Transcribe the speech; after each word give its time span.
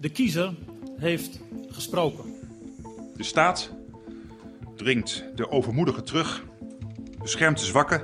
De 0.00 0.08
kiezer 0.08 0.54
heeft 0.96 1.40
gesproken. 1.68 2.24
De 3.16 3.22
staat 3.22 3.70
dringt 4.76 5.24
de 5.34 5.50
overmoedigen 5.50 6.04
terug, 6.04 6.44
beschermt 7.22 7.58
de 7.58 7.64
zwakken, 7.64 8.02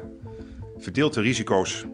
verdeelt 0.79 1.15
de 1.15 1.21
risico's 1.21 1.85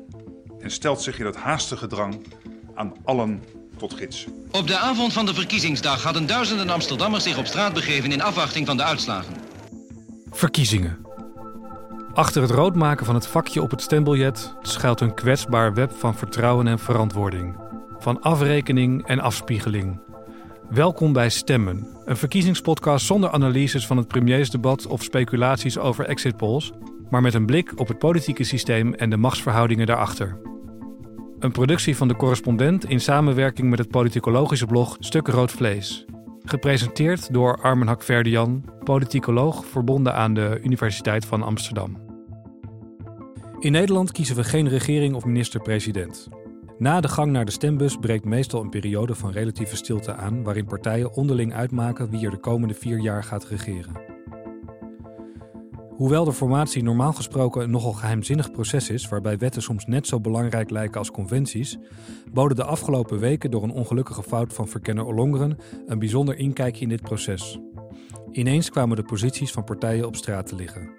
en 0.60 0.70
stelt 0.70 1.02
zich 1.02 1.18
in 1.18 1.26
het 1.26 1.36
haastige 1.36 1.86
drang 1.86 2.26
aan 2.74 2.92
allen 3.04 3.42
tot 3.76 3.94
gids. 3.94 4.26
Op 4.50 4.66
de 4.66 4.78
avond 4.78 5.12
van 5.12 5.26
de 5.26 5.34
verkiezingsdag 5.34 6.02
hadden 6.02 6.26
duizenden 6.26 6.70
Amsterdammers 6.70 7.24
zich 7.24 7.38
op 7.38 7.46
straat 7.46 7.74
begeven 7.74 8.12
in 8.12 8.22
afwachting 8.22 8.66
van 8.66 8.76
de 8.76 8.82
uitslagen. 8.82 9.34
Verkiezingen. 10.30 11.06
Achter 12.14 12.42
het 12.42 12.50
roodmaken 12.50 13.06
van 13.06 13.14
het 13.14 13.26
vakje 13.26 13.62
op 13.62 13.70
het 13.70 13.82
stembiljet 13.82 14.54
schuilt 14.62 15.00
een 15.00 15.14
kwetsbaar 15.14 15.74
web 15.74 15.92
van 15.92 16.14
vertrouwen 16.14 16.66
en 16.66 16.78
verantwoording. 16.78 17.61
Van 18.02 18.20
afrekening 18.20 19.06
en 19.06 19.20
afspiegeling. 19.20 20.00
Welkom 20.70 21.12
bij 21.12 21.28
Stemmen, 21.28 21.86
een 22.04 22.16
verkiezingspodcast 22.16 23.06
zonder 23.06 23.30
analyses 23.30 23.86
van 23.86 23.96
het 23.96 24.08
premiersdebat 24.08 24.86
of 24.86 25.02
speculaties 25.02 25.78
over 25.78 26.04
exit 26.04 26.36
polls, 26.36 26.72
maar 27.10 27.22
met 27.22 27.34
een 27.34 27.46
blik 27.46 27.72
op 27.80 27.88
het 27.88 27.98
politieke 27.98 28.44
systeem 28.44 28.94
en 28.94 29.10
de 29.10 29.16
machtsverhoudingen 29.16 29.86
daarachter. 29.86 30.40
Een 31.38 31.52
productie 31.52 31.96
van 31.96 32.08
de 32.08 32.16
correspondent 32.16 32.84
in 32.84 33.00
samenwerking 33.00 33.70
met 33.70 33.78
het 33.78 33.88
politicologische 33.88 34.66
blog 34.66 34.96
Stuk 34.98 35.28
Rood 35.28 35.52
Vlees. 35.52 36.04
Gepresenteerd 36.44 37.32
door 37.32 37.56
Armen 37.56 37.86
Hakverdian, 37.86 38.64
politicoloog 38.84 39.66
verbonden 39.66 40.14
aan 40.14 40.34
de 40.34 40.60
Universiteit 40.62 41.24
van 41.24 41.42
Amsterdam. 41.42 41.98
In 43.58 43.72
Nederland 43.72 44.12
kiezen 44.12 44.36
we 44.36 44.44
geen 44.44 44.68
regering 44.68 45.14
of 45.14 45.24
minister-president. 45.24 46.28
Na 46.82 47.00
de 47.00 47.08
gang 47.08 47.32
naar 47.32 47.44
de 47.44 47.50
stembus 47.50 47.96
breekt 47.96 48.24
meestal 48.24 48.60
een 48.60 48.68
periode 48.68 49.14
van 49.14 49.30
relatieve 49.30 49.76
stilte 49.76 50.14
aan, 50.14 50.42
waarin 50.42 50.64
partijen 50.64 51.12
onderling 51.12 51.54
uitmaken 51.54 52.10
wie 52.10 52.24
er 52.24 52.30
de 52.30 52.36
komende 52.36 52.74
vier 52.74 52.98
jaar 52.98 53.24
gaat 53.24 53.44
regeren. 53.44 54.00
Hoewel 55.88 56.24
de 56.24 56.32
formatie 56.32 56.82
normaal 56.82 57.12
gesproken 57.12 57.62
een 57.62 57.70
nogal 57.70 57.92
geheimzinnig 57.92 58.50
proces 58.50 58.90
is, 58.90 59.08
waarbij 59.08 59.38
wetten 59.38 59.62
soms 59.62 59.86
net 59.86 60.06
zo 60.06 60.20
belangrijk 60.20 60.70
lijken 60.70 60.98
als 60.98 61.10
conventies, 61.10 61.78
boden 62.32 62.56
de 62.56 62.64
afgelopen 62.64 63.18
weken 63.18 63.50
door 63.50 63.62
een 63.62 63.70
ongelukkige 63.70 64.22
fout 64.22 64.52
van 64.52 64.68
verkenner 64.68 65.04
Ollongren 65.04 65.58
een 65.86 65.98
bijzonder 65.98 66.36
inkijkje 66.36 66.82
in 66.82 66.88
dit 66.88 67.02
proces. 67.02 67.60
Ineens 68.30 68.70
kwamen 68.70 68.96
de 68.96 69.02
posities 69.02 69.52
van 69.52 69.64
partijen 69.64 70.06
op 70.06 70.16
straat 70.16 70.46
te 70.46 70.54
liggen. 70.54 70.90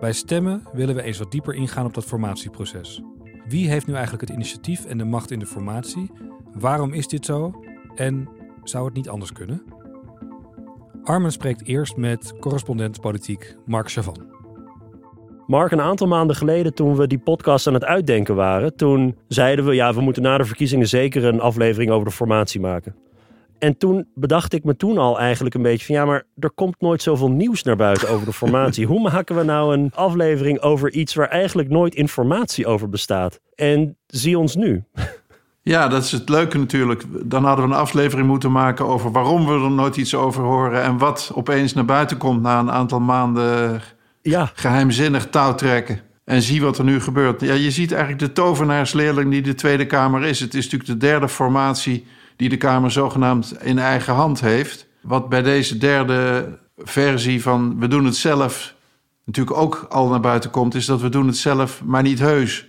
Bij 0.00 0.12
stemmen 0.12 0.62
willen 0.72 0.94
we 0.94 1.02
eens 1.02 1.18
wat 1.18 1.30
dieper 1.30 1.54
ingaan 1.54 1.86
op 1.86 1.94
dat 1.94 2.04
formatieproces. 2.04 3.02
Wie 3.48 3.68
heeft 3.68 3.86
nu 3.86 3.92
eigenlijk 3.92 4.22
het 4.22 4.36
initiatief 4.36 4.84
en 4.84 4.98
de 4.98 5.04
macht 5.04 5.30
in 5.30 5.38
de 5.38 5.46
formatie? 5.46 6.10
Waarom 6.52 6.92
is 6.92 7.08
dit 7.08 7.24
zo? 7.24 7.64
En 7.94 8.28
zou 8.62 8.84
het 8.84 8.94
niet 8.94 9.08
anders 9.08 9.32
kunnen? 9.32 9.62
Armen 11.02 11.32
spreekt 11.32 11.66
eerst 11.66 11.96
met 11.96 12.34
correspondent 12.40 13.00
politiek 13.00 13.56
Mark 13.66 13.90
Chavan. 13.90 14.26
Mark, 15.46 15.72
een 15.72 15.80
aantal 15.80 16.06
maanden 16.06 16.36
geleden 16.36 16.74
toen 16.74 16.96
we 16.96 17.06
die 17.06 17.18
podcast 17.18 17.66
aan 17.66 17.74
het 17.74 17.84
uitdenken 17.84 18.34
waren, 18.34 18.76
toen 18.76 19.16
zeiden 19.28 19.64
we 19.64 19.74
ja, 19.74 19.94
we 19.94 20.00
moeten 20.00 20.22
na 20.22 20.38
de 20.38 20.44
verkiezingen 20.44 20.88
zeker 20.88 21.24
een 21.24 21.40
aflevering 21.40 21.90
over 21.90 22.06
de 22.06 22.14
formatie 22.14 22.60
maken. 22.60 22.94
En 23.58 23.76
toen 23.76 24.08
bedacht 24.14 24.52
ik 24.52 24.64
me 24.64 24.76
toen 24.76 24.98
al 24.98 25.18
eigenlijk 25.18 25.54
een 25.54 25.62
beetje 25.62 25.86
van 25.86 25.94
ja, 25.94 26.04
maar 26.04 26.24
er 26.38 26.50
komt 26.50 26.80
nooit 26.80 27.02
zoveel 27.02 27.30
nieuws 27.30 27.62
naar 27.62 27.76
buiten 27.76 28.08
over 28.08 28.26
de 28.26 28.32
formatie. 28.32 28.86
Hoe 28.92 29.00
maken 29.00 29.36
we 29.36 29.42
nou 29.42 29.74
een 29.74 29.92
aflevering 29.94 30.60
over 30.60 30.92
iets 30.92 31.14
waar 31.14 31.28
eigenlijk 31.28 31.68
nooit 31.68 31.94
informatie 31.94 32.66
over 32.66 32.88
bestaat? 32.88 33.40
En 33.54 33.96
zie 34.06 34.38
ons 34.38 34.54
nu. 34.56 34.84
Ja, 35.62 35.88
dat 35.88 36.04
is 36.04 36.12
het 36.12 36.28
leuke 36.28 36.58
natuurlijk. 36.58 37.02
Dan 37.24 37.44
hadden 37.44 37.68
we 37.68 37.74
een 37.74 37.78
aflevering 37.80 38.28
moeten 38.28 38.52
maken 38.52 38.86
over 38.86 39.12
waarom 39.12 39.46
we 39.46 39.52
er 39.52 39.70
nooit 39.70 39.96
iets 39.96 40.14
over 40.14 40.42
horen. 40.42 40.82
En 40.82 40.98
wat 40.98 41.30
opeens 41.34 41.74
naar 41.74 41.84
buiten 41.84 42.16
komt 42.16 42.42
na 42.42 42.58
een 42.58 42.70
aantal 42.70 43.00
maanden 43.00 43.80
ja. 44.22 44.50
geheimzinnig 44.54 45.26
touwtrekken. 45.26 46.00
En 46.24 46.42
zie 46.42 46.62
wat 46.62 46.78
er 46.78 46.84
nu 46.84 47.00
gebeurt. 47.00 47.40
Ja, 47.40 47.54
je 47.54 47.70
ziet 47.70 47.92
eigenlijk 47.92 48.20
de 48.20 48.32
tovenaarsleerling 48.32 49.30
die 49.30 49.42
de 49.42 49.54
Tweede 49.54 49.86
Kamer 49.86 50.24
is. 50.24 50.40
Het 50.40 50.54
is 50.54 50.64
natuurlijk 50.64 50.90
de 50.90 51.06
derde 51.06 51.28
formatie 51.28 52.06
die 52.38 52.48
de 52.48 52.56
Kamer 52.56 52.90
zogenaamd 52.90 53.62
in 53.62 53.78
eigen 53.78 54.14
hand 54.14 54.40
heeft. 54.40 54.86
Wat 55.00 55.28
bij 55.28 55.42
deze 55.42 55.78
derde 55.78 56.48
versie 56.76 57.42
van 57.42 57.78
we 57.78 57.88
doen 57.88 58.04
het 58.04 58.16
zelf 58.16 58.74
natuurlijk 59.24 59.56
ook 59.56 59.86
al 59.88 60.08
naar 60.08 60.20
buiten 60.20 60.50
komt, 60.50 60.74
is 60.74 60.86
dat 60.86 61.00
we 61.00 61.08
doen 61.08 61.26
het 61.26 61.36
zelf, 61.36 61.82
maar 61.84 62.02
niet 62.02 62.18
heus. 62.18 62.66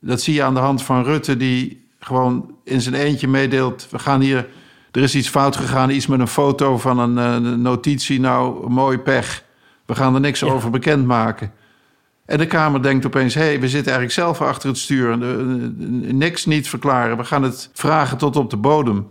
Dat 0.00 0.20
zie 0.20 0.34
je 0.34 0.42
aan 0.42 0.54
de 0.54 0.60
hand 0.60 0.82
van 0.82 1.04
Rutte, 1.04 1.36
die 1.36 1.88
gewoon 1.98 2.54
in 2.64 2.80
zijn 2.80 2.94
eentje 2.94 3.28
meedeelt: 3.28 3.86
we 3.90 3.98
gaan 3.98 4.20
hier, 4.20 4.48
er 4.90 5.02
is 5.02 5.14
iets 5.14 5.28
fout 5.28 5.56
gegaan, 5.56 5.90
iets 5.90 6.06
met 6.06 6.20
een 6.20 6.28
foto 6.28 6.78
van 6.78 6.98
een, 6.98 7.44
uh, 7.44 7.54
notitie. 7.54 8.20
Nou, 8.20 8.70
mooi 8.70 8.98
pech. 8.98 9.44
We 9.86 9.94
gaan 9.94 10.14
er 10.14 10.20
niks 10.20 10.42
over 10.42 10.70
bekendmaken. 10.70 11.52
En 12.30 12.38
de 12.38 12.46
Kamer 12.46 12.82
denkt 12.82 13.06
opeens: 13.06 13.34
hé, 13.34 13.40
hey, 13.40 13.60
we 13.60 13.68
zitten 13.68 13.92
eigenlijk 13.92 14.12
zelf 14.12 14.48
achter 14.48 14.68
het 14.68 14.78
stuur. 14.78 15.18
niks 16.14 16.46
niet 16.46 16.68
verklaren. 16.68 17.16
We 17.16 17.24
gaan 17.24 17.42
het 17.42 17.70
vragen 17.72 18.18
tot 18.18 18.36
op 18.36 18.50
de 18.50 18.56
bodem. 18.56 19.08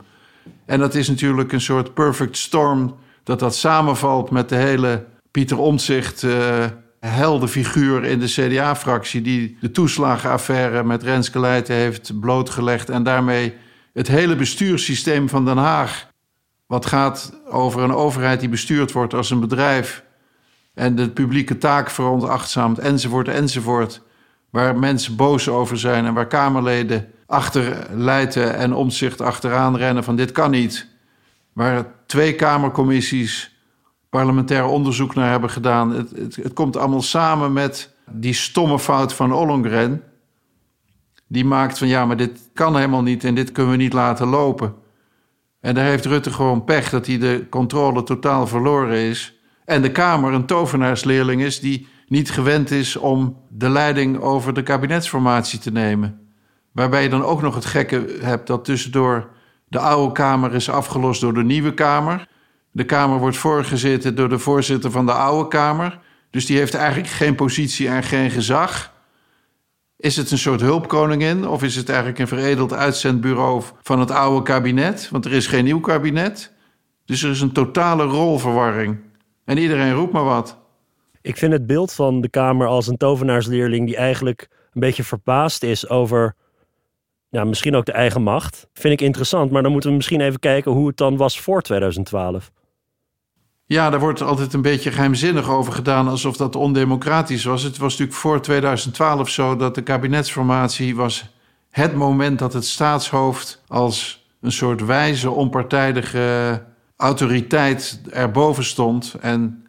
En 0.65 0.79
dat 0.79 0.95
is 0.95 1.07
natuurlijk 1.07 1.51
een 1.51 1.61
soort 1.61 1.93
perfect 1.93 2.37
storm. 2.37 2.95
Dat 3.23 3.39
dat 3.39 3.55
samenvalt 3.55 4.31
met 4.31 4.49
de 4.49 4.55
hele 4.55 5.05
Pieter 5.31 5.57
Omtzigt. 5.57 6.23
Uh, 6.23 7.47
figuur 7.47 8.03
in 8.03 8.19
de 8.19 8.25
CDA-fractie... 8.25 9.21
die 9.21 9.57
de 9.61 9.71
toeslagenaffaire 9.71 10.83
met 10.83 11.03
Renske 11.03 11.63
heeft 11.67 12.19
blootgelegd... 12.19 12.89
en 12.89 13.03
daarmee 13.03 13.53
het 13.93 14.07
hele 14.07 14.35
bestuurssysteem 14.35 15.29
van 15.29 15.45
Den 15.45 15.57
Haag... 15.57 16.07
wat 16.67 16.85
gaat 16.85 17.39
over 17.49 17.81
een 17.81 17.93
overheid 17.93 18.39
die 18.39 18.49
bestuurd 18.49 18.91
wordt 18.91 19.13
als 19.13 19.29
een 19.29 19.39
bedrijf... 19.39 20.03
en 20.79 20.95
de 20.95 21.09
publieke 21.09 21.57
taak 21.57 21.89
veronachtzaamt, 21.89 22.79
enzovoort, 22.79 23.27
enzovoort... 23.27 24.01
waar 24.49 24.77
mensen 24.77 25.15
boos 25.15 25.49
over 25.49 25.79
zijn 25.79 26.05
en 26.05 26.13
waar 26.13 26.27
Kamerleden 26.27 27.07
achter 27.25 27.71
en 28.35 28.73
Omtzigt 28.73 29.21
achteraan 29.21 29.77
rennen 29.77 30.03
van 30.03 30.15
dit 30.15 30.31
kan 30.31 30.51
niet... 30.51 30.87
waar 31.53 31.85
twee 32.05 32.35
Kamercommissies 32.35 33.55
parlementair 34.09 34.65
onderzoek 34.65 35.15
naar 35.15 35.29
hebben 35.29 35.49
gedaan. 35.49 35.91
Het, 35.91 36.11
het, 36.11 36.35
het, 36.35 36.53
komt 36.53 36.77
allemaal 36.77 37.01
samen 37.01 37.53
met 37.53 37.93
die 38.11 38.33
stomme 38.33 38.79
fout 38.79 39.13
van 39.13 39.33
Ollongren. 39.33 40.03
Die 41.27 41.45
maakt 41.45 41.77
van 41.77 41.87
ja, 41.87 42.05
maar 42.05 42.17
dit 42.17 42.49
kan 42.53 42.75
helemaal 42.75 43.03
niet 43.03 43.23
en 43.23 43.35
dit 43.35 43.51
kunnen 43.51 43.71
we 43.71 43.77
niet 43.77 43.93
laten 43.93 44.27
lopen. 44.27 44.75
En 45.61 45.75
daar 45.75 45.85
heeft 45.85 46.05
Rutte 46.05 46.31
gewoon 46.31 46.63
pech 46.63 46.89
dat 46.89 47.05
hij 47.05 47.17
de 47.17 47.45
controle 47.49 48.03
totaal 48.03 48.47
verloren 48.47 48.97
is. 48.97 49.38
En 49.69 49.81
de 49.81 49.91
Kamer 49.91 50.33
een 50.33 50.45
tovenaarsleerling 50.45 51.41
is 51.41 51.59
die 51.59 51.87
niet 52.07 52.31
gewend 52.31 52.71
is 52.71 52.95
om 52.95 53.37
de 53.49 53.69
leiding 53.69 54.19
over 54.19 54.53
de 54.53 54.63
kabinetsformatie 54.63 55.59
te 55.59 55.71
nemen. 55.71 56.19
Waarbij 56.71 57.03
je 57.03 57.09
dan 57.09 57.23
ook 57.23 57.41
nog 57.41 57.55
het 57.55 57.65
gekke 57.65 58.17
hebt 58.21 58.47
dat 58.47 58.65
tussendoor 58.65 59.29
de 59.67 59.79
oude 59.79 60.11
Kamer 60.13 60.53
is 60.53 60.69
afgelost 60.69 61.21
door 61.21 61.33
de 61.33 61.43
nieuwe 61.43 61.73
Kamer. 61.73 62.27
De 62.71 62.83
Kamer 62.83 63.19
wordt 63.19 63.37
voorgezeten 63.37 64.15
door 64.15 64.29
de 64.29 64.39
voorzitter 64.39 64.91
van 64.91 65.05
de 65.05 65.13
oude 65.13 65.47
Kamer. 65.47 65.99
Dus 66.29 66.45
die 66.45 66.57
heeft 66.57 66.73
eigenlijk 66.73 67.09
geen 67.09 67.35
positie 67.35 67.87
en 67.87 68.03
geen 68.03 68.31
gezag. 68.31 68.93
Is 69.97 70.15
het 70.15 70.31
een 70.31 70.37
soort 70.37 70.61
hulpkoningin 70.61 71.47
of 71.47 71.63
is 71.63 71.75
het 71.75 71.89
eigenlijk 71.89 72.19
een 72.19 72.27
veredeld 72.27 72.73
uitzendbureau 72.73 73.63
van 73.81 73.99
het 73.99 74.11
oude 74.11 74.43
kabinet? 74.43 75.09
Want 75.11 75.25
er 75.25 75.33
is 75.33 75.47
geen 75.47 75.63
nieuw 75.63 75.79
kabinet. 75.79 76.51
Dus 77.05 77.23
er 77.23 77.29
is 77.29 77.41
een 77.41 77.51
totale 77.51 78.03
rolverwarring. 78.03 79.07
En 79.49 79.57
iedereen 79.57 79.93
roept 79.93 80.11
maar 80.11 80.23
wat. 80.23 80.57
Ik 81.21 81.37
vind 81.37 81.53
het 81.53 81.67
beeld 81.67 81.93
van 81.93 82.21
de 82.21 82.29
Kamer 82.29 82.67
als 82.67 82.87
een 82.87 82.97
tovenaarsleerling 82.97 83.85
die 83.85 83.95
eigenlijk 83.95 84.47
een 84.73 84.81
beetje 84.81 85.03
verbaasd 85.03 85.63
is 85.63 85.89
over 85.89 86.35
ja, 87.29 87.43
misschien 87.43 87.75
ook 87.75 87.85
de 87.85 87.91
eigen 87.91 88.21
macht. 88.21 88.67
Vind 88.73 88.93
ik 88.93 89.01
interessant, 89.01 89.51
maar 89.51 89.61
dan 89.61 89.71
moeten 89.71 89.89
we 89.89 89.95
misschien 89.95 90.21
even 90.21 90.39
kijken 90.39 90.71
hoe 90.71 90.87
het 90.87 90.97
dan 90.97 91.17
was 91.17 91.39
voor 91.39 91.61
2012. 91.61 92.51
Ja, 93.65 93.89
daar 93.89 93.99
wordt 93.99 94.21
altijd 94.21 94.53
een 94.53 94.61
beetje 94.61 94.91
geheimzinnig 94.91 95.49
over 95.49 95.73
gedaan, 95.73 96.07
alsof 96.07 96.37
dat 96.37 96.55
ondemocratisch 96.55 97.43
was. 97.43 97.63
Het 97.63 97.77
was 97.77 97.91
natuurlijk 97.91 98.19
voor 98.19 98.41
2012 98.41 99.29
zo 99.29 99.55
dat 99.55 99.75
de 99.75 99.83
kabinetsformatie 99.83 100.95
was 100.95 101.33
het 101.69 101.93
moment 101.93 102.39
dat 102.39 102.53
het 102.53 102.65
staatshoofd 102.65 103.63
als 103.67 104.27
een 104.41 104.51
soort 104.51 104.85
wijze, 104.85 105.31
onpartijdige 105.31 106.67
autoriteit 106.99 108.01
erboven 108.11 108.63
stond. 108.63 109.15
En 109.21 109.67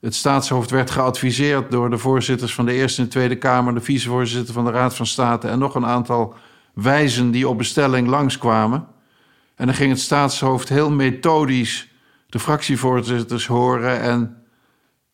het 0.00 0.14
staatshoofd 0.14 0.70
werd 0.70 0.90
geadviseerd 0.90 1.70
door 1.70 1.90
de 1.90 1.98
voorzitters 1.98 2.54
van 2.54 2.66
de 2.66 2.72
Eerste 2.72 3.02
en 3.02 3.08
Tweede 3.08 3.36
Kamer, 3.36 3.74
de 3.74 3.80
vicevoorzitter 3.80 4.54
van 4.54 4.64
de 4.64 4.70
Raad 4.70 4.94
van 4.94 5.06
State 5.06 5.48
en 5.48 5.58
nog 5.58 5.74
een 5.74 5.86
aantal 5.86 6.34
wijzen 6.74 7.30
die 7.30 7.48
op 7.48 7.58
bestelling 7.58 8.08
langskwamen. 8.08 8.86
En 9.54 9.66
dan 9.66 9.74
ging 9.74 9.90
het 9.90 10.00
staatshoofd 10.00 10.68
heel 10.68 10.90
methodisch 10.90 11.88
de 12.26 12.38
fractievoorzitters 12.38 13.46
horen 13.46 14.00
en 14.00 14.42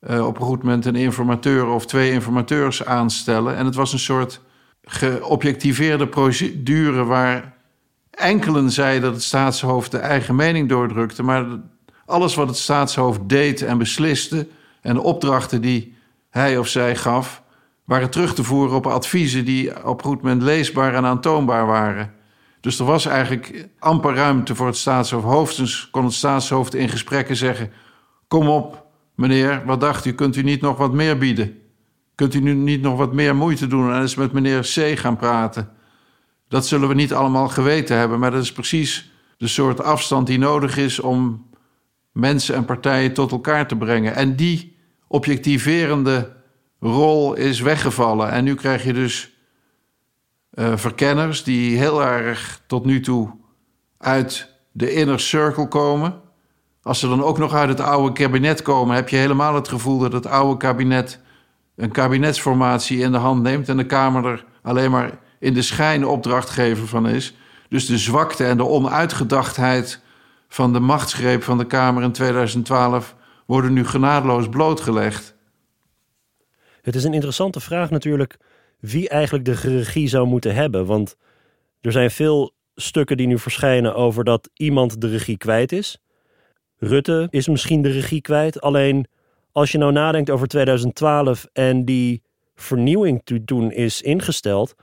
uh, 0.01 0.27
op 0.27 0.37
een 0.37 0.47
goed 0.47 0.63
moment 0.63 0.85
een 0.85 0.97
informateur 0.97 1.67
of 1.67 1.87
twee 1.87 2.11
informateurs 2.11 2.85
aanstellen. 2.85 3.57
En 3.57 3.65
het 3.65 3.75
was 3.75 3.93
een 3.93 3.99
soort 3.99 4.41
geobjectiveerde 4.83 6.09
procedure 6.09 7.05
waar 7.05 7.54
enkelen 8.15 8.71
zeiden 8.71 9.03
dat 9.03 9.13
het 9.13 9.23
staatshoofd 9.23 9.91
de 9.91 9.99
eigen 9.99 10.35
mening 10.35 10.69
doordrukte. 10.69 11.23
Maar 11.23 11.47
alles 12.07 12.35
wat 12.35 12.49
het 12.49 12.57
staatshoofd 12.57 13.21
deed 13.27 13.63
en 13.63 13.79
besliste 13.79 14.49
en 14.81 14.95
de 14.95 15.03
opdrachten 15.03 15.61
die 15.61 15.97
hij 16.31 16.59
of 16.59 16.69
zij 16.69 16.97
gaf, 16.97 17.43
waren 17.85 18.11
terug 18.11 18.35
te 18.35 18.45
voeren 18.45 18.77
op 18.77 18.87
adviezen 18.87 19.45
die 19.45 19.85
op 19.87 20.03
goed 20.03 20.23
moment 20.23 20.43
leesbaar 20.43 20.95
en 20.95 21.05
aantoonbaar 21.05 21.67
waren. 21.67 22.13
Dus 22.61 22.79
er 22.79 22.85
was 22.85 23.07
eigenlijk 23.07 23.69
amper 23.79 24.15
ruimte 24.15 24.55
voor 24.55 24.67
het 24.67 24.77
staatshoofd. 24.77 25.25
Hoofdens 25.25 25.89
kon 25.91 26.05
het 26.05 26.13
staatshoofd 26.13 26.75
in 26.75 26.89
gesprekken 26.89 27.37
zeggen: 27.37 27.71
Kom 28.29 28.49
op, 28.49 28.87
meneer, 29.15 29.63
wat 29.65 29.81
dacht 29.81 30.05
u? 30.05 30.13
Kunt 30.13 30.37
u 30.37 30.43
niet 30.43 30.61
nog 30.61 30.77
wat 30.77 30.93
meer 30.93 31.19
bieden? 31.19 31.59
Kunt 32.15 32.35
u 32.35 32.41
nu 32.41 32.55
niet 32.55 32.83
nog 32.83 32.97
wat 32.97 33.13
meer 33.13 33.37
moeite 33.37 33.67
doen 33.67 33.93
en 33.93 34.01
eens 34.01 34.15
met 34.15 34.33
meneer 34.33 34.61
C 34.61 34.99
gaan 34.99 35.17
praten? 35.17 35.71
Dat 36.49 36.67
zullen 36.67 36.89
we 36.89 36.95
niet 36.95 37.13
allemaal 37.13 37.49
geweten 37.49 37.97
hebben, 37.97 38.19
maar 38.19 38.31
dat 38.31 38.43
is 38.43 38.53
precies 38.53 39.13
de 39.37 39.49
soort 39.49 39.81
afstand 39.81 40.27
die 40.27 40.39
nodig 40.39 40.77
is 40.77 41.01
om 41.01 41.47
mensen 42.13 42.55
en 42.55 42.65
partijen 42.65 43.13
tot 43.13 43.31
elkaar 43.31 43.69
te 43.69 43.77
brengen. 43.77 44.15
En 44.15 44.37
die 44.37 44.77
objectiverende 45.09 46.37
rol 46.81 47.35
is 47.35 47.61
weggevallen. 47.61 48.31
En 48.31 48.45
nu 48.45 48.55
krijg 48.55 48.85
je 48.85 48.93
dus 48.93 49.33
uh, 50.55 50.77
verkenners 50.77 51.45
die 51.45 51.77
heel 51.77 52.03
erg 52.03 52.61
tot 52.67 52.85
nu 52.85 53.01
toe 53.01 53.31
uit 53.99 54.55
de 54.73 54.93
inner 54.93 55.21
circle 55.21 55.69
komen. 55.69 56.21
Als 56.83 56.99
ze 56.99 57.09
dan 57.09 57.23
ook 57.23 57.39
nog 57.39 57.55
uit 57.55 57.69
het 57.69 57.81
oude 57.81 58.13
kabinet 58.13 58.63
komen, 58.63 58.95
heb 58.95 59.09
je 59.09 59.17
helemaal 59.17 59.55
het 59.55 59.69
gevoel 59.69 59.99
dat 59.99 60.13
het 60.13 60.27
oude 60.27 60.57
kabinet 60.57 61.21
een 61.77 61.91
kabinetsformatie 61.91 62.99
in 62.99 63.13
de 63.13 63.19
hand 63.19 63.43
neemt 63.43 63.69
en 63.69 63.77
de 63.77 63.87
Kamer 63.87 64.27
er 64.27 64.45
alleen 64.63 64.91
maar 64.91 65.19
in 65.45 65.55
de 65.55 65.63
schijn 65.63 66.07
opdrachtgever 66.07 66.89
van 66.89 67.09
is. 67.09 67.35
Dus 67.69 67.87
de 67.87 67.99
zwakte 67.99 68.45
en 68.45 68.57
de 68.57 68.67
onuitgedachtheid 68.67 70.01
van 70.49 70.73
de 70.73 70.81
machtsgreep 70.81 71.43
van 71.43 71.59
de 71.59 71.67
Kamer 71.67 72.03
in 72.03 72.13
2012 72.13 73.15
worden 73.47 73.73
nu 73.73 73.87
genadeloos 73.87 74.49
blootgelegd. 74.49 75.35
Het 76.83 76.95
is 76.95 77.05
een 77.05 77.15
interessante 77.15 77.61
vraag 77.61 77.91
natuurlijk 77.91 78.37
wie 78.81 79.09
eigenlijk 79.09 79.45
de 79.45 79.53
regie 79.53 80.09
zou 80.09 80.27
moeten 80.27 80.55
hebben. 80.55 80.87
Want 80.87 81.17
er 81.81 81.93
zijn 81.93 82.11
veel 82.11 82.53
stukken 82.75 83.17
die 83.17 83.27
nu 83.27 83.39
verschijnen 83.39 83.95
over 83.95 84.25
dat 84.25 84.51
iemand 84.55 85.01
de 85.01 85.09
regie 85.09 85.37
kwijt 85.37 85.73
is. 85.73 85.99
Rutte 86.77 87.27
is 87.31 87.49
misschien 87.49 87.83
de 87.83 87.91
regie 87.91 88.21
kwijt. 88.21 88.61
Alleen 88.61 89.07
als 89.53 89.73
je 89.73 89.79
nou 89.79 89.93
nadenkt 89.93 90.31
over 90.31 90.47
2012 90.47 91.47
en 91.53 91.85
die 91.85 92.23
vernieuwing 92.55 93.23
toen 93.45 93.73
is 93.73 94.03
ingesteld, 94.03 94.75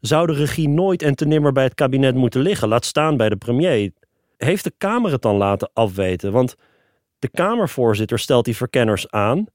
zou 0.00 0.26
de 0.26 0.32
regie 0.32 0.68
nooit 0.68 1.02
en 1.02 1.14
te 1.14 1.26
nimmer 1.26 1.52
bij 1.52 1.64
het 1.64 1.74
kabinet 1.74 2.14
moeten 2.14 2.40
liggen, 2.40 2.68
laat 2.68 2.84
staan 2.84 3.16
bij 3.16 3.28
de 3.28 3.36
premier. 3.36 3.92
Heeft 4.36 4.64
de 4.64 4.72
Kamer 4.78 5.12
het 5.12 5.22
dan 5.22 5.36
laten 5.36 5.70
afweten? 5.72 6.32
Want 6.32 6.56
de 7.18 7.28
Kamervoorzitter 7.28 8.18
stelt 8.18 8.44
die 8.44 8.56
verkenners 8.56 9.10
aan. 9.10 9.46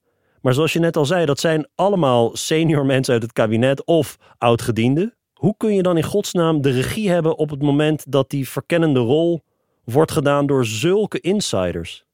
Maar 0.42 0.54
zoals 0.54 0.74
je 0.74 0.80
net 0.80 0.98
al 0.98 1.06
zei, 1.06 1.26
dat 1.26 1.40
zijn 1.40 1.68
allemaal 1.76 2.36
senior 2.36 2.86
mensen 2.86 3.14
uit 3.14 3.24
het 3.24 3.34
kabinet 3.34 3.86
of 3.86 4.18
oudgedienden. 4.38 5.16
Hoe 5.34 5.56
kun 5.58 5.76
je 5.76 5.84
dan 5.84 5.98
in 5.98 6.04
godsnaam 6.04 6.62
de 6.62 6.70
regie 6.70 7.10
hebben 7.10 7.38
op 7.38 7.50
het 7.50 7.62
moment 7.62 8.12
dat 8.12 8.30
die 8.30 8.50
verkennende 8.50 9.00
rol 9.00 9.44
wordt 9.84 10.12
gedaan 10.12 10.46
door 10.46 10.66
zulke 10.66 11.20
insiders? 11.20 12.06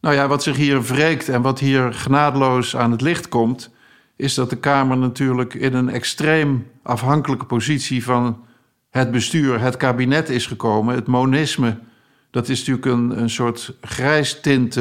Nou 0.00 0.14
ja, 0.14 0.28
wat 0.28 0.42
zich 0.42 0.56
hier 0.56 0.82
wreekt 0.82 1.28
en 1.28 1.42
wat 1.42 1.58
hier 1.58 1.94
genadeloos 1.94 2.76
aan 2.76 2.90
het 2.90 3.00
licht 3.00 3.28
komt, 3.28 3.70
is 4.22 4.34
dat 4.34 4.50
de 4.50 4.56
Kamer 4.56 4.96
natuurlijk 4.96 5.54
in 5.54 5.74
een 5.74 5.88
extreem 5.88 6.66
afhankelijke 6.82 7.44
positie 7.44 8.04
van 8.04 8.44
het 8.90 9.10
bestuur, 9.10 9.60
het 9.60 9.76
kabinet 9.76 10.28
is 10.28 10.46
gekomen. 10.46 10.94
Het 10.94 11.06
monisme, 11.06 11.78
dat 12.30 12.48
is 12.48 12.58
natuurlijk 12.58 12.86
een, 12.86 13.20
een 13.20 13.30
soort 13.30 13.76
grijstint 13.80 14.78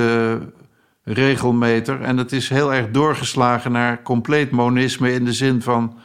regelmeter. 1.03 2.01
En 2.01 2.17
het 2.17 2.31
is 2.31 2.49
heel 2.49 2.73
erg 2.73 2.91
doorgeslagen 2.91 3.71
naar 3.71 4.01
compleet 4.01 4.51
monisme 4.51 5.13
in 5.13 5.25
de 5.25 5.33
zin 5.33 5.61
van 5.61 5.97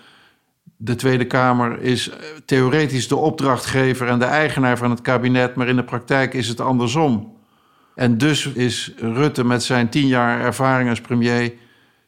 de 0.77 0.95
Tweede 0.95 1.27
Kamer 1.27 1.81
is 1.81 2.11
theoretisch 2.45 3.09
de 3.09 3.17
opdrachtgever 3.17 4.09
en 4.09 4.19
de 4.19 4.25
eigenaar 4.25 4.79
van 4.79 4.91
het 4.91 5.01
kabinet, 5.01 5.55
maar 5.55 5.69
in 5.69 5.77
de 5.77 5.85
praktijk 5.85 6.35
is 6.35 6.49
het 6.49 6.61
andersom. 6.61 7.35
En 7.95 8.19
dus 8.19 8.47
is 8.47 8.93
Rutte 8.99 9.45
met 9.45 9.63
zijn 9.63 9.89
tien 9.89 10.07
jaar 10.07 10.41
ervaring 10.41 10.89
als 10.89 11.01
premier 11.01 11.53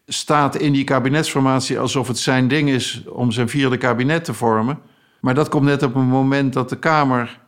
staat 0.09 0.57
in 0.57 0.73
die 0.73 0.85
kabinetsformatie 0.85 1.79
alsof 1.79 2.09
het 2.09 2.19
zijn 2.19 2.49
ding 2.49 2.69
is 2.69 3.03
om 3.09 3.33
zijn 3.33 3.49
vierde 3.49 3.77
kabinet 3.77 4.25
te 4.25 4.35
vormen. 4.35 4.79
Maar 5.21 5.35
dat 5.35 5.49
komt 5.49 5.65
net 5.65 5.83
op 5.83 5.95
een 5.95 6.07
moment 6.07 6.53
dat 6.53 6.69
de 6.69 6.79
Kamer 6.79 7.41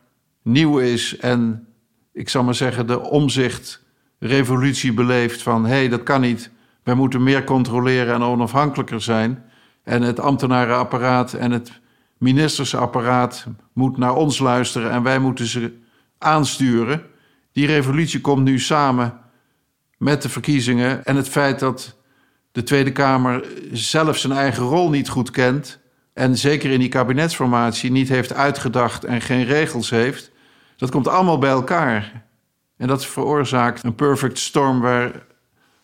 nieuw 0.43 0.79
is 0.79 1.17
en 1.17 1.67
ik 2.13 2.29
zal 2.29 2.43
maar 2.43 2.55
zeggen 2.55 2.87
de 2.87 3.01
omzicht 3.01 3.85
revolutie 4.19 4.93
beleeft 4.93 5.43
van 5.43 5.65
hé, 5.65 5.75
hey, 5.75 5.89
dat 5.89 6.03
kan 6.03 6.21
niet. 6.21 6.51
Wij 6.83 6.95
moeten 6.95 7.23
meer 7.23 7.45
controleren 7.45 8.15
en 8.15 8.23
onafhankelijker 8.23 9.01
zijn. 9.01 9.45
En 9.85 10.03
het 10.03 10.21
ambtenarenapparaat 10.21 11.33
en 11.33 11.51
het 11.51 11.81
ministersapparaat 12.19 13.47
moet 13.73 13.97
naar 13.97 14.15
ons 14.15 14.39
luisteren 14.39 14.91
en 14.91 15.03
wij 15.03 15.19
moeten 15.19 15.47
ze 15.47 15.77
aansturen. 16.19 17.03
Die 17.53 17.67
revolutie 17.67 18.21
komt 18.21 18.45
nu 18.45 18.59
samen 18.59 19.19
met 19.97 20.23
de 20.23 20.29
verkiezingen 20.29 21.05
en 21.05 21.17
het 21.17 21.29
feit 21.29 21.59
dat 21.59 21.99
de 22.53 22.63
Tweede 22.63 22.93
Kamer 22.93 23.45
zelf 23.73 24.17
zijn 24.17 24.33
eigen 24.33 24.63
rol 24.63 24.91
niet 24.91 25.09
goed 25.09 25.31
kent 25.31 25.81
en 26.13 26.37
zeker 26.37 26.71
in 26.71 26.79
die 26.79 26.89
kabinetsformatie 26.89 27.91
niet 27.91 28.09
heeft 28.09 28.33
uitgedacht 28.33 29.05
en 29.05 29.21
geen 29.21 29.45
regels 29.45 29.91
heeft, 29.91 30.31
dat 30.77 30.91
komt 30.91 31.09
allemaal 31.09 31.39
bij 31.39 31.51
elkaar. 31.51 32.27
En 32.77 32.87
dat 32.89 33.07
veroorzaakt 33.07 33.85
een 33.85 33.95
perfect 33.95 34.39
storm 34.39 34.81
waar 34.81 35.27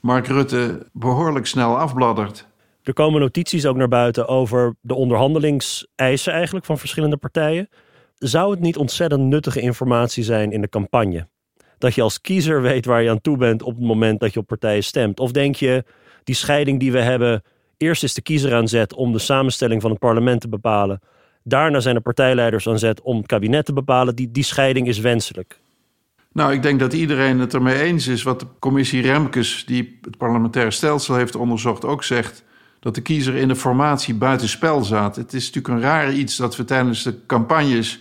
Mark 0.01 0.27
Rutte 0.27 0.87
behoorlijk 0.93 1.47
snel 1.47 1.79
afbladdert. 1.79 2.47
Er 2.83 2.93
komen 2.93 3.21
notities 3.21 3.67
ook 3.67 3.77
naar 3.77 3.89
buiten 3.89 4.29
over 4.29 4.77
de 4.81 4.95
onderhandelingseisen 4.95 6.33
eigenlijk 6.33 6.67
van 6.67 6.79
verschillende 6.79 7.17
partijen. 7.17 7.69
Zou 8.15 8.51
het 8.51 8.61
niet 8.61 8.77
ontzettend 8.77 9.23
nuttige 9.23 9.61
informatie 9.61 10.25
zijn 10.25 10.53
in 10.53 10.61
de 10.61 10.69
campagne? 10.69 11.29
Dat 11.79 11.95
je 11.95 12.03
als 12.03 12.21
kiezer 12.21 12.63
weet 12.63 12.85
waar 12.85 13.03
je 13.03 13.11
aan 13.11 13.21
toe 13.21 13.37
bent 13.37 13.63
op 13.63 13.75
het 13.75 13.85
moment 13.85 14.21
dat 14.21 14.33
je 14.33 14.41
op 14.41 14.47
partijen 14.47 14.85
stemt? 14.85 15.21
Of 15.21 15.33
denk 15.33 15.57
je, 15.57 15.85
die 16.27 16.35
scheiding 16.35 16.81
die 16.81 16.93
we 16.93 17.01
hebben, 17.01 17.43
eerst 17.77 18.03
is 18.03 18.15
de 18.15 18.23
kiezer 18.23 18.55
aan 18.55 18.69
zet 18.69 18.95
om 18.95 19.13
de 19.13 19.19
samenstelling 19.19 19.83
van 19.83 19.91
het 19.91 19.99
parlement 19.99 20.41
te 20.41 20.49
bepalen. 20.49 21.01
Daarna 21.43 21.81
zijn 21.81 21.95
de 21.95 22.01
partijleiders 22.01 22.69
aan 22.69 22.79
zet 22.79 23.01
om 23.03 23.17
het 23.17 23.27
kabinet 23.27 23.65
te 23.65 23.73
bepalen. 23.73 24.17
Die, 24.17 24.31
die 24.31 24.45
scheiding 24.45 24.87
is 24.87 24.99
wenselijk. 24.99 25.59
Nou, 26.33 26.53
ik 26.53 26.63
denk 26.63 26.81
dat 26.81 26.93
iedereen 26.93 27.39
het 27.39 27.55
ermee 27.55 27.83
eens 27.83 28.07
is. 28.07 28.23
Wat 28.23 28.41
de 28.41 28.47
commissie 28.59 29.03
Remkes, 29.03 29.65
die 29.67 29.99
het 30.03 30.17
parlementaire 30.17 30.71
stelsel 30.71 31.15
heeft 31.15 31.37
onderzocht, 31.37 31.85
ook 31.85 32.05
zegt. 32.05 32.45
Dat 32.81 32.95
de 32.95 33.01
kiezer 33.01 33.35
in 33.35 33.49
de 33.49 33.57
formatie 33.57 34.15
buitenspel 34.15 34.85
zat. 34.85 35.17
Het 35.17 35.33
is 35.33 35.47
natuurlijk 35.47 35.75
een 35.75 35.91
raar 35.91 36.13
iets 36.13 36.37
dat 36.37 36.57
we 36.57 36.65
tijdens 36.65 37.03
de 37.03 37.27
campagnes. 37.27 38.01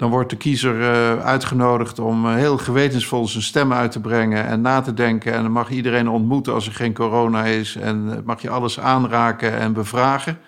Dan 0.00 0.10
wordt 0.10 0.30
de 0.30 0.36
kiezer 0.36 0.80
uh, 0.80 1.24
uitgenodigd 1.24 1.98
om 1.98 2.26
uh, 2.26 2.34
heel 2.34 2.58
gewetensvol 2.58 3.28
zijn 3.28 3.42
stem 3.42 3.72
uit 3.72 3.92
te 3.92 4.00
brengen 4.00 4.46
en 4.46 4.60
na 4.60 4.80
te 4.80 4.94
denken. 4.94 5.32
En 5.32 5.42
dan 5.42 5.52
mag 5.52 5.70
iedereen 5.70 6.08
ontmoeten 6.08 6.54
als 6.54 6.66
er 6.66 6.72
geen 6.72 6.94
corona 6.94 7.44
is. 7.44 7.76
En 7.76 8.06
uh, 8.06 8.14
mag 8.24 8.42
je 8.42 8.50
alles 8.50 8.80
aanraken 8.80 9.58
en 9.58 9.72
bevragen. 9.72 10.38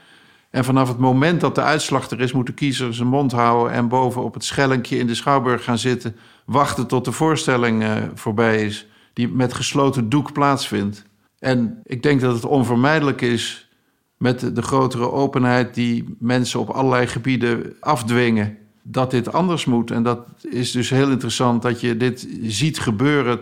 En 0.50 0.64
vanaf 0.64 0.88
het 0.88 0.99
moment 0.99 1.40
dat 1.40 1.54
de 1.54 1.62
uitslag 1.62 2.11
er 2.11 2.21
is, 2.21 2.32
moet 2.32 2.47
de 2.47 2.52
kiezer 2.52 2.94
zijn 2.94 3.09
mond 3.09 3.32
houden 3.32 3.73
en 3.73 3.88
boven 3.88 4.23
op 4.23 4.35
het 4.35 4.44
schellinkje 4.44 4.99
in 4.99 5.06
de 5.06 5.14
schouwburg 5.14 5.64
gaan 5.64 5.78
zitten 5.78 6.16
wachten 6.44 6.87
tot 6.87 7.04
de 7.04 7.12
voorstelling 7.12 7.85
voorbij 8.14 8.64
is, 8.64 8.87
die 9.12 9.28
met 9.28 9.54
gesloten 9.54 10.09
doek 10.09 10.32
plaatsvindt. 10.32 11.04
En 11.38 11.80
ik 11.85 12.02
denk 12.02 12.21
dat 12.21 12.35
het 12.35 12.44
onvermijdelijk 12.44 13.21
is 13.21 13.68
met 14.16 14.54
de 14.54 14.62
grotere 14.62 15.11
openheid 15.11 15.75
die 15.75 16.16
mensen 16.18 16.61
op 16.61 16.68
allerlei 16.68 17.06
gebieden 17.06 17.76
afdwingen, 17.80 18.59
dat 18.83 19.11
dit 19.11 19.33
anders 19.33 19.65
moet. 19.65 19.91
En 19.91 20.03
dat 20.03 20.27
is 20.41 20.71
dus 20.71 20.91
heel 20.91 21.11
interessant 21.11 21.62
dat 21.62 21.81
je 21.81 21.97
dit 21.97 22.29
ziet 22.43 22.79
gebeuren 22.79 23.41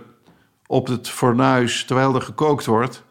op 0.67 0.87
het 0.87 1.09
fornuis 1.09 1.85
terwijl 1.85 2.15
er 2.15 2.23
gekookt 2.23 2.67
wordt. 2.67 3.05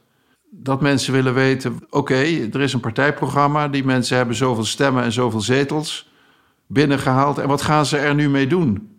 Dat 0.49 0.81
mensen 0.81 1.13
willen 1.13 1.33
weten: 1.33 1.79
oké, 1.89 2.15
er 2.53 2.61
is 2.61 2.73
een 2.73 2.79
partijprogramma, 2.79 3.67
die 3.67 3.83
mensen 3.83 4.17
hebben 4.17 4.35
zoveel 4.35 4.65
stemmen 4.65 5.03
en 5.03 5.11
zoveel 5.11 5.41
zetels 5.41 6.11
binnengehaald. 6.67 7.37
En 7.37 7.47
wat 7.47 7.61
gaan 7.61 7.85
ze 7.85 7.97
er 7.97 8.15
nu 8.15 8.29
mee 8.29 8.47
doen? 8.47 8.97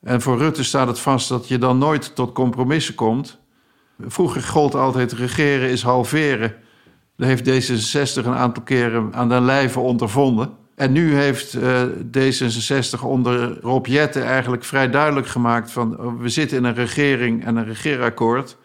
En 0.00 0.20
voor 0.20 0.38
Rutte 0.38 0.64
staat 0.64 0.86
het 0.86 1.00
vast 1.00 1.28
dat 1.28 1.48
je 1.48 1.58
dan 1.58 1.78
nooit 1.78 2.14
tot 2.14 2.32
compromissen 2.32 2.94
komt. 2.94 3.38
Vroeger 4.06 4.42
gold 4.42 4.74
altijd 4.74 5.12
regeren 5.12 5.70
is 5.70 5.82
halveren. 5.82 6.54
Dat 7.16 7.26
heeft 7.26 7.48
D66 7.48 8.26
een 8.26 8.34
aantal 8.34 8.62
keren 8.62 9.14
aan 9.14 9.28
den 9.28 9.44
lijve 9.44 9.80
ondervonden. 9.80 10.56
En 10.78 10.92
nu 10.92 11.14
heeft 11.14 11.54
uh, 11.54 11.82
D66 12.18 13.02
onder 13.02 13.60
Rob 13.60 13.86
Jetten 13.86 14.24
eigenlijk 14.24 14.64
vrij 14.64 14.90
duidelijk 14.90 15.26
gemaakt 15.26 15.70
van 15.70 16.00
oh, 16.00 16.20
we 16.20 16.28
zitten 16.28 16.56
in 16.56 16.64
een 16.64 16.74
regering 16.74 17.44
en 17.44 17.56
een 17.56 17.64
regeerakkoord. 17.64 18.56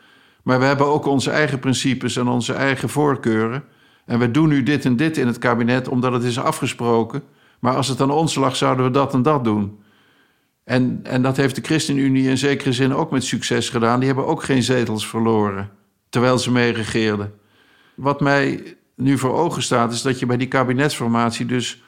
Maar 0.43 0.59
we 0.59 0.65
hebben 0.65 0.87
ook 0.87 1.05
onze 1.05 1.31
eigen 1.31 1.59
principes 1.59 2.15
en 2.15 2.27
onze 2.27 2.53
eigen 2.53 2.89
voorkeuren. 2.89 3.63
En 4.05 4.19
we 4.19 4.31
doen 4.31 4.49
nu 4.49 4.63
dit 4.63 4.85
en 4.85 4.95
dit 4.95 5.17
in 5.17 5.27
het 5.27 5.37
kabinet 5.37 5.87
omdat 5.87 6.13
het 6.13 6.23
is 6.23 6.39
afgesproken. 6.39 7.23
Maar 7.59 7.75
als 7.75 7.87
het 7.87 8.01
aan 8.01 8.11
ons 8.11 8.35
lag, 8.35 8.55
zouden 8.55 8.85
we 8.85 8.91
dat 8.91 9.13
en 9.13 9.21
dat 9.21 9.43
doen. 9.43 9.79
En, 10.63 10.99
en 11.03 11.21
dat 11.21 11.37
heeft 11.37 11.55
de 11.55 11.61
ChristenUnie 11.61 12.29
in 12.29 12.37
zekere 12.37 12.73
zin 12.73 12.93
ook 12.93 13.11
met 13.11 13.23
succes 13.23 13.69
gedaan. 13.69 13.97
Die 13.97 14.07
hebben 14.07 14.27
ook 14.27 14.43
geen 14.43 14.63
zetels 14.63 15.07
verloren, 15.07 15.69
terwijl 16.09 16.37
ze 16.37 16.51
mee 16.51 16.71
regeerden. 16.71 17.33
Wat 17.95 18.21
mij 18.21 18.75
nu 18.95 19.17
voor 19.17 19.33
ogen 19.33 19.61
staat, 19.61 19.93
is 19.93 20.01
dat 20.01 20.19
je 20.19 20.25
bij 20.25 20.37
die 20.37 20.47
kabinetsformatie 20.47 21.45
dus 21.45 21.83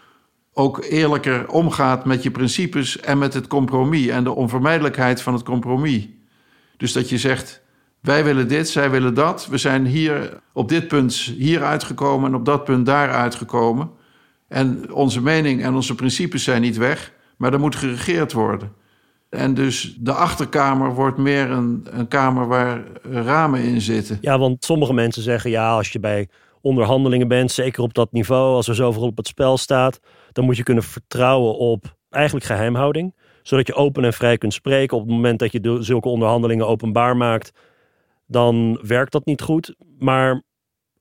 ook 0.58 0.84
eerlijker 0.84 1.50
omgaat 1.50 2.06
met 2.06 2.24
je 2.24 2.32
principes 2.32 3.00
en 3.00 3.18
met 3.18 3.34
het 3.34 3.48
compromis 3.48 4.08
en 4.08 4.24
de 4.24 4.36
onvermijdelijkheid 4.36 5.22
van 5.22 5.34
het 5.34 5.44
compromis. 5.44 6.08
Dus 6.78 6.94
dat 6.94 7.10
je 7.10 7.18
zegt: 7.18 7.62
wij 8.00 8.24
willen 8.24 8.48
dit, 8.48 8.70
zij 8.70 8.90
willen 8.90 9.14
dat. 9.14 9.48
We 9.48 9.58
zijn 9.58 9.86
hier 9.86 10.40
op 10.54 10.70
dit 10.70 10.88
punt 10.88 11.14
hier 11.14 11.64
uitgekomen 11.64 12.30
en 12.30 12.36
op 12.36 12.46
dat 12.46 12.64
punt 12.64 12.86
daar 12.86 13.12
uitgekomen. 13.12 13.90
En 14.48 14.94
onze 14.94 15.22
mening 15.22 15.64
en 15.64 15.74
onze 15.74 15.96
principes 15.96 16.44
zijn 16.44 16.62
niet 16.62 16.78
weg, 16.78 17.14
maar 17.38 17.54
er 17.54 17.60
moet 17.60 17.76
geregeerd 17.76 18.34
worden. 18.34 18.72
En 19.30 19.54
dus 19.54 19.98
de 20.00 20.14
achterkamer 20.14 20.94
wordt 20.94 21.18
meer 21.18 21.52
een, 21.52 21.88
een 21.90 22.08
kamer 22.08 22.48
waar 22.48 22.84
ramen 23.02 23.60
in 23.60 23.82
zitten. 23.82 24.18
Ja, 24.22 24.40
want 24.40 24.66
sommige 24.66 24.94
mensen 24.94 25.22
zeggen 25.22 25.50
ja, 25.50 25.70
als 25.70 25.90
je 25.90 26.00
bij 26.00 26.30
onderhandelingen 26.66 27.28
bent, 27.28 27.52
zeker 27.52 27.84
op 27.84 27.94
dat 27.94 28.12
niveau, 28.12 28.56
als 28.56 28.68
er 28.68 28.76
zoveel 28.76 29.02
op 29.02 29.18
het 29.18 29.28
spel 29.28 29.58
staat, 29.58 30.00
dan 30.32 30.46
moet 30.46 30.58
je 30.58 30.64
kunnen 30.64 30.84
vertrouwen 30.84 31.58
op 31.58 31.96
eigenlijk 32.10 32.46
geheimhouding. 32.46 33.16
Zodat 33.44 33.68
je 33.68 33.74
open 33.74 34.04
en 34.04 34.14
vrij 34.14 34.38
kunt 34.38 34.54
spreken. 34.54 34.98
Op 34.98 35.04
het 35.04 35.12
moment 35.12 35.40
dat 35.40 35.52
je 35.52 35.78
zulke 35.80 36.10
onderhandelingen 36.10 36.68
openbaar 36.68 37.18
maakt, 37.18 37.52
dan 38.28 38.80
werkt 38.82 39.12
dat 39.12 39.26
niet 39.26 39.42
goed. 39.42 39.76
Maar 40.00 40.44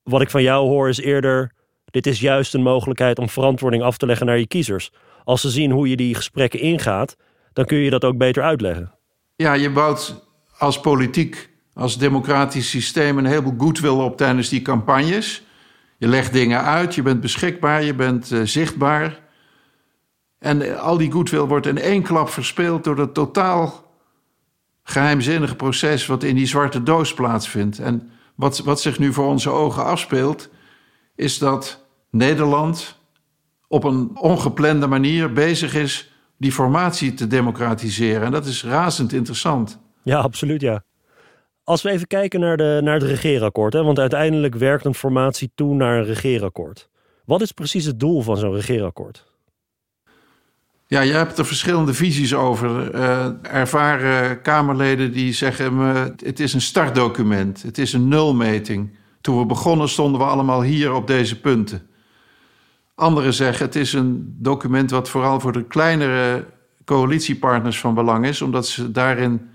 wat 0.03 0.21
ik 0.21 0.31
van 0.31 0.43
jou 0.43 0.69
hoor 0.69 0.89
is 0.89 0.99
eerder, 0.99 1.53
dit 1.85 2.07
is 2.07 2.21
juist 2.21 2.55
een 2.55 2.63
mogelijkheid 2.63 3.19
om 3.19 3.29
verantwoording 3.29 3.83
af 3.83 3.97
te 3.97 4.07
leggen 4.07 4.27
naar 4.27 4.39
je 4.39 4.47
kiezers. 4.47 4.91
Als 5.25 5.41
ze 5.41 5.51
zien 5.51 5.71
hoe 5.71 5.89
je 5.89 5.97
die 5.97 6.15
gesprekken 6.15 6.61
ingaat, 6.61 7.17
dan 7.53 7.65
kun 7.65 7.79
je 7.79 7.91
dat 7.91 8.05
ook 8.05 8.17
beter 8.17 8.43
uitleggen. 8.43 8.93
Ja, 9.37 9.55
je 9.55 9.71
bouwt 9.71 10.29
als 10.59 10.81
politiek, 10.81 11.51
als 11.75 11.99
democratisch 11.99 12.71
systeem 12.71 13.19
een 13.19 13.27
heleboel 13.27 13.55
goodwill 13.59 13.91
op 14.05 14.17
tijdens 14.17 14.49
die 14.49 14.63
campagnes. 14.63 15.44
Je 16.05 16.11
legt 16.11 16.33
dingen 16.33 16.63
uit, 16.63 16.95
je 16.95 17.03
bent 17.03 17.21
beschikbaar, 17.21 17.83
je 17.83 17.95
bent 17.95 18.31
uh, 18.31 18.41
zichtbaar. 18.43 19.21
En 20.39 20.79
al 20.81 20.97
die 20.97 21.11
goodwill 21.11 21.41
wordt 21.41 21.67
in 21.67 21.79
één 21.79 22.03
klap 22.03 22.29
verspeeld 22.29 22.85
door 22.85 22.97
dat 22.97 23.15
totaal 23.15 23.91
geheimzinnige 24.83 25.55
proces 25.55 26.07
wat 26.07 26.23
in 26.23 26.35
die 26.35 26.47
zwarte 26.47 26.83
doos 26.83 27.15
plaatsvindt. 27.15 27.79
En 27.79 28.11
wat, 28.35 28.59
wat 28.59 28.81
zich 28.81 28.99
nu 28.99 29.13
voor 29.13 29.27
onze 29.27 29.51
ogen 29.51 29.85
afspeelt, 29.85 30.49
is 31.15 31.39
dat 31.39 31.85
Nederland 32.11 32.99
op 33.69 33.85
een 33.85 34.19
ongeplande 34.19 34.87
manier 34.87 35.33
bezig 35.33 35.75
is 35.75 36.13
die 36.37 36.53
formatie 36.53 37.15
te 37.15 37.27
democratiseren. 37.27 38.23
En 38.23 38.33
dat 38.33 38.47
is 38.47 38.65
razend 38.65 39.13
interessant. 39.13 39.79
Ja, 40.03 40.19
absoluut, 40.19 40.61
ja. 40.61 40.83
Als 41.65 41.83
we 41.83 41.91
even 41.91 42.07
kijken 42.07 42.41
naar, 42.41 42.57
de, 42.57 42.81
naar 42.83 42.95
het 42.95 43.03
regeerakkoord, 43.03 43.73
hè, 43.73 43.83
want 43.83 43.99
uiteindelijk 43.99 44.55
werkt 44.55 44.85
een 44.85 44.95
formatie 44.95 45.51
toe 45.55 45.75
naar 45.75 45.99
een 45.99 46.05
regeerakkoord. 46.05 46.89
Wat 47.25 47.41
is 47.41 47.53
precies 47.53 47.85
het 47.85 48.01
doel 48.01 48.23
van 48.23 48.37
zo'n 48.37 48.55
regeerakkoord? 48.55 49.25
Ja, 50.87 51.01
je 51.01 51.13
hebt 51.13 51.39
er 51.39 51.47
verschillende 51.47 51.95
visies 51.95 52.35
over. 52.35 52.95
Uh, 52.95 53.27
ervaren 53.43 54.43
Kamerleden 54.43 55.13
die 55.13 55.33
zeggen: 55.33 55.79
het 56.25 56.41
is 56.41 56.53
een 56.53 56.61
startdocument, 56.61 57.63
het 57.63 57.79
is 57.79 57.93
een 57.93 58.09
nulmeting. 58.09 58.97
Toen 59.21 59.39
we 59.39 59.47
begonnen 59.47 59.89
stonden 59.89 60.21
we 60.21 60.27
allemaal 60.27 60.63
hier 60.63 60.93
op 60.93 61.07
deze 61.07 61.41
punten. 61.41 61.87
Anderen 62.95 63.35
zeggen: 63.35 63.67
het 63.67 63.77
is 63.77 63.93
een 63.93 64.37
document 64.39 64.91
wat 64.91 65.09
vooral 65.09 65.41
voor 65.41 65.53
de 65.53 65.65
kleinere 65.67 66.47
coalitiepartners 66.85 67.81
van 67.81 67.95
belang 67.95 68.27
is, 68.27 68.43
omdat 68.43 68.67
ze 68.67 68.91
daarin 68.91 69.49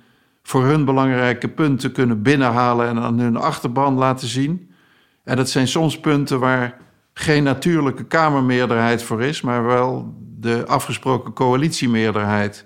voor 0.50 0.65
hun 0.65 0.86
belangrijke 0.86 1.48
punten 1.48 1.91
kunnen 1.91 2.22
binnenhalen 2.22 2.88
en 2.88 3.00
aan 3.00 3.20
hun 3.20 3.38
achterban 3.38 3.94
laten 3.94 4.27
zien. 4.27 4.72
En 5.24 5.36
dat 5.36 5.50
zijn 5.50 5.68
soms 5.68 6.00
punten 6.00 6.39
waar 6.39 6.77
geen 7.13 7.44
natuurlijke 7.44 8.06
Kamermeerderheid 8.06 9.03
voor 9.03 9.24
is, 9.24 9.41
maar 9.41 9.65
wel 9.65 10.13
de 10.39 10.65
afgesproken 10.68 11.34
coalitiemeerderheid. 11.34 12.65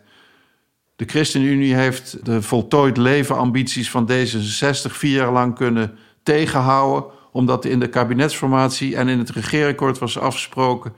De 0.95 1.05
ChristenUnie 1.05 1.75
heeft 1.75 2.25
de 2.25 2.41
voltooid 2.41 2.97
leven 2.97 3.37
ambities 3.37 3.89
van 3.89 4.09
D66 4.11 4.91
vier 4.91 5.15
jaar 5.15 5.31
lang 5.31 5.55
kunnen 5.55 5.97
tegenhouden, 6.23 7.11
omdat 7.31 7.65
in 7.65 7.79
de 7.79 7.89
kabinetsformatie 7.89 8.95
en 8.95 9.07
in 9.07 9.19
het 9.19 9.29
regeerakkoord 9.29 9.97
was 9.97 10.19
afgesproken 10.19 10.93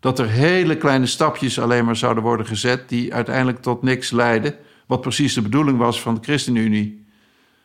dat 0.00 0.18
er 0.18 0.28
hele 0.28 0.76
kleine 0.76 1.06
stapjes 1.06 1.60
alleen 1.60 1.84
maar 1.84 1.96
zouden 1.96 2.22
worden 2.22 2.46
gezet 2.46 2.88
die 2.88 3.14
uiteindelijk 3.14 3.62
tot 3.62 3.82
niks 3.82 4.10
leiden, 4.10 4.54
wat 4.90 5.00
precies 5.00 5.34
de 5.34 5.42
bedoeling 5.42 5.78
was 5.78 6.00
van 6.00 6.14
de 6.14 6.20
ChristenUnie. 6.22 7.06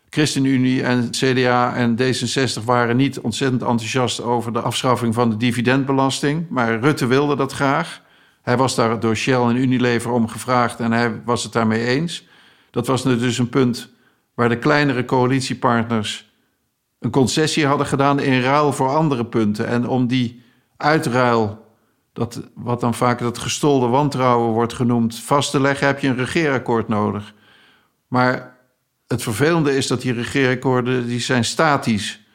ChristenUnie 0.10 0.84
en 0.84 1.10
CDA 1.12 1.75
en 1.75 1.98
D66 2.01 2.63
waren 2.65 2.98
niet 2.98 3.20
ontzettend 3.20 3.62
enthousiast 3.62 4.22
over 4.22 4.53
de 4.53 4.60
afschaffing 4.60 5.13
van 5.13 5.29
de 5.29 5.38
dividendbelasting, 5.38 6.46
maar 6.50 6.79
Rutte 6.79 7.05
wilde 7.05 7.36
dat 7.36 7.51
graag. 7.51 8.01
Hij 8.41 8.58
was 8.58 8.75
daar 8.75 9.00
door 9.00 9.15
Shell 9.15 9.41
en 9.41 9.55
Unilever 9.55 10.12
om 10.12 10.27
gevraagd 10.27 10.79
en 10.79 10.91
hij 10.91 11.22
was 11.24 11.44
het 11.44 11.53
daarmee 11.53 11.86
eens. 11.86 12.27
Dat 12.72 12.88
was 12.88 13.03
dus 13.03 13.38
een 13.38 13.50
punt 13.50 13.89
waar 14.34 14.50
de 14.50 14.58
kleinere 14.58 15.05
coalitiepartners 15.05 16.32
een 17.00 17.12
concessie 17.12 17.65
hadden 17.65 17.88
gedaan 17.88 18.20
in 18.20 18.41
ruil 18.41 18.74
voor 18.74 18.96
andere 18.96 19.25
punten. 19.25 19.67
En 19.67 19.88
om 19.88 20.08
die 20.08 20.44
uitruil, 20.77 21.64
dat, 22.15 22.41
wat 22.53 22.79
dan 22.79 22.93
vaak 22.93 23.19
dat 23.19 23.38
gestolde 23.38 23.88
wantrouwen 23.88 24.51
wordt 24.51 24.74
genoemd, 24.74 25.19
vast 25.19 25.51
te 25.51 25.60
leggen, 25.60 25.88
heb 25.88 26.00
je 26.00 26.07
een 26.07 26.15
regeerakkoord 26.15 26.88
nodig. 26.88 27.34
Maar 28.07 28.57
het 29.07 29.24
vervelende 29.24 29.75
is 29.75 29.88
dat 29.88 30.01
die 30.01 30.13
regeerakkoorden 30.13 31.07
die 31.07 31.19
zijn 31.19 31.45
statisch. 31.45 32.25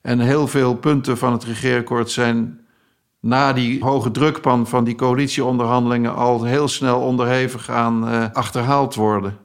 En 0.00 0.18
heel 0.18 0.46
veel 0.46 0.74
punten 0.74 1.18
van 1.18 1.32
het 1.32 1.44
regeerakkoord 1.44 2.10
zijn 2.10 2.60
na 3.20 3.52
die 3.52 3.84
hoge 3.84 4.10
drukpan 4.10 4.66
van 4.66 4.84
die 4.84 4.94
coalitieonderhandelingen 4.94 6.14
al 6.14 6.44
heel 6.44 6.68
snel 6.68 7.00
onderhevig 7.00 7.70
aan 7.70 8.08
uh, 8.08 8.24
achterhaald 8.32 8.94
worden. 8.94 9.38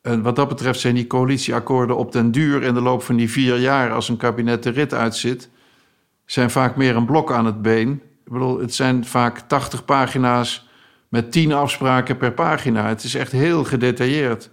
En 0.00 0.22
wat 0.22 0.36
dat 0.36 0.48
betreft 0.48 0.80
zijn 0.80 0.94
die 0.94 1.06
coalitieakkoorden 1.06 1.96
op 1.96 2.12
den 2.12 2.30
duur 2.30 2.62
in 2.62 2.74
de 2.74 2.80
loop 2.80 3.02
van 3.02 3.16
die 3.16 3.30
vier 3.30 3.58
jaar, 3.58 3.92
als 3.92 4.08
een 4.08 4.16
kabinet 4.16 4.62
de 4.62 4.70
rit 4.70 4.94
uitzit, 4.94 5.50
zijn 6.24 6.50
vaak 6.50 6.76
meer 6.76 6.96
een 6.96 7.06
blok 7.06 7.32
aan 7.32 7.46
het 7.46 7.62
been. 7.62 8.02
Het 8.60 8.74
zijn 8.74 9.04
vaak 9.04 9.38
80 9.38 9.84
pagina's 9.84 10.68
met 11.08 11.32
10 11.32 11.52
afspraken 11.52 12.16
per 12.16 12.32
pagina. 12.32 12.88
Het 12.88 13.04
is 13.04 13.14
echt 13.14 13.32
heel 13.32 13.64
gedetailleerd, 13.64 14.50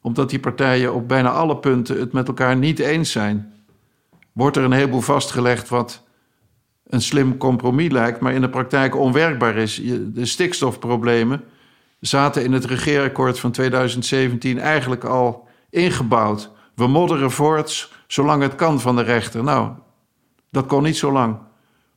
omdat 0.00 0.30
die 0.30 0.40
partijen 0.40 0.94
op 0.94 1.08
bijna 1.08 1.30
alle 1.30 1.56
punten 1.56 2.00
het 2.00 2.12
met 2.12 2.28
elkaar 2.28 2.56
niet 2.56 2.78
eens 2.78 3.10
zijn. 3.10 3.52
Wordt 4.32 4.56
er 4.56 4.64
een 4.64 4.72
heleboel 4.72 5.00
vastgelegd 5.00 5.68
wat 5.68 6.02
een 6.86 7.02
slim 7.02 7.36
compromis 7.36 7.90
lijkt, 7.90 8.20
maar 8.20 8.32
in 8.32 8.40
de 8.40 8.48
praktijk 8.48 8.96
onwerkbaar 8.96 9.56
is. 9.56 9.80
De 10.14 10.26
stikstofproblemen 10.26 11.44
zaten 12.00 12.44
in 12.44 12.52
het 12.52 12.64
regeerakkoord 12.64 13.38
van 13.38 13.50
2017 13.50 14.58
eigenlijk 14.58 15.04
al 15.04 15.48
ingebouwd. 15.70 16.50
We 16.74 16.86
modderen 16.86 17.30
voort 17.30 17.92
zolang 18.06 18.42
het 18.42 18.54
kan 18.54 18.80
van 18.80 18.96
de 18.96 19.02
rechter. 19.02 19.44
Nou, 19.44 19.70
dat 20.50 20.66
kon 20.66 20.82
niet 20.82 20.96
zo 20.96 21.12
lang. 21.12 21.36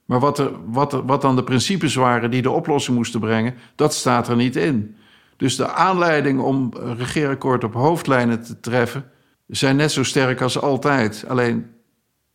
Maar 0.05 0.19
wat, 0.19 0.39
er, 0.39 0.51
wat, 0.65 0.93
er, 0.93 1.05
wat 1.05 1.21
dan 1.21 1.35
de 1.35 1.43
principes 1.43 1.95
waren 1.95 2.31
die 2.31 2.41
de 2.41 2.51
oplossing 2.51 2.97
moesten 2.97 3.19
brengen, 3.19 3.53
dat 3.75 3.93
staat 3.93 4.27
er 4.27 4.35
niet 4.35 4.55
in. 4.55 4.95
Dus 5.37 5.55
de 5.55 5.71
aanleiding 5.71 6.41
om 6.41 6.71
een 6.79 6.97
regeerakkoord 6.97 7.63
op 7.63 7.73
hoofdlijnen 7.73 8.43
te 8.43 8.59
treffen, 8.59 9.11
zijn 9.47 9.75
net 9.75 9.91
zo 9.91 10.03
sterk 10.03 10.41
als 10.41 10.61
altijd. 10.61 11.25
Alleen 11.27 11.65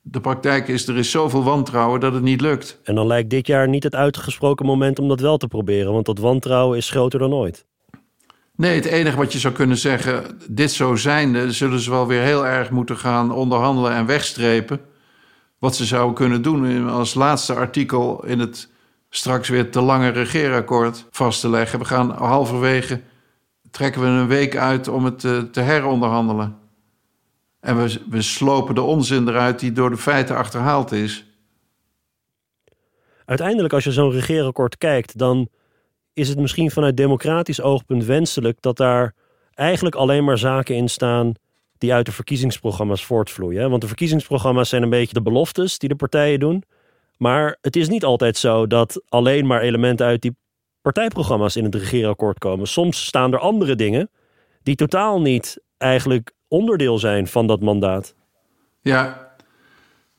de 0.00 0.20
praktijk 0.20 0.68
is, 0.68 0.88
er 0.88 0.96
is 0.96 1.10
zoveel 1.10 1.42
wantrouwen 1.42 2.00
dat 2.00 2.12
het 2.12 2.22
niet 2.22 2.40
lukt. 2.40 2.80
En 2.82 2.94
dan 2.94 3.06
lijkt 3.06 3.30
dit 3.30 3.46
jaar 3.46 3.68
niet 3.68 3.82
het 3.82 3.94
uitgesproken 3.94 4.66
moment 4.66 4.98
om 4.98 5.08
dat 5.08 5.20
wel 5.20 5.36
te 5.36 5.48
proberen, 5.48 5.92
want 5.92 6.06
dat 6.06 6.18
wantrouwen 6.18 6.76
is 6.76 6.90
groter 6.90 7.18
dan 7.18 7.32
ooit. 7.32 7.64
Nee, 8.56 8.74
het 8.74 8.84
enige 8.84 9.16
wat 9.16 9.32
je 9.32 9.38
zou 9.38 9.54
kunnen 9.54 9.76
zeggen, 9.76 10.38
dit 10.48 10.72
zo 10.72 10.94
zijnde, 10.94 11.52
zullen 11.52 11.80
ze 11.80 11.90
wel 11.90 12.06
weer 12.06 12.22
heel 12.22 12.46
erg 12.46 12.70
moeten 12.70 12.96
gaan 12.96 13.32
onderhandelen 13.32 13.92
en 13.92 14.06
wegstrepen. 14.06 14.80
Wat 15.60 15.76
ze 15.76 15.84
zouden 15.84 16.14
kunnen 16.14 16.42
doen 16.42 16.88
als 16.88 17.14
laatste 17.14 17.54
artikel 17.54 18.24
in 18.24 18.38
het 18.38 18.68
straks 19.10 19.48
weer 19.48 19.70
te 19.70 19.80
lange 19.80 20.08
regeerakkoord 20.08 21.06
vast 21.10 21.40
te 21.40 21.48
leggen. 21.48 21.78
We 21.78 21.84
gaan 21.84 22.10
halverwege, 22.10 23.00
trekken 23.70 24.00
we 24.00 24.06
een 24.06 24.26
week 24.26 24.56
uit 24.56 24.88
om 24.88 25.04
het 25.04 25.18
te, 25.18 25.48
te 25.52 25.60
heronderhandelen. 25.60 26.58
En 27.60 27.76
we, 27.82 28.00
we 28.10 28.22
slopen 28.22 28.74
de 28.74 28.82
onzin 28.82 29.28
eruit 29.28 29.60
die 29.60 29.72
door 29.72 29.90
de 29.90 29.96
feiten 29.96 30.36
achterhaald 30.36 30.92
is. 30.92 31.24
Uiteindelijk, 33.24 33.74
als 33.74 33.84
je 33.84 33.92
zo'n 33.92 34.10
regeerakkoord 34.10 34.78
kijkt, 34.78 35.18
dan 35.18 35.48
is 36.12 36.28
het 36.28 36.38
misschien 36.38 36.70
vanuit 36.70 36.96
democratisch 36.96 37.60
oogpunt 37.60 38.04
wenselijk 38.04 38.62
dat 38.62 38.76
daar 38.76 39.14
eigenlijk 39.54 39.94
alleen 39.94 40.24
maar 40.24 40.38
zaken 40.38 40.74
in 40.76 40.88
staan 40.88 41.32
die 41.80 41.92
uit 41.92 42.06
de 42.06 42.12
verkiezingsprogramma's 42.12 43.04
voortvloeien. 43.04 43.70
Want 43.70 43.80
de 43.80 43.86
verkiezingsprogramma's 43.86 44.68
zijn 44.68 44.82
een 44.82 44.90
beetje 44.90 45.14
de 45.14 45.22
beloftes 45.22 45.78
die 45.78 45.88
de 45.88 45.94
partijen 45.94 46.40
doen. 46.40 46.64
Maar 47.16 47.58
het 47.60 47.76
is 47.76 47.88
niet 47.88 48.04
altijd 48.04 48.36
zo 48.36 48.66
dat 48.66 49.02
alleen 49.08 49.46
maar 49.46 49.60
elementen 49.60 50.06
uit 50.06 50.22
die 50.22 50.36
partijprogramma's 50.82 51.56
in 51.56 51.64
het 51.64 51.74
regeerakkoord 51.74 52.38
komen. 52.38 52.66
Soms 52.66 53.06
staan 53.06 53.32
er 53.32 53.38
andere 53.38 53.76
dingen 53.76 54.10
die 54.62 54.74
totaal 54.74 55.20
niet 55.20 55.62
eigenlijk 55.76 56.32
onderdeel 56.48 56.98
zijn 56.98 57.26
van 57.26 57.46
dat 57.46 57.60
mandaat. 57.60 58.14
Ja, 58.80 59.34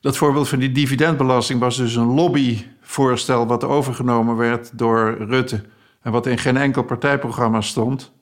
dat 0.00 0.16
voorbeeld 0.16 0.48
van 0.48 0.58
die 0.58 0.72
dividendbelasting 0.72 1.60
was 1.60 1.76
dus 1.76 1.94
een 1.94 2.14
lobbyvoorstel 2.14 3.46
wat 3.46 3.64
overgenomen 3.64 4.36
werd 4.36 4.78
door 4.78 5.16
Rutte 5.18 5.62
en 6.00 6.12
wat 6.12 6.26
in 6.26 6.38
geen 6.38 6.56
enkel 6.56 6.82
partijprogramma 6.82 7.60
stond. 7.60 8.12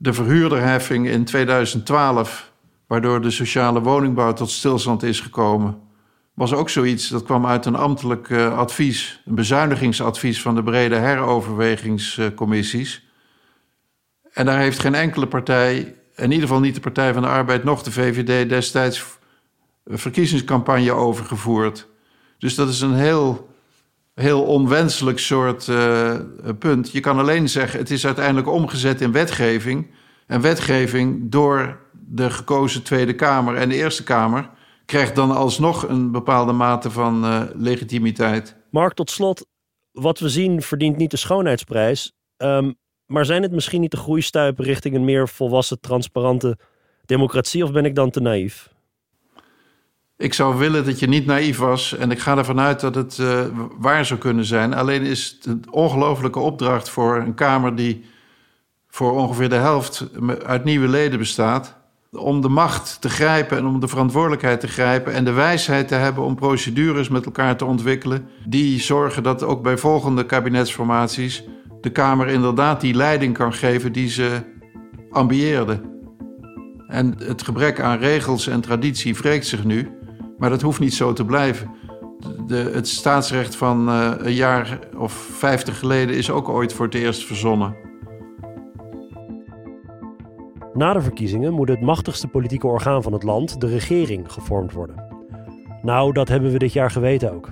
De 0.00 0.12
verhuurderheffing 0.12 1.08
in 1.08 1.24
2012, 1.24 2.52
waardoor 2.86 3.20
de 3.20 3.30
sociale 3.30 3.80
woningbouw 3.80 4.32
tot 4.32 4.50
stilstand 4.50 5.02
is 5.02 5.20
gekomen, 5.20 5.80
was 6.34 6.52
ook 6.52 6.68
zoiets. 6.68 7.08
Dat 7.08 7.22
kwam 7.22 7.46
uit 7.46 7.66
een 7.66 7.76
ambtelijk 7.76 8.28
uh, 8.28 8.58
advies, 8.58 9.22
een 9.24 9.34
bezuinigingsadvies 9.34 10.42
van 10.42 10.54
de 10.54 10.62
brede 10.62 10.94
heroverwegingscommissies. 10.94 13.06
En 14.32 14.46
daar 14.46 14.58
heeft 14.58 14.78
geen 14.78 14.94
enkele 14.94 15.26
partij, 15.26 15.94
in 16.16 16.30
ieder 16.30 16.48
geval 16.48 16.60
niet 16.60 16.74
de 16.74 16.80
Partij 16.80 17.12
van 17.12 17.22
de 17.22 17.28
Arbeid, 17.28 17.64
nog 17.64 17.82
de 17.82 17.92
VVD 17.92 18.48
destijds 18.48 19.18
verkiezingscampagne 19.86 20.92
over 20.92 21.24
gevoerd. 21.24 21.86
Dus 22.38 22.54
dat 22.54 22.68
is 22.68 22.80
een 22.80 22.94
heel, 22.94 23.47
heel 24.18 24.42
onwenselijk 24.42 25.18
soort 25.18 25.66
uh, 25.66 26.14
punt. 26.58 26.92
Je 26.92 27.00
kan 27.00 27.18
alleen 27.18 27.48
zeggen, 27.48 27.78
het 27.78 27.90
is 27.90 28.06
uiteindelijk 28.06 28.48
omgezet 28.48 29.00
in 29.00 29.12
wetgeving. 29.12 29.90
En 30.26 30.40
wetgeving 30.40 31.30
door 31.30 31.80
de 31.92 32.30
gekozen 32.30 32.82
Tweede 32.82 33.14
Kamer 33.14 33.54
en 33.54 33.68
de 33.68 33.74
Eerste 33.74 34.02
Kamer 34.02 34.50
krijgt 34.84 35.14
dan 35.14 35.30
alsnog 35.30 35.88
een 35.88 36.10
bepaalde 36.10 36.52
mate 36.52 36.90
van 36.90 37.24
uh, 37.24 37.42
legitimiteit. 37.54 38.56
Mark, 38.70 38.94
tot 38.94 39.10
slot, 39.10 39.46
wat 39.92 40.18
we 40.18 40.28
zien 40.28 40.62
verdient 40.62 40.96
niet 40.96 41.10
de 41.10 41.16
schoonheidsprijs. 41.16 42.12
Um, 42.36 42.76
maar 43.06 43.24
zijn 43.24 43.42
het 43.42 43.52
misschien 43.52 43.80
niet 43.80 43.90
de 43.90 43.96
groeistuipen 43.96 44.64
richting 44.64 44.94
een 44.94 45.04
meer 45.04 45.28
volwassen, 45.28 45.80
transparante 45.80 46.58
democratie? 47.04 47.64
Of 47.64 47.72
ben 47.72 47.84
ik 47.84 47.94
dan 47.94 48.10
te 48.10 48.20
naïef? 48.20 48.76
Ik 50.18 50.34
zou 50.34 50.56
willen 50.56 50.84
dat 50.84 50.98
je 50.98 51.08
niet 51.08 51.26
naïef 51.26 51.58
was. 51.58 51.96
En 51.96 52.10
ik 52.10 52.18
ga 52.18 52.36
ervan 52.36 52.60
uit 52.60 52.80
dat 52.80 52.94
het 52.94 53.18
uh, 53.18 53.40
waar 53.78 54.04
zou 54.04 54.20
kunnen 54.20 54.44
zijn. 54.44 54.74
Alleen 54.74 55.02
is 55.02 55.36
het 55.36 55.46
een 55.46 55.64
ongelofelijke 55.70 56.38
opdracht 56.38 56.90
voor 56.90 57.16
een 57.16 57.34
Kamer 57.34 57.76
die 57.76 58.04
voor 58.88 59.12
ongeveer 59.12 59.48
de 59.48 59.54
helft 59.54 60.08
uit 60.46 60.64
nieuwe 60.64 60.88
leden 60.88 61.18
bestaat 61.18 61.76
om 62.10 62.40
de 62.40 62.48
macht 62.48 63.00
te 63.00 63.08
grijpen 63.08 63.58
en 63.58 63.66
om 63.66 63.80
de 63.80 63.88
verantwoordelijkheid 63.88 64.60
te 64.60 64.68
grijpen 64.68 65.12
en 65.12 65.24
de 65.24 65.32
wijsheid 65.32 65.88
te 65.88 65.94
hebben 65.94 66.24
om 66.24 66.34
procedures 66.34 67.08
met 67.08 67.24
elkaar 67.24 67.56
te 67.56 67.64
ontwikkelen 67.64 68.28
die 68.46 68.80
zorgen 68.80 69.22
dat 69.22 69.42
ook 69.42 69.62
bij 69.62 69.76
volgende 69.76 70.26
kabinetsformaties 70.26 71.44
de 71.80 71.90
Kamer 71.90 72.28
inderdaad 72.28 72.80
die 72.80 72.94
leiding 72.94 73.34
kan 73.34 73.52
geven 73.52 73.92
die 73.92 74.08
ze 74.08 74.40
ambieerde. 75.10 75.80
En 76.88 77.14
het 77.18 77.42
gebrek 77.42 77.80
aan 77.80 77.98
regels 77.98 78.46
en 78.46 78.60
traditie 78.60 79.14
wreekt 79.14 79.46
zich 79.46 79.64
nu, 79.64 79.97
maar 80.38 80.50
dat 80.50 80.62
hoeft 80.62 80.80
niet 80.80 80.94
zo 80.94 81.12
te 81.12 81.24
blijven. 81.24 81.70
De, 82.46 82.70
het 82.74 82.88
staatsrecht 82.88 83.56
van 83.56 83.88
uh, 83.88 84.12
een 84.18 84.34
jaar 84.34 84.78
of 84.96 85.12
vijftig 85.12 85.78
geleden 85.78 86.16
is 86.16 86.30
ook 86.30 86.48
ooit 86.48 86.72
voor 86.72 86.84
het 86.84 86.94
eerst 86.94 87.24
verzonnen. 87.24 87.76
Na 90.72 90.92
de 90.92 91.00
verkiezingen 91.00 91.52
moet 91.52 91.68
het 91.68 91.80
machtigste 91.80 92.28
politieke 92.28 92.66
orgaan 92.66 93.02
van 93.02 93.12
het 93.12 93.22
land, 93.22 93.60
de 93.60 93.66
regering, 93.66 94.32
gevormd 94.32 94.72
worden. 94.72 95.06
Nou, 95.82 96.12
dat 96.12 96.28
hebben 96.28 96.52
we 96.52 96.58
dit 96.58 96.72
jaar 96.72 96.90
geweten 96.90 97.32
ook. 97.32 97.50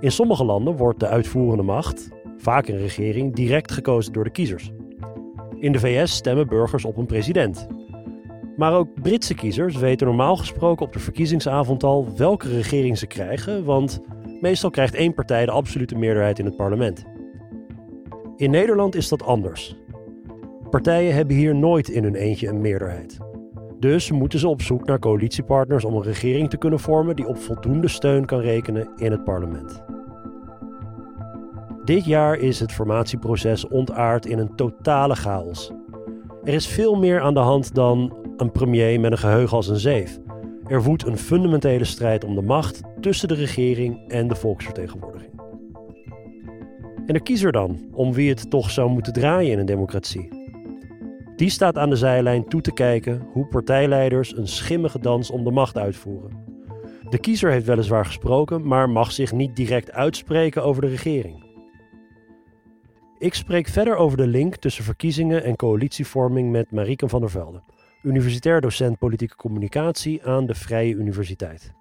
In 0.00 0.12
sommige 0.12 0.44
landen 0.44 0.76
wordt 0.76 1.00
de 1.00 1.06
uitvoerende 1.06 1.62
macht, 1.62 2.08
vaak 2.38 2.68
een 2.68 2.78
regering, 2.78 3.34
direct 3.34 3.72
gekozen 3.72 4.12
door 4.12 4.24
de 4.24 4.30
kiezers. 4.30 4.70
In 5.58 5.72
de 5.72 5.78
VS 5.78 6.14
stemmen 6.14 6.48
burgers 6.48 6.84
op 6.84 6.96
een 6.96 7.06
president. 7.06 7.66
Maar 8.60 8.74
ook 8.74 9.02
Britse 9.02 9.34
kiezers 9.34 9.76
weten 9.76 10.06
normaal 10.06 10.36
gesproken 10.36 10.86
op 10.86 10.92
de 10.92 10.98
verkiezingsavond 10.98 11.82
al 11.82 12.08
welke 12.16 12.48
regering 12.48 12.98
ze 12.98 13.06
krijgen, 13.06 13.64
want 13.64 14.00
meestal 14.40 14.70
krijgt 14.70 14.94
één 14.94 15.14
partij 15.14 15.44
de 15.44 15.50
absolute 15.50 15.96
meerderheid 15.96 16.38
in 16.38 16.44
het 16.44 16.56
parlement. 16.56 17.04
In 18.36 18.50
Nederland 18.50 18.94
is 18.94 19.08
dat 19.08 19.22
anders. 19.22 19.76
Partijen 20.70 21.14
hebben 21.14 21.36
hier 21.36 21.54
nooit 21.54 21.88
in 21.88 22.02
hun 22.02 22.14
eentje 22.14 22.48
een 22.48 22.60
meerderheid. 22.60 23.18
Dus 23.78 24.10
moeten 24.10 24.38
ze 24.38 24.48
op 24.48 24.62
zoek 24.62 24.86
naar 24.86 24.98
coalitiepartners 24.98 25.84
om 25.84 25.94
een 25.94 26.02
regering 26.02 26.50
te 26.50 26.58
kunnen 26.58 26.80
vormen 26.80 27.16
die 27.16 27.28
op 27.28 27.38
voldoende 27.38 27.88
steun 27.88 28.24
kan 28.24 28.40
rekenen 28.40 28.88
in 28.96 29.10
het 29.10 29.24
parlement. 29.24 29.82
Dit 31.84 32.04
jaar 32.04 32.36
is 32.36 32.60
het 32.60 32.72
formatieproces 32.72 33.68
ontaard 33.68 34.26
in 34.26 34.38
een 34.38 34.54
totale 34.54 35.14
chaos. 35.14 35.72
Er 36.44 36.54
is 36.54 36.66
veel 36.66 36.94
meer 36.98 37.20
aan 37.20 37.34
de 37.34 37.40
hand 37.40 37.74
dan 37.74 38.19
een 38.40 38.52
premier 38.52 39.00
met 39.00 39.12
een 39.12 39.18
geheugen 39.18 39.56
als 39.56 39.68
een 39.68 39.78
zeef. 39.78 40.18
Er 40.66 40.82
woedt 40.82 41.06
een 41.06 41.18
fundamentele 41.18 41.84
strijd 41.84 42.24
om 42.24 42.34
de 42.34 42.42
macht 42.42 42.80
tussen 43.00 43.28
de 43.28 43.34
regering 43.34 44.08
en 44.08 44.28
de 44.28 44.34
volksvertegenwoordiging. 44.34 45.40
En 47.06 47.14
de 47.14 47.22
kiezer 47.22 47.52
dan, 47.52 47.88
om 47.92 48.12
wie 48.12 48.28
het 48.28 48.50
toch 48.50 48.70
zou 48.70 48.90
moeten 48.90 49.12
draaien 49.12 49.52
in 49.52 49.58
een 49.58 49.66
democratie. 49.66 50.28
Die 51.36 51.50
staat 51.50 51.78
aan 51.78 51.90
de 51.90 51.96
zijlijn 51.96 52.48
toe 52.48 52.60
te 52.60 52.72
kijken 52.72 53.26
hoe 53.32 53.46
partijleiders 53.46 54.36
een 54.36 54.48
schimmige 54.48 54.98
dans 54.98 55.30
om 55.30 55.44
de 55.44 55.50
macht 55.50 55.76
uitvoeren. 55.76 56.44
De 57.10 57.18
kiezer 57.18 57.50
heeft 57.50 57.66
weliswaar 57.66 58.06
gesproken, 58.06 58.66
maar 58.66 58.90
mag 58.90 59.12
zich 59.12 59.32
niet 59.32 59.56
direct 59.56 59.92
uitspreken 59.92 60.64
over 60.64 60.82
de 60.82 60.88
regering. 60.88 61.44
Ik 63.18 63.34
spreek 63.34 63.68
verder 63.68 63.96
over 63.96 64.16
de 64.16 64.26
link 64.26 64.56
tussen 64.56 64.84
verkiezingen 64.84 65.44
en 65.44 65.56
coalitievorming 65.56 66.50
met 66.50 66.70
Marieke 66.70 67.08
van 67.08 67.20
der 67.20 67.30
Velde, 67.30 67.62
universitair 68.02 68.60
docent 68.60 68.98
politieke 68.98 69.36
communicatie 69.36 70.24
aan 70.24 70.46
de 70.46 70.54
Vrije 70.54 70.94
Universiteit. 70.94 71.72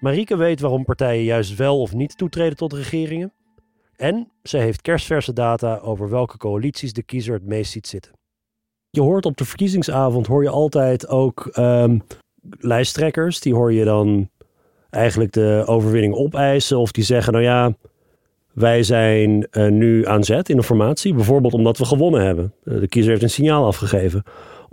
Marieke 0.00 0.36
weet 0.36 0.60
waarom 0.60 0.84
partijen 0.84 1.24
juist 1.24 1.56
wel 1.56 1.80
of 1.80 1.94
niet 1.94 2.18
toetreden 2.18 2.56
tot 2.56 2.72
regeringen. 2.72 3.32
En 3.96 4.28
ze 4.42 4.58
heeft 4.58 4.82
kerstverse 4.82 5.32
data 5.32 5.78
over 5.78 6.10
welke 6.10 6.36
coalities 6.36 6.92
de 6.92 7.02
kiezer 7.02 7.34
het 7.34 7.46
meest 7.46 7.72
ziet 7.72 7.86
zitten. 7.86 8.12
Je 8.90 9.00
hoort 9.00 9.26
op 9.26 9.36
de 9.36 9.44
verkiezingsavond 9.44 10.26
hoor 10.26 10.42
je 10.42 10.48
altijd 10.48 11.08
ook 11.08 11.50
um, 11.58 12.02
lijsttrekkers. 12.58 13.40
Die 13.40 13.54
hoor 13.54 13.72
je 13.72 13.84
dan 13.84 14.30
eigenlijk 14.90 15.32
de 15.32 15.62
overwinning 15.66 16.14
opeisen. 16.14 16.78
Of 16.78 16.92
die 16.92 17.04
zeggen, 17.04 17.32
nou 17.32 17.44
ja, 17.44 17.76
wij 18.52 18.82
zijn 18.82 19.46
uh, 19.50 19.68
nu 19.68 20.06
aan 20.06 20.24
zet 20.24 20.48
in 20.48 20.56
de 20.56 20.62
formatie. 20.62 21.14
Bijvoorbeeld 21.14 21.54
omdat 21.54 21.78
we 21.78 21.84
gewonnen 21.84 22.24
hebben. 22.24 22.54
Uh, 22.64 22.80
de 22.80 22.88
kiezer 22.88 23.10
heeft 23.10 23.22
een 23.22 23.30
signaal 23.30 23.66
afgegeven. 23.66 24.22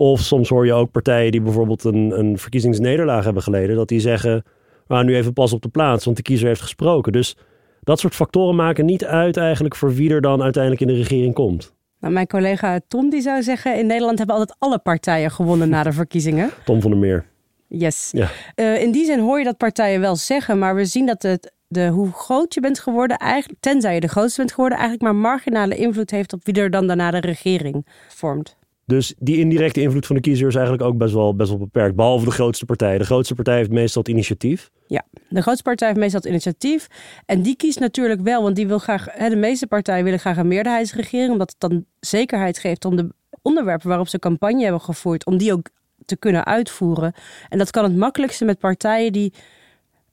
Of 0.01 0.19
soms 0.19 0.49
hoor 0.49 0.65
je 0.65 0.73
ook 0.73 0.91
partijen 0.91 1.31
die 1.31 1.41
bijvoorbeeld 1.41 1.83
een, 1.83 2.19
een 2.19 2.37
verkiezingsnederlaag 2.37 3.23
hebben 3.23 3.43
geleden. 3.43 3.75
Dat 3.75 3.87
die 3.87 3.99
zeggen, 3.99 4.43
nou 4.87 5.03
nu 5.03 5.15
even 5.15 5.33
pas 5.33 5.53
op 5.53 5.61
de 5.61 5.69
plaats, 5.69 6.05
want 6.05 6.17
de 6.17 6.23
kiezer 6.23 6.47
heeft 6.47 6.61
gesproken. 6.61 7.11
Dus 7.11 7.37
dat 7.79 7.99
soort 7.99 8.15
factoren 8.15 8.55
maken 8.55 8.85
niet 8.85 9.05
uit 9.05 9.37
eigenlijk 9.37 9.75
voor 9.75 9.93
wie 9.93 10.09
er 10.09 10.21
dan 10.21 10.41
uiteindelijk 10.41 10.81
in 10.81 10.87
de 10.87 10.93
regering 10.93 11.33
komt. 11.33 11.73
Nou, 11.99 12.13
mijn 12.13 12.27
collega 12.27 12.79
Tom 12.87 13.09
die 13.09 13.21
zou 13.21 13.43
zeggen... 13.43 13.77
in 13.77 13.85
Nederland 13.85 14.17
hebben 14.17 14.35
altijd 14.35 14.57
alle 14.59 14.79
partijen 14.79 15.31
gewonnen 15.31 15.69
na 15.69 15.83
de 15.83 15.91
verkiezingen. 15.91 16.49
Tom 16.65 16.81
van 16.81 16.91
der 16.91 16.99
Meer. 16.99 17.25
Yes. 17.67 18.09
Ja. 18.11 18.29
Uh, 18.55 18.81
in 18.81 18.91
die 18.91 19.05
zin 19.05 19.19
hoor 19.19 19.37
je 19.37 19.43
dat 19.43 19.57
partijen 19.57 19.99
wel 19.99 20.15
zeggen... 20.15 20.59
maar 20.59 20.75
we 20.75 20.85
zien 20.85 21.05
dat 21.05 21.21
het, 21.21 21.53
de, 21.67 21.87
hoe 21.87 22.11
groot 22.11 22.53
je 22.53 22.59
bent 22.59 22.79
geworden... 22.79 23.17
Eigenlijk, 23.17 23.61
tenzij 23.61 23.93
je 23.93 23.99
de 23.99 24.07
grootste 24.07 24.39
bent 24.39 24.51
geworden... 24.51 24.77
eigenlijk 24.77 25.11
maar 25.11 25.21
marginale 25.21 25.75
invloed 25.75 26.11
heeft... 26.11 26.33
op 26.33 26.45
wie 26.45 26.55
er 26.55 26.69
dan 26.69 26.87
daarna 26.87 27.11
de 27.11 27.19
regering 27.19 27.85
vormt. 28.07 28.59
Dus 28.91 29.13
die 29.17 29.37
indirecte 29.37 29.81
invloed 29.81 30.05
van 30.05 30.15
de 30.15 30.21
kiezer 30.21 30.47
is 30.47 30.55
eigenlijk 30.55 30.85
ook 30.85 30.97
best 30.97 31.13
wel, 31.13 31.35
best 31.35 31.49
wel 31.49 31.57
beperkt. 31.57 31.95
Behalve 31.95 32.25
de 32.25 32.31
grootste 32.31 32.65
partij. 32.65 32.97
De 32.97 33.03
grootste 33.03 33.35
partij 33.35 33.55
heeft 33.55 33.69
meestal 33.69 34.01
het 34.01 34.11
initiatief. 34.11 34.69
Ja, 34.87 35.05
de 35.29 35.41
grootste 35.41 35.63
partij 35.63 35.87
heeft 35.87 35.99
meestal 35.99 36.19
het 36.19 36.29
initiatief. 36.29 36.87
En 37.25 37.41
die 37.41 37.55
kiest 37.55 37.79
natuurlijk 37.79 38.21
wel, 38.21 38.43
want 38.43 38.55
die 38.55 38.67
wil 38.67 38.79
graag, 38.79 39.07
hè, 39.11 39.29
de 39.29 39.35
meeste 39.35 39.67
partijen 39.67 40.03
willen 40.03 40.19
graag 40.19 40.37
een 40.37 40.47
meerderheidsregering. 40.47 41.31
Omdat 41.31 41.49
het 41.49 41.59
dan 41.59 41.85
zekerheid 41.99 42.57
geeft 42.57 42.85
om 42.85 42.95
de 42.95 43.09
onderwerpen 43.41 43.87
waarop 43.87 44.07
ze 44.07 44.19
campagne 44.19 44.63
hebben 44.63 44.81
gevoerd, 44.81 45.25
om 45.25 45.37
die 45.37 45.53
ook 45.53 45.69
te 46.05 46.17
kunnen 46.17 46.45
uitvoeren. 46.45 47.13
En 47.49 47.57
dat 47.57 47.71
kan 47.71 47.83
het 47.83 47.95
makkelijkste 47.95 48.45
met 48.45 48.59
partijen 48.59 49.11
die 49.11 49.33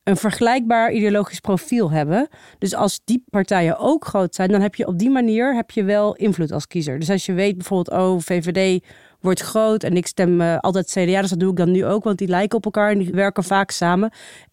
een 0.09 0.17
vergelijkbaar 0.17 0.93
ideologisch 0.93 1.41
profiel 1.41 1.91
hebben. 1.91 2.29
Dus 2.59 2.75
als 2.75 3.01
die 3.05 3.25
partijen 3.31 3.79
ook 3.79 4.05
groot 4.05 4.35
zijn, 4.35 4.51
dan 4.51 4.61
heb 4.61 4.75
je 4.75 4.87
op 4.87 4.99
die 4.99 5.11
manier 5.11 5.55
heb 5.55 5.71
je 5.71 5.85
wel 5.85 6.15
invloed 6.15 6.53
als 6.53 6.67
kiezer. 6.67 6.99
Dus 6.99 7.11
als 7.11 7.27
je 7.27 7.33
weet 7.33 7.57
bijvoorbeeld, 7.57 8.01
oh, 8.01 8.19
VVD 8.19 8.85
wordt 9.21 9.41
groot 9.41 9.83
en 9.83 9.97
ik 9.97 10.07
stem 10.07 10.41
uh, 10.41 10.59
altijd 10.59 10.87
CDA, 10.87 11.21
dus 11.21 11.31
dat 11.31 11.41
doe 11.41 11.51
ik 11.51 11.57
dan 11.57 11.71
nu 11.71 11.85
ook, 11.85 12.05
want 12.05 12.19
die 12.19 12.29
lijken 12.29 12.57
op 12.57 12.65
elkaar 12.65 12.91
en 12.91 12.99
die 12.99 13.13
werken 13.13 13.45
vaak 13.45 13.71
samen. 13.71 14.11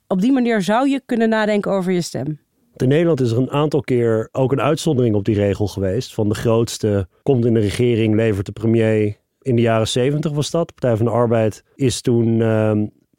Op 0.07 0.21
die 0.21 0.31
manier 0.31 0.61
zou 0.61 0.89
je 0.89 1.01
kunnen 1.05 1.29
nadenken 1.29 1.71
over 1.71 1.91
je 1.91 2.01
stem. 2.01 2.39
In 2.75 2.87
Nederland 2.87 3.21
is 3.21 3.31
er 3.31 3.37
een 3.37 3.51
aantal 3.51 3.81
keer 3.81 4.29
ook 4.31 4.51
een 4.51 4.61
uitzondering 4.61 5.15
op 5.15 5.25
die 5.25 5.35
regel 5.35 5.67
geweest. 5.67 6.13
Van 6.13 6.29
de 6.29 6.35
grootste 6.35 7.07
komt 7.23 7.45
in 7.45 7.53
de 7.53 7.59
regering, 7.59 8.15
levert 8.15 8.45
de 8.45 8.51
premier. 8.51 9.17
In 9.41 9.55
de 9.55 9.61
jaren 9.61 9.87
zeventig 9.87 10.31
was 10.31 10.51
dat. 10.51 10.73
Partij 10.73 10.95
van 10.95 11.05
de 11.05 11.11
Arbeid 11.11 11.63
is 11.75 12.01
toen 12.01 12.27
uh, 12.27 12.71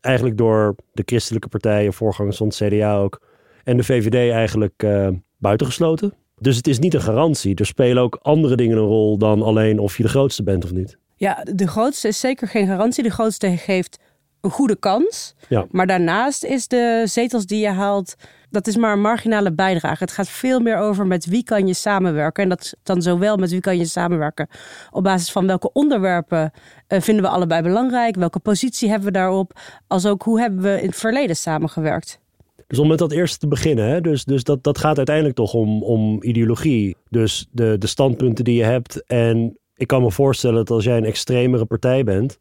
eigenlijk 0.07 0.37
door 0.37 0.75
de 0.93 1.03
christelijke 1.07 1.49
partijen, 1.49 1.93
voorgangers 1.93 2.37
van 2.37 2.47
het 2.47 2.57
CDA 2.57 2.97
ook, 2.97 3.21
en 3.65 3.77
de 3.77 3.83
VVD 3.83 4.31
eigenlijk 4.33 4.83
uh, 4.83 5.09
buitengesloten. 5.37 6.15
Dus 6.41 6.57
het 6.57 6.67
is 6.67 6.79
niet 6.79 6.95
een 6.95 7.01
garantie. 7.01 7.55
Er 7.55 7.67
spelen 7.67 8.03
ook 8.03 8.19
andere 8.23 8.57
dingen 8.57 8.77
een 8.77 8.85
rol 8.85 9.19
dan 9.19 9.43
alleen 9.43 9.79
of 9.79 9.97
je 9.97 10.03
de 10.03 10.09
grootste 10.09 10.43
bent 10.43 10.65
of 10.65 10.73
niet. 10.73 10.99
Ja, 11.17 11.45
de 11.55 11.67
grootste 11.67 12.09
is 12.09 12.21
zeker 12.21 12.49
geen 12.49 12.67
garantie. 12.67 13.03
De 13.03 13.11
grootste 13.11 13.57
geeft 13.57 13.99
een 14.41 14.51
goede 14.51 14.77
kans. 14.77 15.35
Ja. 15.49 15.67
Maar 15.71 15.87
daarnaast 15.87 16.45
is 16.45 16.69
de 16.69 17.03
zetels 17.05 17.47
die 17.47 17.61
je 17.61 17.69
haalt, 17.69 18.15
dat 18.51 18.67
is 18.67 18.77
maar 18.77 18.93
een 18.93 19.01
marginale 19.01 19.53
bijdrage. 19.53 20.03
Het 20.03 20.13
gaat 20.13 20.29
veel 20.29 20.61
meer 20.61 20.77
over 20.77 21.07
met 21.07 21.27
wie 21.27 21.45
kan 21.45 21.67
je 21.67 21.75
samenwerken. 21.75 22.43
En 22.43 22.49
dat 22.49 22.75
dan 22.83 23.03
zowel 23.03 23.37
met 23.37 23.51
wie 23.51 23.61
kan 23.61 23.79
je 23.79 23.85
samenwerken. 23.85 24.49
Op 24.91 25.03
basis 25.03 25.33
van 25.33 25.47
welke 25.47 25.73
onderwerpen 25.73 26.53
uh, 26.89 27.01
vinden 27.01 27.25
we 27.25 27.31
allebei 27.31 27.63
belangrijk. 27.63 28.17
Welke 28.17 28.39
positie 28.39 28.89
hebben 28.89 29.07
we 29.07 29.13
daarop. 29.13 29.61
Als 29.87 30.07
ook 30.07 30.23
hoe 30.23 30.41
hebben 30.41 30.63
we 30.63 30.81
in 30.81 30.89
het 30.89 30.97
verleden 30.97 31.37
samengewerkt. 31.37 32.21
Dus 32.67 32.79
om 32.79 32.89
met 32.89 32.99
dat 32.99 33.13
eerste 33.13 33.39
te 33.39 33.49
beginnen, 33.49 33.89
hè? 33.89 34.01
Dus, 34.01 34.25
dus 34.25 34.45
dat, 34.45 34.65
dat 34.65 34.79
gaat 34.79 34.97
uiteindelijk 34.97 35.37
toch 35.37 35.55
om, 35.55 35.83
om 35.83 36.23
ideologie. 36.23 36.97
Dus 37.09 37.49
de, 37.51 37.79
de 37.79 37.87
standpunten 37.87 38.45
die 38.45 38.57
je 38.57 38.65
hebt. 38.65 39.07
En 39.07 39.59
ik 39.75 39.87
kan 39.87 40.03
me 40.03 40.11
voorstellen 40.11 40.57
dat 40.57 40.71
als 40.71 40.85
jij 40.85 40.97
een 40.97 41.05
extremere 41.05 41.65
partij 41.65 42.05
bent, 42.05 42.39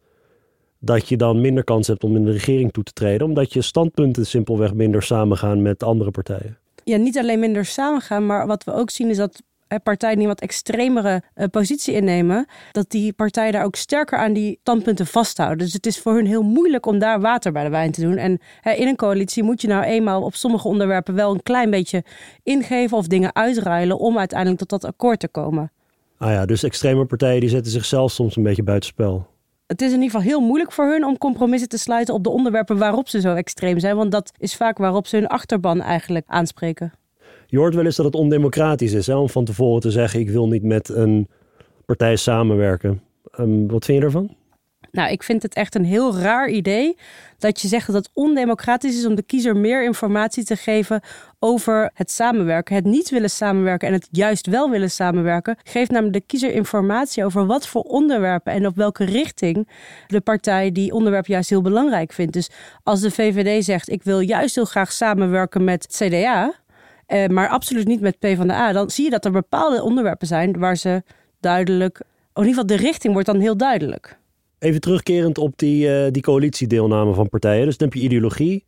dat 0.85 1.09
je 1.09 1.17
dan 1.17 1.41
minder 1.41 1.63
kans 1.63 1.87
hebt 1.87 2.03
om 2.03 2.15
in 2.15 2.25
de 2.25 2.31
regering 2.31 2.71
toe 2.71 2.83
te 2.83 2.93
treden, 2.93 3.27
omdat 3.27 3.53
je 3.53 3.61
standpunten 3.61 4.25
simpelweg 4.25 4.73
minder 4.73 5.03
samengaan 5.03 5.61
met 5.61 5.83
andere 5.83 6.11
partijen. 6.11 6.57
Ja, 6.83 6.97
niet 6.97 7.17
alleen 7.17 7.39
minder 7.39 7.65
samengaan, 7.65 8.25
maar 8.25 8.47
wat 8.47 8.63
we 8.63 8.73
ook 8.73 8.89
zien 8.89 9.09
is 9.09 9.17
dat 9.17 9.41
partijen 9.83 10.17
die 10.17 10.27
wat 10.27 10.41
extremere 10.41 11.21
uh, 11.35 11.45
positie 11.51 11.93
innemen, 11.93 12.47
dat 12.71 12.89
die 12.89 13.13
partijen 13.13 13.51
daar 13.51 13.63
ook 13.63 13.75
sterker 13.75 14.17
aan 14.17 14.33
die 14.33 14.57
standpunten 14.61 15.07
vasthouden. 15.07 15.57
Dus 15.57 15.73
het 15.73 15.85
is 15.85 15.99
voor 15.99 16.13
hun 16.13 16.25
heel 16.25 16.43
moeilijk 16.43 16.85
om 16.85 16.99
daar 16.99 17.21
water 17.21 17.51
bij 17.51 17.63
de 17.63 17.69
wijn 17.69 17.91
te 17.91 18.01
doen. 18.01 18.17
En 18.17 18.39
in 18.75 18.87
een 18.87 18.95
coalitie 18.95 19.43
moet 19.43 19.61
je 19.61 19.67
nou 19.67 19.83
eenmaal 19.83 20.21
op 20.21 20.35
sommige 20.35 20.67
onderwerpen 20.67 21.15
wel 21.15 21.31
een 21.33 21.43
klein 21.43 21.69
beetje 21.69 22.03
ingeven 22.43 22.97
of 22.97 23.07
dingen 23.07 23.35
uitruilen 23.35 23.99
om 23.99 24.17
uiteindelijk 24.17 24.59
tot 24.59 24.69
dat 24.69 24.85
akkoord 24.85 25.19
te 25.19 25.27
komen. 25.27 25.71
Ah 26.17 26.31
ja, 26.31 26.45
dus 26.45 26.63
extreme 26.63 27.05
partijen 27.05 27.39
die 27.39 27.49
zetten 27.49 27.71
zichzelf 27.71 28.11
soms 28.11 28.35
een 28.35 28.43
beetje 28.43 28.63
buitenspel. 28.63 29.27
Het 29.67 29.81
is 29.81 29.87
in 29.87 30.01
ieder 30.01 30.09
geval 30.09 30.25
heel 30.25 30.41
moeilijk 30.41 30.71
voor 30.71 30.85
hun 30.85 31.05
om 31.05 31.17
compromissen 31.17 31.69
te 31.69 31.77
sluiten 31.77 32.13
op 32.13 32.23
de 32.23 32.29
onderwerpen 32.29 32.77
waarop 32.77 33.09
ze 33.09 33.21
zo 33.21 33.33
extreem 33.33 33.79
zijn. 33.79 33.95
Want 33.95 34.11
dat 34.11 34.31
is 34.37 34.55
vaak 34.55 34.77
waarop 34.77 35.07
ze 35.07 35.15
hun 35.15 35.27
achterban 35.27 35.81
eigenlijk 35.81 36.25
aanspreken. 36.27 36.93
Je 37.47 37.57
hoort 37.57 37.75
wel 37.75 37.85
eens 37.85 37.95
dat 37.95 38.05
het 38.05 38.15
ondemocratisch 38.15 38.93
is 38.93 39.09
om 39.09 39.29
van 39.29 39.45
tevoren 39.45 39.81
te 39.81 39.91
zeggen: 39.91 40.19
ik 40.19 40.29
wil 40.29 40.47
niet 40.47 40.63
met 40.63 40.89
een 40.89 41.27
partij 41.85 42.15
samenwerken. 42.15 43.01
Um, 43.39 43.67
wat 43.67 43.85
vind 43.85 43.99
je 43.99 44.05
ervan? 44.05 44.35
Nou, 44.95 45.11
ik 45.11 45.23
vind 45.23 45.41
het 45.43 45.53
echt 45.53 45.75
een 45.75 45.85
heel 45.85 46.17
raar 46.17 46.49
idee 46.49 46.97
dat 47.37 47.61
je 47.61 47.67
zegt 47.67 47.85
dat 47.85 47.95
het 47.95 48.09
ondemocratisch 48.13 48.97
is 48.97 49.05
om 49.05 49.15
de 49.15 49.23
kiezer 49.23 49.57
meer 49.57 49.83
informatie 49.83 50.43
te 50.43 50.55
geven 50.55 51.01
over 51.39 51.91
het 51.93 52.11
samenwerken. 52.11 52.75
Het 52.75 52.85
niet 52.85 53.09
willen 53.09 53.29
samenwerken 53.29 53.87
en 53.87 53.93
het 53.93 54.07
juist 54.11 54.47
wel 54.47 54.69
willen 54.69 54.91
samenwerken. 54.91 55.57
Geeft 55.63 55.91
namelijk 55.91 56.13
de 56.13 56.23
kiezer 56.25 56.51
informatie 56.51 57.25
over 57.25 57.45
wat 57.45 57.67
voor 57.67 57.81
onderwerpen 57.81 58.53
en 58.53 58.65
op 58.65 58.75
welke 58.75 59.05
richting 59.05 59.69
de 60.07 60.21
partij 60.21 60.71
die 60.71 60.93
onderwerp 60.93 61.27
juist 61.27 61.49
heel 61.49 61.61
belangrijk 61.61 62.13
vindt. 62.13 62.33
Dus 62.33 62.49
als 62.83 63.01
de 63.01 63.11
VVD 63.11 63.63
zegt: 63.63 63.89
Ik 63.89 64.03
wil 64.03 64.19
juist 64.19 64.55
heel 64.55 64.65
graag 64.65 64.91
samenwerken 64.91 65.63
met 65.63 65.87
CDA, 65.87 66.53
eh, 67.05 67.27
maar 67.27 67.49
absoluut 67.49 67.87
niet 67.87 68.01
met 68.01 68.19
PvdA, 68.19 68.71
dan 68.71 68.89
zie 68.89 69.03
je 69.03 69.09
dat 69.09 69.25
er 69.25 69.31
bepaalde 69.31 69.83
onderwerpen 69.83 70.27
zijn 70.27 70.59
waar 70.59 70.75
ze 70.75 71.03
duidelijk. 71.39 72.01
In 72.33 72.45
ieder 72.45 72.61
geval, 72.63 72.77
de 72.77 72.83
richting 72.83 73.13
wordt 73.13 73.27
dan 73.27 73.39
heel 73.39 73.57
duidelijk. 73.57 74.17
Even 74.59 74.81
terugkerend 74.81 75.37
op 75.37 75.53
die, 75.55 75.87
uh, 75.87 76.11
die 76.11 76.21
coalitiedeelname 76.21 77.13
van 77.13 77.29
partijen. 77.29 77.65
Dus 77.65 77.77
dan 77.77 77.87
heb 77.87 77.97
je 77.97 78.03
ideologie. 78.03 78.65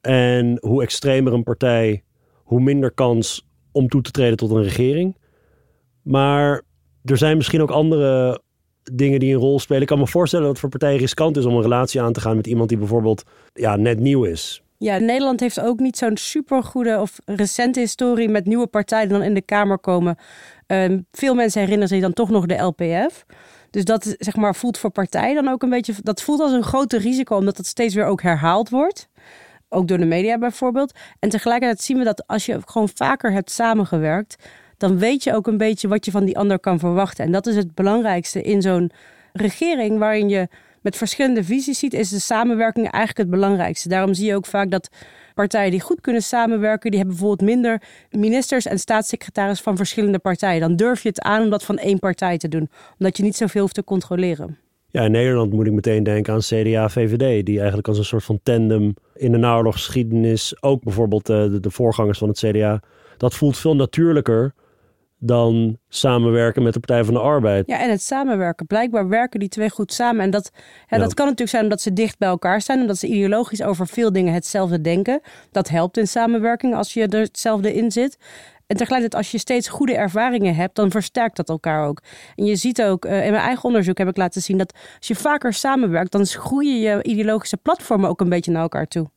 En 0.00 0.58
hoe 0.60 0.82
extremer 0.82 1.32
een 1.32 1.42
partij, 1.42 2.02
hoe 2.42 2.60
minder 2.60 2.90
kans 2.90 3.46
om 3.72 3.88
toe 3.88 4.02
te 4.02 4.10
treden 4.10 4.36
tot 4.36 4.50
een 4.50 4.62
regering. 4.62 5.16
Maar 6.02 6.62
er 7.04 7.16
zijn 7.16 7.36
misschien 7.36 7.62
ook 7.62 7.70
andere 7.70 8.40
dingen 8.92 9.20
die 9.20 9.34
een 9.34 9.40
rol 9.40 9.58
spelen. 9.58 9.82
Ik 9.82 9.88
kan 9.88 9.98
me 9.98 10.06
voorstellen 10.06 10.44
dat 10.44 10.52
het 10.52 10.62
voor 10.62 10.70
partijen 10.70 10.98
riskant 10.98 11.36
is 11.36 11.44
om 11.44 11.54
een 11.54 11.62
relatie 11.62 12.00
aan 12.00 12.12
te 12.12 12.20
gaan 12.20 12.36
met 12.36 12.46
iemand 12.46 12.68
die 12.68 12.78
bijvoorbeeld 12.78 13.22
ja, 13.52 13.76
net 13.76 14.00
nieuw 14.00 14.24
is. 14.24 14.62
Ja, 14.78 14.98
Nederland 14.98 15.40
heeft 15.40 15.60
ook 15.60 15.78
niet 15.78 15.96
zo'n 15.96 16.16
supergoede 16.16 17.00
of 17.00 17.18
recente 17.24 17.80
historie 17.80 18.28
met 18.28 18.46
nieuwe 18.46 18.66
partijen 18.66 19.08
die 19.08 19.18
dan 19.18 19.26
in 19.26 19.34
de 19.34 19.42
Kamer 19.42 19.78
komen. 19.78 20.16
Ehm, 20.66 21.00
veel 21.12 21.34
mensen 21.34 21.60
herinneren 21.60 21.88
zich 21.88 22.00
dan 22.00 22.12
toch 22.12 22.30
nog 22.30 22.46
de 22.46 22.62
LPF. 22.62 23.24
Dus 23.70 23.84
dat 23.84 24.14
zeg 24.18 24.36
maar, 24.36 24.54
voelt 24.54 24.78
voor 24.78 24.90
partijen 24.90 25.34
dan 25.34 25.52
ook 25.52 25.62
een 25.62 25.70
beetje. 25.70 25.94
Dat 26.02 26.22
voelt 26.22 26.40
als 26.40 26.52
een 26.52 26.62
groter 26.62 27.00
risico, 27.00 27.36
omdat 27.36 27.56
het 27.56 27.66
steeds 27.66 27.94
weer 27.94 28.04
ook 28.04 28.22
herhaald 28.22 28.68
wordt. 28.68 29.08
Ook 29.68 29.88
door 29.88 29.98
de 29.98 30.04
media 30.04 30.38
bijvoorbeeld. 30.38 30.92
En 31.18 31.28
tegelijkertijd 31.28 31.82
zien 31.82 31.98
we 31.98 32.04
dat 32.04 32.26
als 32.26 32.46
je 32.46 32.60
gewoon 32.64 32.88
vaker 32.94 33.32
hebt 33.32 33.50
samengewerkt, 33.50 34.36
dan 34.76 34.98
weet 34.98 35.24
je 35.24 35.34
ook 35.34 35.46
een 35.46 35.56
beetje 35.56 35.88
wat 35.88 36.04
je 36.04 36.10
van 36.10 36.24
die 36.24 36.38
ander 36.38 36.58
kan 36.58 36.78
verwachten. 36.78 37.24
En 37.24 37.32
dat 37.32 37.46
is 37.46 37.56
het 37.56 37.74
belangrijkste 37.74 38.42
in 38.42 38.62
zo'n 38.62 38.90
regering 39.32 39.98
waarin 39.98 40.28
je 40.28 40.48
met 40.82 40.96
verschillende 40.96 41.44
visies 41.44 41.78
ziet, 41.78 41.94
is 41.94 42.08
de 42.08 42.20
samenwerking 42.20 42.90
eigenlijk 42.90 43.18
het 43.18 43.40
belangrijkste. 43.40 43.88
Daarom 43.88 44.14
zie 44.14 44.26
je 44.26 44.34
ook 44.34 44.46
vaak 44.46 44.70
dat 44.70 44.88
partijen 45.34 45.70
die 45.70 45.80
goed 45.80 46.00
kunnen 46.00 46.22
samenwerken, 46.22 46.90
die 46.90 46.98
hebben 46.98 47.16
bijvoorbeeld 47.16 47.50
minder 47.50 47.82
ministers 48.10 48.66
en 48.66 48.78
staatssecretaris 48.78 49.60
van 49.60 49.76
verschillende 49.76 50.18
partijen. 50.18 50.60
Dan 50.60 50.76
durf 50.76 51.02
je 51.02 51.08
het 51.08 51.20
aan 51.20 51.42
om 51.42 51.50
dat 51.50 51.64
van 51.64 51.78
één 51.78 51.98
partij 51.98 52.38
te 52.38 52.48
doen, 52.48 52.68
omdat 52.98 53.16
je 53.16 53.22
niet 53.22 53.36
zoveel 53.36 53.60
hoeft 53.60 53.74
te 53.74 53.84
controleren. 53.84 54.58
Ja, 54.90 55.02
in 55.02 55.10
Nederland 55.10 55.52
moet 55.52 55.66
ik 55.66 55.72
meteen 55.72 56.02
denken 56.02 56.32
aan 56.32 56.40
CDA-VVD, 56.40 57.46
die 57.46 57.58
eigenlijk 57.58 57.88
als 57.88 57.98
een 57.98 58.04
soort 58.04 58.24
van 58.24 58.40
tandem 58.42 58.94
in 59.14 59.32
de 59.32 59.38
naoorlogsgeschiedenis, 59.38 60.62
ook 60.62 60.82
bijvoorbeeld 60.82 61.28
eh, 61.28 61.44
de 61.60 61.70
voorgangers 61.70 62.18
van 62.18 62.28
het 62.28 62.38
CDA, 62.38 62.80
dat 63.16 63.34
voelt 63.34 63.58
veel 63.58 63.76
natuurlijker 63.76 64.54
dan 65.18 65.78
samenwerken 65.88 66.62
met 66.62 66.72
de 66.72 66.80
Partij 66.80 67.04
van 67.04 67.14
de 67.14 67.20
Arbeid. 67.20 67.66
Ja, 67.66 67.80
en 67.80 67.90
het 67.90 68.02
samenwerken. 68.02 68.66
Blijkbaar 68.66 69.08
werken 69.08 69.40
die 69.40 69.48
twee 69.48 69.70
goed 69.70 69.92
samen. 69.92 70.22
En 70.22 70.30
dat, 70.30 70.50
ja, 70.88 70.98
dat 70.98 71.14
kan 71.14 71.24
natuurlijk 71.24 71.50
zijn 71.50 71.62
omdat 71.62 71.80
ze 71.80 71.92
dicht 71.92 72.18
bij 72.18 72.28
elkaar 72.28 72.60
staan. 72.60 72.80
Omdat 72.80 72.98
ze 72.98 73.06
ideologisch 73.06 73.62
over 73.62 73.86
veel 73.86 74.12
dingen 74.12 74.34
hetzelfde 74.34 74.80
denken. 74.80 75.20
Dat 75.50 75.68
helpt 75.68 75.96
in 75.96 76.08
samenwerking 76.08 76.74
als 76.74 76.94
je 76.94 77.06
er 77.06 77.20
hetzelfde 77.20 77.74
in 77.74 77.92
zit. 77.92 78.18
En 78.66 78.76
tegelijkertijd, 78.76 79.22
als 79.22 79.30
je 79.30 79.38
steeds 79.38 79.68
goede 79.68 79.94
ervaringen 79.94 80.54
hebt, 80.54 80.74
dan 80.74 80.90
versterkt 80.90 81.36
dat 81.36 81.48
elkaar 81.48 81.86
ook. 81.86 82.02
En 82.36 82.44
je 82.44 82.56
ziet 82.56 82.82
ook, 82.82 83.04
uh, 83.04 83.24
in 83.24 83.32
mijn 83.32 83.44
eigen 83.44 83.64
onderzoek 83.64 83.98
heb 83.98 84.08
ik 84.08 84.16
laten 84.16 84.42
zien 84.42 84.58
dat 84.58 84.74
als 84.98 85.08
je 85.08 85.14
vaker 85.14 85.52
samenwerkt, 85.52 86.12
dan 86.12 86.26
groeien 86.26 86.80
je 86.80 87.02
ideologische 87.02 87.56
platformen 87.56 88.08
ook 88.08 88.20
een 88.20 88.28
beetje 88.28 88.50
naar 88.50 88.62
elkaar 88.62 88.86
toe. 88.86 89.10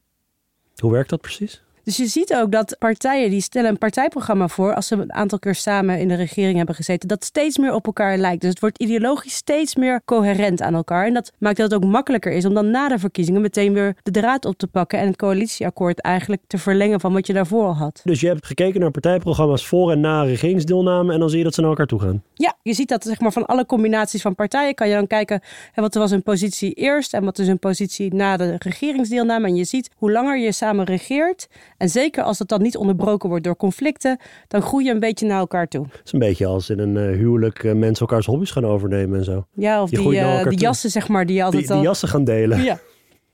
Hoe 0.75 0.91
werkt 0.91 1.09
dat 1.09 1.21
precies? 1.21 1.63
Dus 1.83 1.97
je 1.97 2.05
ziet 2.07 2.33
ook 2.33 2.51
dat 2.51 2.75
partijen 2.79 3.29
die 3.29 3.41
stellen 3.41 3.69
een 3.69 3.77
partijprogramma 3.77 4.47
voor 4.47 4.73
als 4.73 4.87
ze 4.87 4.95
een 4.95 5.13
aantal 5.13 5.39
keer 5.39 5.55
samen 5.55 5.99
in 5.99 6.07
de 6.07 6.15
regering 6.15 6.57
hebben 6.57 6.75
gezeten, 6.75 7.07
dat 7.07 7.23
steeds 7.23 7.57
meer 7.57 7.73
op 7.73 7.85
elkaar 7.85 8.17
lijkt. 8.17 8.41
Dus 8.41 8.49
het 8.49 8.59
wordt 8.59 8.79
ideologisch 8.79 9.33
steeds 9.33 9.75
meer 9.75 10.01
coherent 10.05 10.61
aan 10.61 10.73
elkaar. 10.73 11.05
En 11.05 11.13
dat 11.13 11.31
maakt 11.37 11.57
dat 11.57 11.71
het 11.71 11.83
ook 11.83 11.89
makkelijker 11.89 12.31
is 12.31 12.45
om 12.45 12.53
dan 12.53 12.71
na 12.71 12.87
de 12.87 12.99
verkiezingen 12.99 13.41
meteen 13.41 13.73
weer 13.73 13.95
de 14.03 14.11
draad 14.11 14.45
op 14.45 14.57
te 14.57 14.67
pakken 14.67 14.99
en 14.99 15.07
het 15.07 15.15
coalitieakkoord 15.15 16.01
eigenlijk 16.01 16.41
te 16.47 16.57
verlengen 16.57 16.99
van 16.99 17.13
wat 17.13 17.27
je 17.27 17.33
daarvoor 17.33 17.65
al 17.65 17.75
had. 17.75 18.01
Dus 18.03 18.19
je 18.19 18.27
hebt 18.27 18.45
gekeken 18.45 18.79
naar 18.79 18.91
partijprogramma's 18.91 19.67
voor 19.67 19.91
en 19.91 19.99
na 19.99 20.23
regeringsdeelname 20.23 21.13
en 21.13 21.19
dan 21.19 21.29
zie 21.29 21.37
je 21.37 21.43
dat 21.43 21.53
ze 21.53 21.61
naar 21.61 21.69
elkaar 21.69 21.85
toe 21.85 21.99
gaan. 21.99 22.23
Ja, 22.33 22.55
je 22.61 22.73
ziet 22.73 22.89
dat 22.89 23.03
zeg 23.03 23.19
maar 23.19 23.31
van 23.31 23.45
alle 23.45 23.65
combinaties 23.65 24.21
van 24.21 24.35
partijen 24.35 24.75
kan 24.75 24.87
je 24.87 24.93
dan 24.93 25.07
kijken 25.07 25.41
hè, 25.71 25.81
wat 25.81 25.93
was 25.93 26.11
hun 26.11 26.23
positie 26.23 26.73
eerst 26.73 27.13
en 27.13 27.23
wat 27.23 27.39
is 27.39 27.47
hun 27.47 27.59
positie 27.59 28.13
na 28.13 28.37
de 28.37 28.55
regeringsdeelname. 28.59 29.47
En 29.47 29.55
je 29.55 29.63
ziet 29.63 29.89
hoe 29.95 30.11
langer 30.11 30.39
je 30.39 30.51
samen 30.51 30.85
regeert 30.85 31.47
en 31.81 31.89
zeker 31.89 32.23
als 32.23 32.39
het 32.39 32.47
dan 32.47 32.61
niet 32.61 32.77
onderbroken 32.77 33.29
wordt 33.29 33.43
door 33.43 33.55
conflicten, 33.55 34.19
dan 34.47 34.61
groei 34.61 34.85
je 34.85 34.91
een 34.91 34.99
beetje 34.99 35.25
naar 35.25 35.39
elkaar 35.39 35.67
toe. 35.67 35.85
Het 35.91 36.01
is 36.03 36.13
een 36.13 36.19
beetje 36.19 36.45
als 36.45 36.69
in 36.69 36.79
een 36.79 36.95
uh, 36.95 37.17
huwelijk 37.17 37.63
uh, 37.63 37.73
mensen 37.73 38.07
elkaars 38.07 38.25
hobby's 38.25 38.51
gaan 38.51 38.65
overnemen 38.65 39.17
en 39.17 39.23
zo. 39.25 39.47
Ja, 39.53 39.81
of 39.81 39.89
die, 39.89 40.13
uh, 40.13 40.43
die 40.43 40.57
jassen, 40.57 40.89
zeg 40.89 41.07
maar, 41.07 41.25
die 41.25 41.43
altijd 41.43 41.67
die, 41.67 41.75
die 41.75 41.83
jassen 41.83 42.07
gaan 42.07 42.23
delen. 42.23 42.63
Ja. 42.63 42.79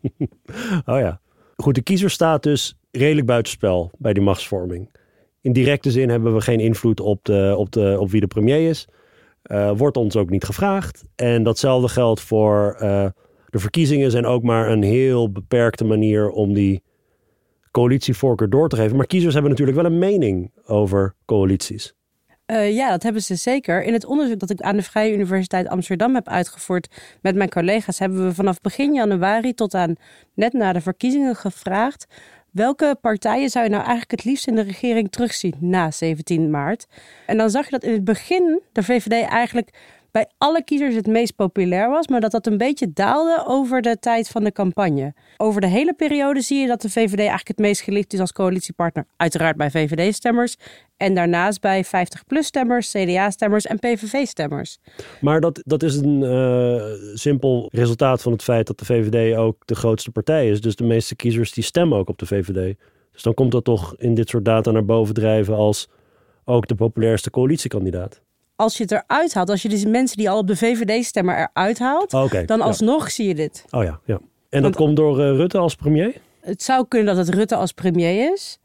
oh 0.94 1.00
ja. 1.00 1.20
Goed, 1.56 1.76
de 1.76 1.82
kiezer 1.82 2.10
staat 2.10 2.44
dus 2.44 2.78
redelijk 2.92 3.28
buitenspel 3.28 3.92
bij 3.98 4.14
die 4.14 4.24
machtsvorming. 4.24 4.90
In 5.42 5.54
directe 5.54 5.92
zin 5.92 6.10
hebben 6.10 6.34
we 6.34 6.42
geen 6.42 6.60
invloed 6.60 7.00
op, 7.00 7.26
de, 7.26 7.54
op, 7.58 7.72
de, 7.72 7.96
op 8.00 8.12
wie 8.12 8.22
de 8.22 8.28
premier 8.28 8.70
is. 8.70 8.88
wordt 9.76 9.98
ons 9.98 10.16
ook 10.16 10.30
niet 10.30 10.44
gevraagd. 10.44 11.04
En 11.16 11.44
datzelfde 11.44 11.88
geldt 11.88 12.22
voor 12.22 12.76
de 13.50 13.60
verkiezingen 13.60 14.12
zijn 14.12 14.26
ook 14.26 14.44
maar 14.44 14.70
een 14.70 14.84
heel 14.84 15.32
beperkte 15.32 15.84
manier 15.84 16.30
om 16.30 16.54
die 16.54 16.84
coalitievoorkeur 17.78 18.50
door 18.50 18.70
te 18.70 18.76
geven. 18.76 18.98
Maar 18.98 19.08
kiezers 19.08 19.34
hebben 19.34 19.52
natuurlijk 19.52 19.78
wel 19.78 19.86
een 19.86 20.00
mening 20.00 20.52
over 20.66 21.16
coalities. 21.26 21.94
Uh, 22.48 22.76
ja, 22.76 22.90
dat 22.90 23.04
hebben 23.04 23.22
ze 23.22 23.36
zeker. 23.36 23.84
In 23.84 23.94
het 23.94 24.06
onderzoek 24.06 24.40
dat 24.40 24.50
ik 24.50 24.62
aan 24.62 24.76
de 24.76 24.84
Vrije 24.84 25.14
Universiteit 25.14 25.68
Amsterdam 25.68 26.16
heb 26.16 26.28
uitgevoerd 26.28 26.88
met 27.22 27.36
mijn 27.36 27.50
collega's, 27.50 28.00
hebben 28.00 28.26
we 28.26 28.34
vanaf 28.34 28.62
begin 28.62 28.94
januari 28.94 29.54
tot 29.54 29.74
aan 29.74 29.96
net 30.34 30.54
na 30.54 30.74
de 30.74 30.82
verkiezingen 30.82 31.36
gevraagd. 31.36 32.08
Welke 32.52 32.98
partijen 33.02 33.50
zou 33.50 33.64
je 33.64 33.70
nou 33.70 33.84
eigenlijk 33.84 34.12
het 34.12 34.24
liefst 34.24 34.48
in 34.48 34.56
de 34.56 34.62
regering 34.62 35.12
terugzien 35.12 35.54
na 35.60 35.92
17 35.92 36.50
maart? 36.50 36.86
En 37.26 37.38
dan 37.38 37.50
zag 37.50 37.66
je 37.66 37.72
dat 37.72 37.84
in 37.84 37.94
het 37.94 38.04
begin 38.04 38.62
de 38.72 38.84
VVD 38.84 39.28
eigenlijk 39.28 39.70
bij 40.18 40.28
alle 40.38 40.64
kiezers 40.64 40.96
het 40.96 41.08
meest 41.08 41.36
populair 41.36 41.90
was, 41.90 42.08
maar 42.08 42.22
dat 42.22 42.32
dat 42.32 42.48
een 42.48 42.58
beetje 42.58 42.94
daalde 42.94 43.44
over 43.48 43.82
de 43.82 44.00
tijd 44.00 44.28
van 44.28 44.44
de 44.44 44.52
campagne. 44.52 45.14
Over 45.38 45.62
de 45.62 45.68
hele 45.68 45.94
periode 45.94 46.42
zie 46.42 46.60
je 46.60 46.68
dat 46.68 46.82
de 46.82 46.90
VVD 46.90 47.18
eigenlijk 47.18 47.48
het 47.48 47.58
meest 47.58 47.82
geliefd 47.82 48.14
is 48.14 48.20
als 48.20 48.32
coalitiepartner. 48.32 49.06
Uiteraard 49.18 49.58
bij 49.58 49.72
VVD-stemmers 49.72 50.58
en 50.98 51.16
daarnaast 51.16 51.62
bij 51.62 51.86
50-plus-stemmers, 51.86 52.92
CDA-stemmers 52.92 53.66
en 53.66 53.80
PVV-stemmers. 53.80 54.78
Maar 55.22 55.42
dat, 55.42 55.62
dat 55.66 55.84
is 55.84 55.96
een 55.96 56.22
uh, 56.22 56.84
simpel 57.14 57.70
resultaat 57.72 58.22
van 58.22 58.32
het 58.32 58.44
feit 58.44 58.68
dat 58.68 58.80
de 58.80 58.86
VVD 58.86 59.38
ook 59.38 59.62
de 59.66 59.76
grootste 59.76 60.12
partij 60.12 60.50
is. 60.50 60.62
Dus 60.62 60.76
de 60.76 60.84
meeste 60.84 61.16
kiezers 61.16 61.52
die 61.52 61.64
stemmen 61.64 61.98
ook 61.98 62.10
op 62.10 62.18
de 62.18 62.26
VVD. 62.26 62.78
Dus 63.12 63.24
dan 63.24 63.34
komt 63.34 63.52
dat 63.52 63.64
toch 63.64 63.96
in 63.98 64.14
dit 64.14 64.30
soort 64.30 64.46
data 64.46 64.72
naar 64.72 64.86
boven 64.86 65.14
drijven 65.14 65.56
als 65.56 65.90
ook 66.46 66.68
de 66.68 66.76
populairste 66.76 67.30
coalitiekandidaat. 67.30 68.22
Als 68.58 68.78
je 68.78 68.84
het 68.84 68.92
eruit 68.92 69.34
haalt, 69.34 69.50
als 69.50 69.62
je 69.62 69.70
dus 69.70 69.86
mensen 69.86 70.18
die 70.18 70.30
al 70.30 70.38
op 70.38 70.48
de 70.48 70.56
VVD 70.56 71.06
stemmen 71.06 71.36
eruit 71.36 71.80
haalt, 71.80 72.14
oh, 72.14 72.32
dan 72.46 72.62
alsnog 72.62 73.12
zie 73.12 73.28
je 73.28 73.36
dit. 73.36 73.66
Oh 73.70 73.84
ja, 73.84 74.00
ja. 74.06 74.20
En 74.50 74.62
dat 74.62 74.76
komt 74.76 74.96
door 74.96 75.20
uh, 75.20 75.36
Rutte 75.36 75.58
als 75.58 75.76
premier? 75.76 76.16
Het 76.42 76.64
zou 76.64 76.86
kunnen 76.88 77.16
dat 77.16 77.26
het 77.26 77.36
Rutte 77.36 77.56
als 77.56 77.72
premier 77.72 78.32
is. 78.34 78.60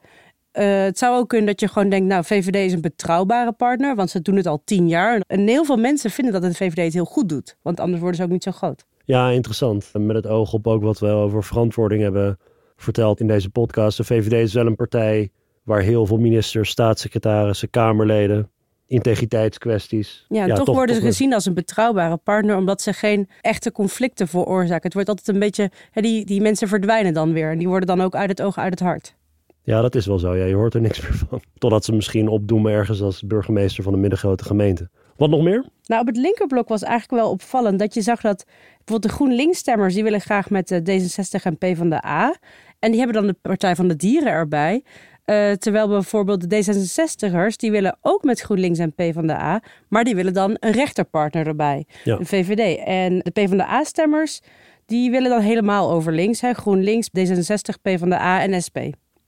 Uh, 0.52 0.82
het 0.82 0.98
zou 0.98 1.16
ook 1.16 1.28
kunnen 1.28 1.46
dat 1.46 1.60
je 1.60 1.68
gewoon 1.68 1.88
denkt, 1.88 2.06
nou, 2.06 2.24
VVD 2.24 2.54
is 2.54 2.72
een 2.72 2.80
betrouwbare 2.80 3.52
partner, 3.52 3.94
want 3.94 4.10
ze 4.10 4.22
doen 4.22 4.36
het 4.36 4.46
al 4.46 4.62
tien 4.64 4.88
jaar. 4.88 5.20
En 5.26 5.46
heel 5.46 5.64
veel 5.64 5.76
mensen 5.76 6.10
vinden 6.10 6.32
dat 6.32 6.42
de 6.42 6.54
VVD 6.54 6.84
het 6.84 6.92
heel 6.92 7.04
goed 7.04 7.28
doet, 7.28 7.56
want 7.62 7.80
anders 7.80 8.00
worden 8.00 8.18
ze 8.18 8.24
ook 8.24 8.30
niet 8.30 8.42
zo 8.42 8.50
groot. 8.50 8.84
Ja, 9.04 9.30
interessant. 9.30 9.90
Met 9.92 10.16
het 10.16 10.26
oog 10.26 10.52
op 10.52 10.66
ook 10.66 10.82
wat 10.82 10.98
we 10.98 11.08
over 11.08 11.44
verantwoording 11.44 12.02
hebben 12.02 12.38
verteld 12.76 13.20
in 13.20 13.26
deze 13.26 13.50
podcast. 13.50 13.96
De 13.96 14.04
VVD 14.04 14.32
is 14.32 14.54
wel 14.54 14.66
een 14.66 14.76
partij 14.76 15.30
waar 15.62 15.80
heel 15.80 16.06
veel 16.06 16.18
ministers, 16.18 16.70
staatssecretarissen, 16.70 17.70
kamerleden, 17.70 18.50
integriteitskwesties. 18.92 20.24
Ja, 20.28 20.46
ja 20.46 20.54
toch, 20.54 20.64
toch, 20.64 20.74
worden 20.74 20.94
ze 20.94 21.00
gezien 21.00 21.34
als 21.34 21.46
een 21.46 21.54
betrouwbare 21.54 22.16
partner, 22.16 22.56
omdat 22.56 22.82
ze 22.82 22.92
geen 22.92 23.28
echte 23.40 23.72
conflicten 23.72 24.28
veroorzaken. 24.28 24.82
Het 24.82 24.94
wordt 24.94 25.08
altijd 25.08 25.28
een 25.28 25.38
beetje, 25.38 25.70
hè, 25.90 26.02
die, 26.02 26.24
die 26.24 26.40
mensen 26.40 26.68
verdwijnen 26.68 27.14
dan 27.14 27.32
weer 27.32 27.50
en 27.50 27.58
die 27.58 27.68
worden 27.68 27.86
dan 27.86 28.00
ook 28.00 28.14
uit 28.14 28.28
het 28.28 28.42
oog, 28.42 28.58
uit 28.58 28.70
het 28.70 28.80
hart. 28.80 29.14
Ja, 29.62 29.80
dat 29.80 29.94
is 29.94 30.06
wel 30.06 30.18
zo. 30.18 30.36
Ja, 30.36 30.44
je 30.44 30.54
hoort 30.54 30.74
er 30.74 30.80
niks 30.80 31.00
meer 31.02 31.14
van. 31.28 31.42
Totdat 31.58 31.84
ze 31.84 31.92
misschien 31.92 32.28
opdoemen 32.28 32.72
ergens 32.72 33.02
als 33.02 33.22
burgemeester 33.22 33.82
van 33.82 33.92
een 33.92 34.00
middengrote 34.00 34.44
gemeente. 34.44 34.88
Wat 35.16 35.30
nog 35.30 35.42
meer? 35.42 35.64
Nou, 35.84 36.00
op 36.00 36.06
het 36.06 36.16
linkerblok 36.16 36.68
was 36.68 36.82
eigenlijk 36.82 37.22
wel 37.22 37.30
opvallend 37.30 37.78
dat 37.78 37.94
je 37.94 38.02
zag 38.02 38.20
dat 38.20 38.44
bijvoorbeeld 38.76 39.02
de 39.02 39.08
GroenLinks-stemmers... 39.08 39.94
die 39.94 40.02
willen 40.02 40.20
graag 40.20 40.50
met 40.50 40.68
de 40.68 40.80
D66 40.80 41.42
en 41.42 41.58
PvdA. 41.58 42.34
En 42.78 42.90
die 42.90 43.00
hebben 43.00 43.22
dan 43.22 43.26
de 43.26 43.36
Partij 43.42 43.76
van 43.76 43.88
de 43.88 43.96
Dieren 43.96 44.32
erbij. 44.32 44.84
Uh, 45.26 45.52
terwijl 45.52 45.88
bijvoorbeeld 45.88 46.50
de 46.50 46.64
D66'ers, 46.64 47.56
die 47.56 47.70
willen 47.70 47.98
ook 48.00 48.22
met 48.22 48.40
GroenLinks 48.40 48.78
en 48.78 48.94
PvdA, 48.94 49.62
maar 49.88 50.04
die 50.04 50.14
willen 50.14 50.32
dan 50.32 50.56
een 50.60 50.72
rechterpartner 50.72 51.46
erbij, 51.46 51.84
de 52.04 52.18
VVD. 52.20 52.78
En 52.84 53.18
de 53.18 53.30
PvdA-stemmers, 53.30 54.40
die 54.86 55.10
willen 55.10 55.30
dan 55.30 55.40
helemaal 55.40 55.90
over 55.90 56.12
links, 56.12 56.40
hè? 56.40 56.52
GroenLinks, 56.52 57.08
D66, 57.18 57.80
PvdA 57.82 58.42
en 58.42 58.62
SP. 58.66 58.78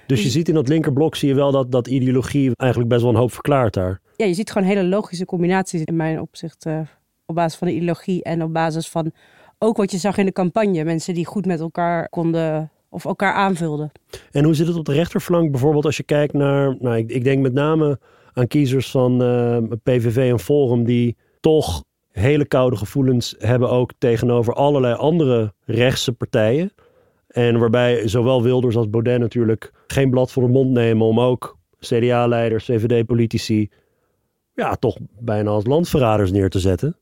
Dus 0.06 0.22
je 0.22 0.28
ziet 0.28 0.48
in 0.48 0.54
dat 0.54 0.68
linkerblok 0.68 1.16
zie 1.16 1.28
je 1.28 1.34
wel 1.34 1.52
dat, 1.52 1.72
dat 1.72 1.86
ideologie 1.86 2.50
eigenlijk 2.56 2.90
best 2.90 3.02
wel 3.02 3.10
een 3.10 3.18
hoop 3.18 3.32
verklaart 3.32 3.74
daar. 3.74 4.00
Ja, 4.16 4.26
je 4.26 4.34
ziet 4.34 4.50
gewoon 4.50 4.68
hele 4.68 4.84
logische 4.84 5.24
combinaties 5.24 5.82
in 5.84 5.96
mijn 5.96 6.20
opzicht 6.20 6.66
uh, 6.66 6.80
op 7.26 7.34
basis 7.34 7.58
van 7.58 7.68
de 7.68 7.74
ideologie 7.74 8.22
en 8.22 8.42
op 8.42 8.52
basis 8.52 8.88
van 8.88 9.12
ook 9.58 9.76
wat 9.76 9.90
je 9.90 9.98
zag 9.98 10.18
in 10.18 10.26
de 10.26 10.32
campagne. 10.32 10.84
Mensen 10.84 11.14
die 11.14 11.26
goed 11.26 11.46
met 11.46 11.60
elkaar 11.60 12.08
konden 12.08 12.70
of 12.94 13.04
elkaar 13.04 13.32
aanvulden. 13.32 13.92
En 14.30 14.44
hoe 14.44 14.54
zit 14.54 14.66
het 14.66 14.76
op 14.76 14.84
de 14.84 14.92
rechterflank 14.92 15.50
bijvoorbeeld 15.50 15.84
als 15.84 15.96
je 15.96 16.02
kijkt 16.02 16.32
naar, 16.32 16.76
nou, 16.78 16.96
ik, 16.96 17.24
denk 17.24 17.42
met 17.42 17.52
name 17.52 17.98
aan 18.32 18.46
kiezers 18.46 18.90
van 18.90 19.22
eh, 19.22 19.58
PVV 19.82 20.30
en 20.30 20.38
Forum 20.38 20.84
die 20.84 21.16
toch 21.40 21.84
hele 22.10 22.46
koude 22.46 22.76
gevoelens 22.76 23.34
hebben 23.38 23.70
ook 23.70 23.92
tegenover 23.98 24.54
allerlei 24.54 24.94
andere 24.94 25.52
rechtse 25.64 26.12
partijen. 26.12 26.72
En 27.28 27.58
waarbij 27.58 28.08
zowel 28.08 28.42
Wilders 28.42 28.76
als 28.76 28.90
Baudet 28.90 29.20
natuurlijk 29.20 29.72
geen 29.86 30.10
blad 30.10 30.32
voor 30.32 30.42
de 30.42 30.48
mond 30.48 30.70
nemen 30.70 31.06
om 31.06 31.20
ook 31.20 31.58
CDA-leiders, 31.78 32.64
CVD-politici, 32.64 33.70
ja, 34.54 34.74
toch 34.74 34.96
bijna 35.20 35.50
als 35.50 35.66
landverraders 35.66 36.30
neer 36.30 36.50
te 36.50 36.60
zetten. 36.60 36.96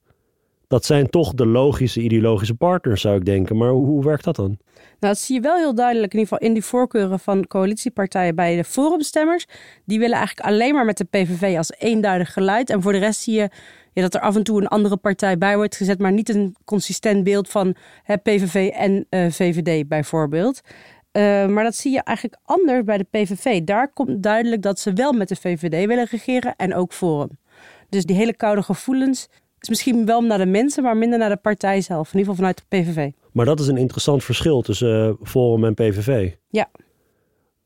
Dat 0.73 0.85
zijn 0.85 1.11
toch 1.11 1.35
de 1.35 1.47
logische 1.47 2.01
ideologische 2.01 2.55
partners, 2.55 3.01
zou 3.01 3.17
ik 3.17 3.25
denken. 3.25 3.57
Maar 3.57 3.71
hoe, 3.71 4.05
werkt 4.05 4.25
dat 4.25 4.37
dan? 4.37 4.59
Nou, 4.75 4.89
dat 4.99 5.19
zie 5.19 5.35
je 5.35 5.41
wel 5.41 5.57
heel 5.57 5.75
duidelijk 5.75 6.13
in 6.13 6.19
ieder 6.19 6.33
geval 6.33 6.49
in 6.49 6.55
die 6.55 6.65
voorkeuren 6.65 7.19
van 7.19 7.47
coalitiepartijen 7.47 8.35
bij 8.35 8.57
de 8.57 8.65
forumstemmers. 8.65 9.47
Die 9.85 9.99
willen 9.99 10.17
eigenlijk 10.17 10.47
alleen 10.47 10.75
maar 10.75 10.85
met 10.85 10.97
de 10.97 11.05
PVV 11.05 11.57
als 11.57 11.73
eenduidig 11.79 12.33
geluid. 12.33 12.71
En 12.71 12.83
voor 12.83 12.93
de 12.93 12.99
rest 12.99 13.21
zie 13.21 13.35
je 13.35 13.49
ja, 13.93 14.03
dat 14.03 14.15
er 14.15 14.21
af 14.21 14.37
en 14.37 14.43
toe 14.43 14.61
een 14.61 14.69
andere 14.69 14.97
partij 14.97 15.39
bij 15.39 15.57
wordt 15.57 15.77
gezet, 15.77 15.99
maar 15.99 16.13
niet 16.13 16.29
een 16.29 16.57
consistent 16.65 17.25
beeld 17.25 17.49
van 17.49 17.75
hè, 18.03 18.17
PVV 18.17 18.71
en 18.75 19.07
eh, 19.09 19.31
VVD 19.31 19.89
bijvoorbeeld. 19.89 20.61
Uh, 21.13 21.47
maar 21.47 21.65
dat 21.65 21.75
zie 21.75 21.93
je 21.93 22.03
eigenlijk 22.03 22.41
anders 22.45 22.85
bij 22.85 22.99
de 22.99 23.07
PVV. 23.11 23.63
Daar 23.63 23.93
komt 23.93 24.23
duidelijk 24.23 24.63
dat 24.63 24.79
ze 24.79 24.93
wel 24.93 25.13
met 25.13 25.29
de 25.29 25.37
VVD 25.37 25.87
willen 25.87 26.07
regeren 26.11 26.55
en 26.57 26.75
ook 26.75 26.93
Forum. 26.93 27.39
Dus 27.89 28.05
die 28.05 28.17
hele 28.17 28.37
koude 28.37 28.63
gevoelens 28.63 29.29
is 29.63 29.69
misschien 29.69 30.07
wel 30.07 30.21
naar 30.21 30.39
de 30.39 30.47
mensen, 30.47 30.83
maar 30.83 30.97
minder 30.97 31.19
naar 31.19 31.29
de 31.29 31.37
partij 31.37 31.81
zelf. 31.81 32.13
In 32.13 32.19
ieder 32.19 32.35
geval 32.35 32.35
vanuit 32.35 32.65
de 32.69 32.77
PVV. 32.77 33.11
Maar 33.33 33.45
dat 33.47 33.61
is 33.61 33.67
een 33.67 33.77
interessant 33.77 34.25
verschil 34.25 34.63
tussen 34.63 35.09
uh, 35.09 35.15
Forum 35.23 35.65
en 35.65 35.75
PVV. 35.75 36.33
Ja. 36.51 36.71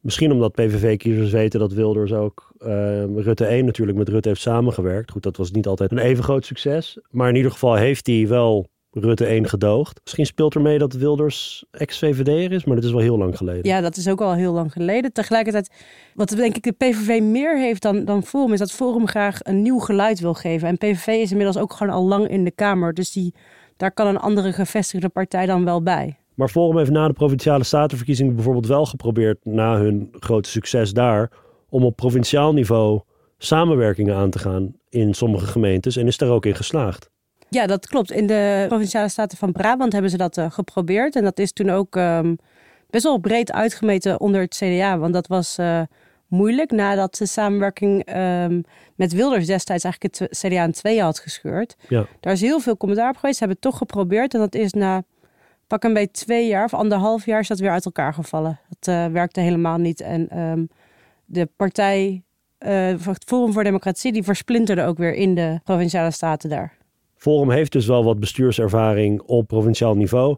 Misschien 0.01 0.33
omdat 0.33 0.53
PVV-kiezers 0.53 1.31
weten 1.31 1.61
dat 1.61 1.73
Wilders 1.73 2.13
ook 2.13 2.53
uh, 2.59 3.05
Rutte 3.17 3.47
1 3.47 3.65
natuurlijk 3.65 3.99
met 3.99 4.09
Rutte 4.09 4.29
heeft 4.29 4.41
samengewerkt. 4.41 5.11
Goed, 5.11 5.23
dat 5.23 5.37
was 5.37 5.51
niet 5.51 5.67
altijd 5.67 5.91
een 5.91 5.99
even 5.99 6.25
groot 6.25 6.45
succes. 6.45 6.99
Maar 7.11 7.29
in 7.29 7.37
ieder 7.37 7.51
geval 7.51 7.75
heeft 7.75 8.07
hij 8.07 8.29
wel 8.29 8.67
Rutte 9.01 9.27
1 9.27 9.49
gedoogd. 9.49 10.01
Misschien 10.03 10.27
speelt 10.27 10.55
er 10.55 10.61
mee 10.61 10.79
dat 10.79 10.93
Wilders 10.93 11.65
ex-VVD'er 11.71 12.53
is, 12.53 12.65
maar 12.65 12.75
dat 12.75 12.85
is 12.85 12.91
wel 12.91 13.01
heel 13.01 13.19
lang 13.19 13.37
geleden. 13.37 13.71
Ja, 13.71 13.81
dat 13.81 13.97
is 13.97 14.09
ook 14.09 14.21
al 14.21 14.35
heel 14.35 14.53
lang 14.53 14.73
geleden. 14.73 15.13
Tegelijkertijd, 15.13 15.71
wat 16.15 16.29
denk 16.29 16.57
ik 16.57 16.63
de 16.63 16.73
PVV 16.73 17.21
meer 17.23 17.59
heeft 17.59 17.83
dan, 17.83 18.05
dan 18.05 18.23
Forum, 18.23 18.53
is 18.53 18.59
dat 18.59 18.73
Forum 18.73 19.07
graag 19.07 19.39
een 19.43 19.63
nieuw 19.63 19.79
geluid 19.79 20.21
wil 20.21 20.35
geven. 20.35 20.69
En 20.69 20.79
PVV 20.79 21.07
is 21.07 21.31
inmiddels 21.31 21.59
ook 21.59 21.73
gewoon 21.73 21.95
al 21.95 22.05
lang 22.05 22.29
in 22.29 22.45
de 22.45 22.51
Kamer. 22.51 22.95
Dus 22.95 23.13
die, 23.13 23.35
daar 23.77 23.93
kan 23.93 24.07
een 24.07 24.19
andere 24.19 24.53
gevestigde 24.53 25.09
partij 25.09 25.47
dan 25.47 25.65
wel 25.65 25.83
bij. 25.83 26.17
Maar 26.35 26.49
Forum 26.49 26.79
heeft 26.79 26.91
na 26.91 27.07
de 27.07 27.13
provinciale 27.13 27.65
statenverkiezingen 27.65 28.35
bijvoorbeeld 28.35 28.67
wel 28.67 28.87
geprobeerd, 28.87 29.45
na 29.45 29.79
hun 29.79 30.09
grote 30.13 30.49
succes 30.49 30.93
daar, 30.93 31.31
om 31.69 31.85
op 31.85 31.97
provinciaal 31.97 32.53
niveau 32.53 33.01
samenwerkingen 33.39 34.17
aan 34.17 34.31
te 34.31 34.39
gaan 34.39 34.75
in 34.89 35.15
sommige 35.15 35.47
gemeentes 35.47 35.97
en 35.97 36.07
is 36.07 36.17
daar 36.17 36.31
ook 36.31 36.47
in 36.47 36.55
geslaagd. 36.55 37.11
Ja, 37.49 37.67
dat 37.67 37.87
klopt. 37.87 38.11
In 38.11 38.27
de 38.27 38.65
provinciale 38.69 39.09
staten 39.09 39.39
van 39.39 39.53
Brabant 39.53 39.93
hebben 39.93 40.11
ze 40.11 40.17
dat 40.17 40.37
uh, 40.37 40.51
geprobeerd. 40.51 41.17
En 41.17 41.25
dat 41.25 41.39
is 41.39 41.53
toen 41.53 41.71
ook 41.71 41.97
um, 41.97 42.39
best 42.91 43.05
wel 43.05 43.19
breed 43.19 43.53
uitgemeten 43.53 44.21
onder 44.21 44.41
het 44.41 44.55
CDA. 44.55 44.99
Want 44.99 45.13
dat 45.13 45.27
was 45.27 45.59
uh, 45.59 45.81
moeilijk 46.29 46.71
nadat 46.71 47.17
de 47.17 47.27
samenwerking 47.27 48.17
um, 48.17 48.65
met 48.95 49.13
Wilders 49.13 49.47
destijds 49.47 49.85
eigenlijk 49.85 50.19
het 50.19 50.39
CDA 50.39 50.65
in 50.65 50.73
tweeën 50.73 51.03
had 51.03 51.19
gescheurd. 51.19 51.77
Ja. 51.89 52.07
Daar 52.21 52.33
is 52.33 52.41
heel 52.41 52.61
veel 52.61 52.77
commentaar 52.77 53.11
op 53.11 53.17
geweest. 53.17 53.39
Ze 53.39 53.45
hebben 53.45 53.59
het 53.63 53.71
toch 53.73 53.79
geprobeerd. 53.79 54.35
En 54.35 54.41
dat 54.41 54.55
is 54.55 54.73
na 54.73 55.03
pak 55.67 55.85
een 55.85 55.95
beetje 55.95 56.25
twee 56.25 56.47
jaar 56.47 56.65
of 56.65 56.75
anderhalf 56.75 57.27
jaar 57.27 57.41
is 57.41 57.49
dat 57.49 57.59
weer 57.59 57.71
uit 57.71 57.85
elkaar 57.85 58.15
gevallen. 58.15 58.61
Dat 58.69 58.95
uh, 58.95 59.07
werkte 59.07 59.41
helemaal 59.41 59.79
niet. 59.79 60.01
En 60.01 60.39
um, 60.39 60.69
de 61.25 61.49
partij, 61.57 62.23
uh, 62.59 62.71
het 63.05 63.25
Forum 63.27 63.53
voor 63.53 63.65
Democratie, 63.65 64.13
die 64.13 64.23
versplinterde 64.23 64.83
ook 64.83 64.99
weer 64.99 65.15
in 65.15 65.35
de 65.35 65.61
provinciale 65.65 66.11
staten 66.11 66.51
daar. 66.51 66.76
Forum 67.17 67.51
heeft 67.51 67.73
dus 67.73 67.87
wel 67.87 68.05
wat 68.05 68.21
bestuurservaring 68.21 69.23
op 69.23 69.47
provinciaal 69.47 69.97
niveau. 69.97 70.37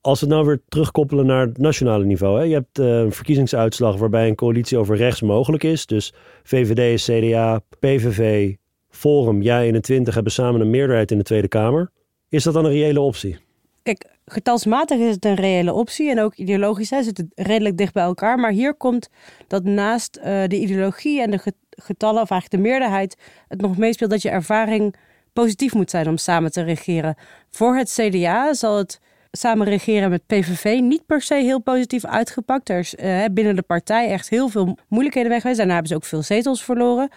Als 0.00 0.20
we 0.20 0.26
het 0.26 0.34
nou 0.34 0.46
weer 0.46 0.60
terugkoppelen 0.68 1.26
naar 1.26 1.46
het 1.46 1.58
nationale 1.58 2.04
niveau. 2.04 2.38
Hè? 2.38 2.44
Je 2.44 2.54
hebt 2.54 2.78
uh, 2.78 2.98
een 2.98 3.12
verkiezingsuitslag 3.12 3.96
waarbij 3.96 4.28
een 4.28 4.34
coalitie 4.34 4.78
over 4.78 4.96
rechts 4.96 5.20
mogelijk 5.20 5.62
is. 5.62 5.86
Dus 5.86 6.14
VVD, 6.42 7.02
CDA, 7.02 7.60
PVV, 7.78 8.54
Forum, 8.88 9.42
JA21 9.42 10.14
hebben 10.14 10.32
samen 10.32 10.60
een 10.60 10.70
meerderheid 10.70 11.10
in 11.10 11.18
de 11.18 11.24
Tweede 11.24 11.48
Kamer. 11.48 11.90
Is 12.28 12.42
dat 12.42 12.54
dan 12.54 12.64
een 12.64 12.70
reële 12.70 13.00
optie? 13.00 13.38
Kijk, 13.82 14.06
getalsmatig 14.26 14.98
is 14.98 15.14
het 15.14 15.24
een 15.24 15.34
reële 15.34 15.72
optie 15.72 16.10
en 16.10 16.20
ook 16.20 16.34
ideologisch 16.34 16.90
hè, 16.90 17.02
zit 17.02 17.16
het 17.16 17.26
redelijk 17.34 17.76
dicht 17.76 17.92
bij 17.92 18.02
elkaar. 18.02 18.38
Maar 18.38 18.50
hier 18.50 18.74
komt 18.74 19.08
dat 19.48 19.64
naast 19.64 20.16
uh, 20.16 20.24
de 20.24 20.58
ideologie 20.58 21.22
en 21.22 21.30
de 21.30 21.52
getallen, 21.70 22.22
of 22.22 22.30
eigenlijk 22.30 22.62
de 22.62 22.68
meerderheid, 22.68 23.16
het 23.48 23.60
nog 23.60 23.76
meespeelt 23.76 24.10
dat 24.10 24.22
je 24.22 24.30
ervaring 24.30 24.94
positief 25.34 25.74
moet 25.74 25.90
zijn 25.90 26.08
om 26.08 26.16
samen 26.16 26.52
te 26.52 26.62
regeren. 26.62 27.14
Voor 27.50 27.76
het 27.76 27.98
CDA 28.00 28.54
zal 28.54 28.76
het 28.76 29.00
samen 29.30 29.66
regeren 29.66 30.10
met 30.10 30.26
PVV 30.26 30.78
niet 30.80 31.06
per 31.06 31.22
se 31.22 31.34
heel 31.34 31.60
positief 31.60 32.04
uitgepakt. 32.04 32.68
Er 32.68 32.78
is 32.78 32.94
uh, 32.94 33.24
binnen 33.32 33.56
de 33.56 33.62
partij 33.62 34.08
echt 34.10 34.28
heel 34.28 34.48
veel 34.48 34.78
moeilijkheden 34.88 35.30
weg 35.30 35.40
geweest. 35.40 35.58
Daarna 35.58 35.72
hebben 35.74 35.90
ze 35.92 35.96
ook 35.96 36.04
veel 36.04 36.22
zetels 36.22 36.64
verloren. 36.64 37.08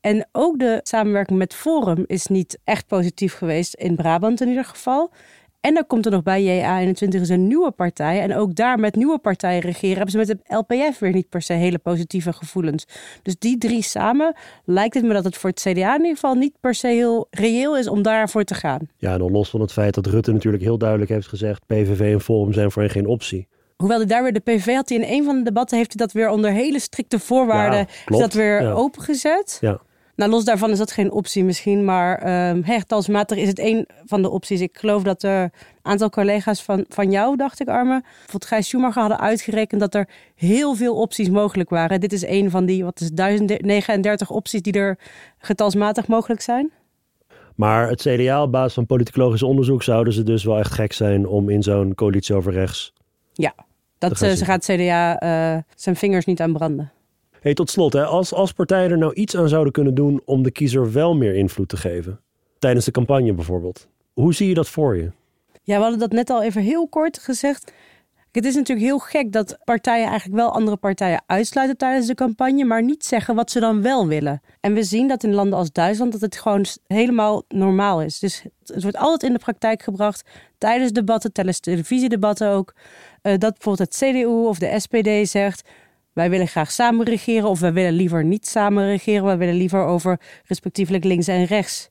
En 0.00 0.28
ook 0.32 0.58
de 0.58 0.80
samenwerking 0.82 1.38
met 1.38 1.54
Forum 1.54 2.04
is 2.06 2.26
niet 2.26 2.58
echt 2.64 2.86
positief 2.86 3.34
geweest, 3.34 3.74
in 3.74 3.96
Brabant 3.96 4.40
in 4.40 4.48
ieder 4.48 4.64
geval. 4.64 5.12
En 5.62 5.74
dan 5.74 5.86
komt 5.86 6.06
er 6.06 6.12
nog 6.12 6.22
bij 6.22 6.42
JA21 6.42 7.08
is 7.08 7.28
een 7.28 7.46
nieuwe 7.46 7.70
partij. 7.70 8.20
En 8.20 8.34
ook 8.34 8.54
daar 8.54 8.78
met 8.78 8.94
nieuwe 8.94 9.18
partijen 9.18 9.60
regeren 9.60 9.96
hebben 9.96 10.10
ze 10.10 10.18
met 10.18 10.26
de 10.26 10.56
LPF 10.56 10.98
weer 10.98 11.12
niet 11.12 11.28
per 11.28 11.42
se 11.42 11.52
hele 11.52 11.78
positieve 11.78 12.32
gevoelens. 12.32 12.86
Dus 13.22 13.36
die 13.38 13.58
drie 13.58 13.82
samen 13.82 14.34
lijkt 14.64 14.94
het 14.94 15.04
me 15.04 15.12
dat 15.12 15.24
het 15.24 15.36
voor 15.36 15.50
het 15.50 15.60
CDA 15.60 15.94
in 15.94 16.00
ieder 16.00 16.14
geval 16.14 16.34
niet 16.34 16.54
per 16.60 16.74
se 16.74 16.86
heel 16.86 17.26
reëel 17.30 17.76
is 17.76 17.88
om 17.88 18.02
daarvoor 18.02 18.44
te 18.44 18.54
gaan. 18.54 18.88
Ja, 18.96 19.12
en 19.12 19.18
dan 19.18 19.30
los 19.30 19.50
van 19.50 19.60
het 19.60 19.72
feit 19.72 19.94
dat 19.94 20.06
Rutte 20.06 20.32
natuurlijk 20.32 20.62
heel 20.62 20.78
duidelijk 20.78 21.10
heeft 21.10 21.28
gezegd: 21.28 21.66
PVV 21.66 22.12
en 22.12 22.20
Forum 22.20 22.52
zijn 22.52 22.70
voor 22.70 22.82
hen 22.82 22.90
geen 22.90 23.06
optie. 23.06 23.48
Hoewel 23.76 23.98
hij 23.98 24.06
daar 24.06 24.22
weer 24.22 24.32
de 24.32 24.40
PVV 24.40 24.74
had 24.74 24.88
hij 24.88 24.98
in 24.98 25.18
een 25.18 25.24
van 25.24 25.36
de 25.36 25.42
debatten 25.42 25.76
heeft 25.76 25.92
hij 25.96 26.06
dat 26.06 26.14
weer 26.14 26.28
onder 26.28 26.50
hele 26.50 26.80
strikte 26.80 27.18
voorwaarden 27.18 27.86
ja, 28.06 28.18
dat 28.18 28.32
weer 28.32 28.62
ja. 28.62 28.72
opengezet. 28.72 29.58
Ja. 29.60 29.80
Nou, 30.14 30.30
los 30.30 30.44
daarvan 30.44 30.70
is 30.70 30.78
dat 30.78 30.92
geen 30.92 31.12
optie 31.12 31.44
misschien, 31.44 31.84
maar 31.84 32.48
um, 32.50 32.62
hertalsmatig 32.64 33.38
is 33.38 33.48
het 33.48 33.58
een 33.58 33.86
van 34.04 34.22
de 34.22 34.30
opties. 34.30 34.60
Ik 34.60 34.78
geloof 34.78 35.02
dat 35.02 35.22
er 35.22 35.42
een 35.42 35.50
aantal 35.82 36.10
collega's 36.10 36.62
van, 36.62 36.84
van 36.88 37.10
jou, 37.10 37.36
dacht 37.36 37.60
ik, 37.60 37.68
Arme, 37.68 38.00
bijvoorbeeld 38.00 38.46
Gijs 38.46 38.68
Schumacher 38.68 39.00
hadden 39.00 39.20
uitgerekend 39.20 39.80
dat 39.80 39.94
er 39.94 40.08
heel 40.34 40.74
veel 40.74 40.94
opties 40.96 41.30
mogelijk 41.30 41.70
waren. 41.70 42.00
Dit 42.00 42.12
is 42.12 42.26
een 42.26 42.50
van 42.50 42.66
die, 42.66 42.84
wat 42.84 43.00
is 43.00 43.10
1039 43.10 44.30
opties 44.30 44.62
die 44.62 44.72
er 44.72 44.98
getalsmatig 45.38 46.06
mogelijk 46.06 46.40
zijn. 46.40 46.70
Maar 47.54 47.88
het 47.88 48.00
CDA 48.00 48.42
op 48.42 48.52
basis 48.52 48.74
van 48.74 48.86
politicologisch 48.86 49.42
onderzoek 49.42 49.82
zouden 49.82 50.12
ze 50.12 50.22
dus 50.22 50.44
wel 50.44 50.58
echt 50.58 50.72
gek 50.72 50.92
zijn 50.92 51.26
om 51.26 51.48
in 51.48 51.62
zo'n 51.62 51.94
coalitie 51.94 52.34
over 52.34 52.52
rechts. 52.52 52.92
Ja, 53.32 53.54
dat 53.98 54.22
uh, 54.22 54.30
ze 54.30 54.44
gaat 54.44 54.66
het 54.66 54.76
CDA 54.76 55.22
uh, 55.22 55.62
zijn 55.74 55.96
vingers 55.96 56.24
niet 56.24 56.40
aan 56.40 56.52
branden. 56.52 56.92
Hey, 57.42 57.54
tot 57.54 57.70
slot, 57.70 57.92
hè, 57.92 58.04
als, 58.04 58.32
als 58.32 58.52
partijen 58.52 58.90
er 58.90 58.98
nou 58.98 59.14
iets 59.14 59.36
aan 59.36 59.48
zouden 59.48 59.72
kunnen 59.72 59.94
doen 59.94 60.22
om 60.24 60.42
de 60.42 60.50
kiezer 60.50 60.92
wel 60.92 61.16
meer 61.16 61.34
invloed 61.34 61.68
te 61.68 61.76
geven, 61.76 62.20
tijdens 62.58 62.84
de 62.84 62.90
campagne 62.90 63.32
bijvoorbeeld, 63.32 63.88
hoe 64.12 64.34
zie 64.34 64.48
je 64.48 64.54
dat 64.54 64.68
voor 64.68 64.96
je? 64.96 65.10
Ja, 65.62 65.76
we 65.76 65.82
hadden 65.82 65.98
dat 65.98 66.12
net 66.12 66.30
al 66.30 66.42
even 66.42 66.62
heel 66.62 66.88
kort 66.88 67.18
gezegd. 67.18 67.72
Het 68.32 68.44
is 68.44 68.54
natuurlijk 68.54 68.86
heel 68.86 68.98
gek 68.98 69.32
dat 69.32 69.58
partijen 69.64 70.06
eigenlijk 70.06 70.40
wel 70.40 70.52
andere 70.52 70.76
partijen 70.76 71.22
uitsluiten 71.26 71.76
tijdens 71.76 72.06
de 72.06 72.14
campagne, 72.14 72.64
maar 72.64 72.82
niet 72.82 73.04
zeggen 73.04 73.34
wat 73.34 73.50
ze 73.50 73.60
dan 73.60 73.82
wel 73.82 74.06
willen. 74.06 74.40
En 74.60 74.74
we 74.74 74.82
zien 74.82 75.08
dat 75.08 75.24
in 75.24 75.34
landen 75.34 75.58
als 75.58 75.72
Duitsland 75.72 76.12
dat 76.12 76.20
het 76.20 76.36
gewoon 76.36 76.64
helemaal 76.86 77.42
normaal 77.48 78.02
is. 78.02 78.18
Dus 78.18 78.44
het 78.64 78.82
wordt 78.82 78.98
altijd 78.98 79.22
in 79.22 79.32
de 79.32 79.44
praktijk 79.44 79.82
gebracht 79.82 80.28
tijdens 80.58 80.92
debatten, 80.92 81.32
tijdens 81.32 81.60
televisiedebatten 81.60 82.48
ook. 82.48 82.74
Uh, 83.22 83.32
dat 83.38 83.52
bijvoorbeeld 83.52 83.88
het 83.88 83.96
CDU 83.96 84.24
of 84.24 84.58
de 84.58 84.80
SPD 84.80 85.28
zegt: 85.28 85.68
wij 86.12 86.30
willen 86.30 86.48
graag 86.48 86.70
samen 86.70 87.06
regeren 87.06 87.48
of 87.48 87.60
wij 87.60 87.72
willen 87.72 87.92
liever 87.92 88.24
niet 88.24 88.46
samen 88.46 88.86
regeren. 88.86 89.24
Wij 89.24 89.38
willen 89.38 89.54
liever 89.54 89.84
over 89.84 90.20
respectievelijk 90.44 91.04
links 91.04 91.26
en 91.26 91.44
rechts 91.44 91.90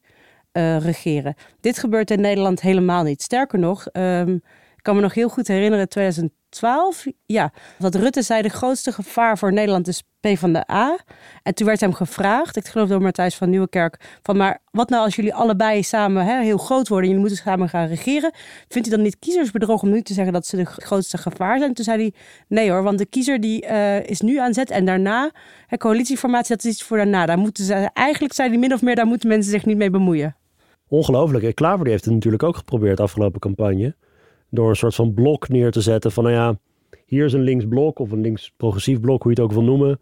uh, 0.54 0.78
regeren. 0.78 1.36
Dit 1.60 1.80
gebeurt 1.80 2.12
in 2.12 2.22
Nederland 2.22 2.62
helemaal 2.62 3.04
niet. 3.04 3.22
Sterker 3.22 3.60
nog, 3.60 3.88
um, 3.94 4.42
ik 4.82 4.88
kan 4.88 4.96
me 4.96 5.02
nog 5.02 5.14
heel 5.14 5.30
goed 5.30 5.48
herinneren, 5.48 5.90
2012, 5.90 7.06
ja, 7.26 7.52
dat 7.78 7.96
Rutte 7.96 8.22
zei 8.22 8.42
de 8.42 8.50
grootste 8.50 8.92
gevaar 8.92 9.38
voor 9.38 9.54
Nederland 9.54 9.88
is 9.88 10.04
P 10.20 10.28
van 10.38 10.54
de 10.54 10.72
A. 10.72 10.98
En 11.44 11.56
toen 11.56 11.68
werd 11.68 11.80
hem 11.80 11.94
gevraagd, 11.94 12.56
ik 12.56 12.68
geloof 12.68 12.90
door 12.90 13.02
Matthijs 13.02 13.36
van 13.36 13.50
Nieuwekerk, 13.50 14.20
van 14.22 14.38
maar 14.38 14.60
wat 14.72 14.90
nou 14.90 15.04
als 15.04 15.16
jullie 15.16 15.34
allebei 15.34 15.84
samen 15.84 16.26
hè, 16.26 16.42
heel 16.42 16.58
groot 16.58 16.88
worden 16.88 17.10
en 17.10 17.16
jullie 17.16 17.30
moeten 17.30 17.46
samen 17.46 17.70
gaan 17.70 17.88
regeren? 17.88 18.32
Vindt 18.68 18.88
u 18.88 18.92
dan 18.92 19.02
niet 19.02 19.20
kiezersbedrog 19.20 19.82
om 19.82 19.90
nu 19.90 20.02
te 20.02 20.14
zeggen 20.14 20.34
dat 20.34 20.46
ze 20.46 20.56
de 20.56 20.66
grootste 20.66 21.18
gevaar 21.18 21.60
zijn? 21.60 21.74
Toen 21.74 21.86
zei 21.86 22.02
hij, 22.02 22.14
nee 22.48 22.72
hoor, 22.72 22.84
want 22.84 22.98
de 22.98 23.06
kiezer 23.06 23.40
die 23.40 23.66
uh, 23.66 24.04
is 24.04 24.22
nu 24.22 24.38
aan 24.38 24.54
zet 24.54 24.70
en 24.70 24.86
daarna, 24.86 25.32
hè, 25.68 25.78
coalitieformatie, 25.78 26.56
dat 26.56 26.66
is 26.66 26.72
iets 26.72 26.84
voor 26.84 26.98
daarna. 26.98 27.26
Daar 27.26 27.38
moeten 27.38 27.64
ze, 27.64 27.74
eigenlijk 27.94 28.34
zijn 28.34 28.50
die 28.50 28.60
min 28.60 28.74
of 28.74 28.82
meer, 28.82 28.96
daar 28.96 29.06
moeten 29.06 29.30
mensen 29.30 29.52
zich 29.52 29.66
niet 29.66 29.78
mee 29.78 29.90
bemoeien. 29.90 30.36
Ongelooflijk. 30.88 31.56
Klaver 31.56 31.88
heeft 31.88 32.06
het 32.06 32.14
natuurlijk 32.14 32.44
ook 32.44 32.56
geprobeerd 32.56 33.00
afgelopen 33.00 33.40
campagne 33.40 33.96
door 34.52 34.70
een 34.70 34.76
soort 34.76 34.96
van 34.96 35.14
blok 35.14 35.50
neer 35.50 35.72
te 35.72 35.82
zetten 35.82 36.12
van 36.12 36.24
nou 36.24 36.36
ja, 36.36 36.56
hier 37.06 37.26
is 37.26 37.34
een 37.34 37.42
linksblok 37.42 38.00
of 38.00 38.12
een 38.12 38.22
links-progressief 38.22 39.00
blok, 39.00 39.24
hoe 39.24 39.32
je 39.32 39.42
het 39.42 39.50
ook 39.50 39.56
wil 39.56 39.66
noemen. 39.66 40.00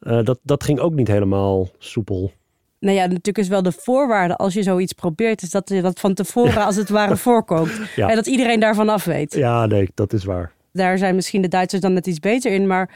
Uh, 0.00 0.24
dat, 0.24 0.38
dat 0.42 0.64
ging 0.64 0.78
ook 0.78 0.94
niet 0.94 1.08
helemaal 1.08 1.68
soepel. 1.78 2.32
Nou 2.80 2.96
ja, 2.96 3.02
natuurlijk 3.02 3.38
is 3.38 3.48
wel 3.48 3.62
de 3.62 3.72
voorwaarde 3.72 4.36
als 4.36 4.54
je 4.54 4.62
zoiets 4.62 4.92
probeert, 4.92 5.42
is 5.42 5.50
dat 5.50 5.68
je 5.68 5.82
dat 5.82 6.00
van 6.00 6.14
tevoren 6.14 6.64
als 6.66 6.76
het 6.76 6.88
ware 6.88 7.16
voorkoopt. 7.16 7.80
En 7.96 8.14
dat 8.14 8.26
iedereen 8.26 8.60
daarvan 8.60 8.88
af 8.88 9.04
weet. 9.04 9.34
Ja, 9.34 9.66
nee, 9.66 9.88
dat 9.94 10.12
is 10.12 10.24
waar. 10.24 10.52
Daar 10.72 10.98
zijn 10.98 11.14
misschien 11.14 11.42
de 11.42 11.48
Duitsers 11.48 11.82
dan 11.82 11.92
net 11.92 12.06
iets 12.06 12.20
beter 12.20 12.52
in, 12.52 12.66
maar 12.66 12.90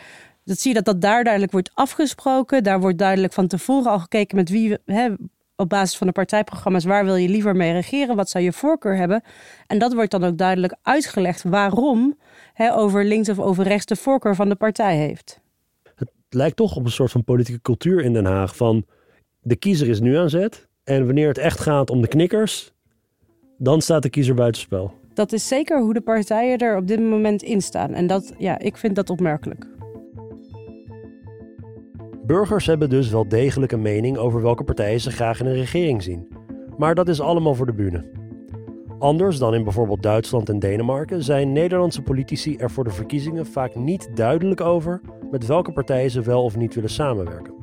dat 0.45 0.59
zie 0.59 0.71
je 0.71 0.77
dat 0.77 0.85
dat 0.85 1.01
daar 1.01 1.23
duidelijk 1.23 1.53
wordt 1.53 1.71
afgesproken. 1.75 2.63
Daar 2.63 2.81
wordt 2.81 2.99
duidelijk 2.99 3.33
van 3.33 3.47
tevoren 3.47 3.91
al 3.91 3.99
gekeken 3.99 4.37
met 4.37 4.49
wie, 4.49 4.77
hè, 4.85 5.09
op 5.57 5.69
basis 5.69 5.99
van 5.99 6.07
de 6.07 6.13
partijprogramma's 6.13 6.85
waar 6.85 7.05
wil 7.05 7.15
je 7.15 7.29
liever 7.29 7.57
mee 7.57 7.73
regeren, 7.73 8.17
wat 8.17 8.31
zou 8.31 8.45
je 8.45 8.53
voorkeur 8.53 8.97
hebben. 8.97 9.23
En 9.67 9.79
dat 9.79 9.95
wordt 9.95 10.11
dan 10.11 10.25
ook 10.25 10.39
duidelijk 10.39 10.75
uitgelegd 10.83 11.43
waarom 11.43 12.19
hè, 12.53 12.75
over 12.77 13.05
links 13.05 13.29
of 13.29 13.39
over 13.39 13.65
rechts 13.65 13.87
de 13.87 13.97
voorkeur 13.97 14.35
van 14.35 14.49
de 14.49 14.55
partij 14.55 14.97
heeft. 14.97 15.41
Het 15.95 16.11
lijkt 16.29 16.57
toch 16.57 16.77
op 16.77 16.85
een 16.85 16.91
soort 16.91 17.11
van 17.11 17.25
politieke 17.25 17.63
cultuur 17.63 18.01
in 18.01 18.13
Den 18.13 18.25
Haag 18.25 18.57
van 18.57 18.87
de 19.41 19.57
kiezer 19.57 19.89
is 19.89 20.01
nu 20.01 20.17
aan 20.17 20.31
zet 20.31 20.69
en 20.85 21.07
wanneer 21.07 21.29
het 21.29 21.39
echt 21.39 21.61
gaat 21.61 21.91
om 21.91 22.01
de 22.01 22.09
knikkers, 22.09 22.73
dan 23.59 23.81
staat 23.81 24.03
de 24.03 24.11
kiezer 24.11 24.35
buitenspel. 24.35 24.93
Dat 25.15 25.33
is 25.33 25.49
zeker 25.49 25.81
hoe 25.81 25.95
de 25.95 26.01
partijen 26.01 26.59
er 26.59 26.77
op 26.77 26.87
dit 26.87 27.01
moment 27.01 27.43
in 27.43 27.61
staan. 27.61 27.95
En 27.95 28.07
dat, 28.07 28.33
ja, 28.39 28.59
ik 28.59 28.77
vind 28.77 28.97
dat 28.97 29.11
opmerkelijk. 29.11 29.67
Burgers 32.27 32.67
hebben 32.67 32.91
dus 32.91 33.11
wel 33.11 33.29
degelijk 33.29 33.73
een 33.73 33.83
mening 33.83 34.17
over 34.17 34.43
welke 34.43 34.65
partijen 34.65 35.01
ze 35.01 35.11
graag 35.11 35.41
in 35.41 35.47
een 35.47 35.55
regering 35.55 36.03
zien. 36.03 36.29
Maar 36.77 36.95
dat 36.95 37.09
is 37.09 37.21
allemaal 37.21 37.55
voor 37.55 37.67
de 37.67 37.73
bühne. 37.73 38.05
Anders 38.99 39.39
dan 39.39 39.55
in 39.55 39.65
bijvoorbeeld 39.65 40.03
Duitsland 40.03 40.49
en 40.49 40.59
Denemarken 40.59 41.23
zijn 41.23 41.53
Nederlandse 41.53 42.03
politici 42.03 42.57
er 42.57 42.71
voor 42.71 42.85
de 42.85 42.91
verkiezingen 42.91 43.47
vaak 43.47 43.75
niet 43.75 44.11
duidelijk 44.15 44.61
over 44.61 45.01
met 45.31 45.47
welke 45.47 45.73
partijen 45.73 46.11
ze 46.11 46.21
wel 46.21 46.45
of 46.45 46.57
niet 46.57 46.75
willen 46.75 46.91
samenwerken. 46.91 47.55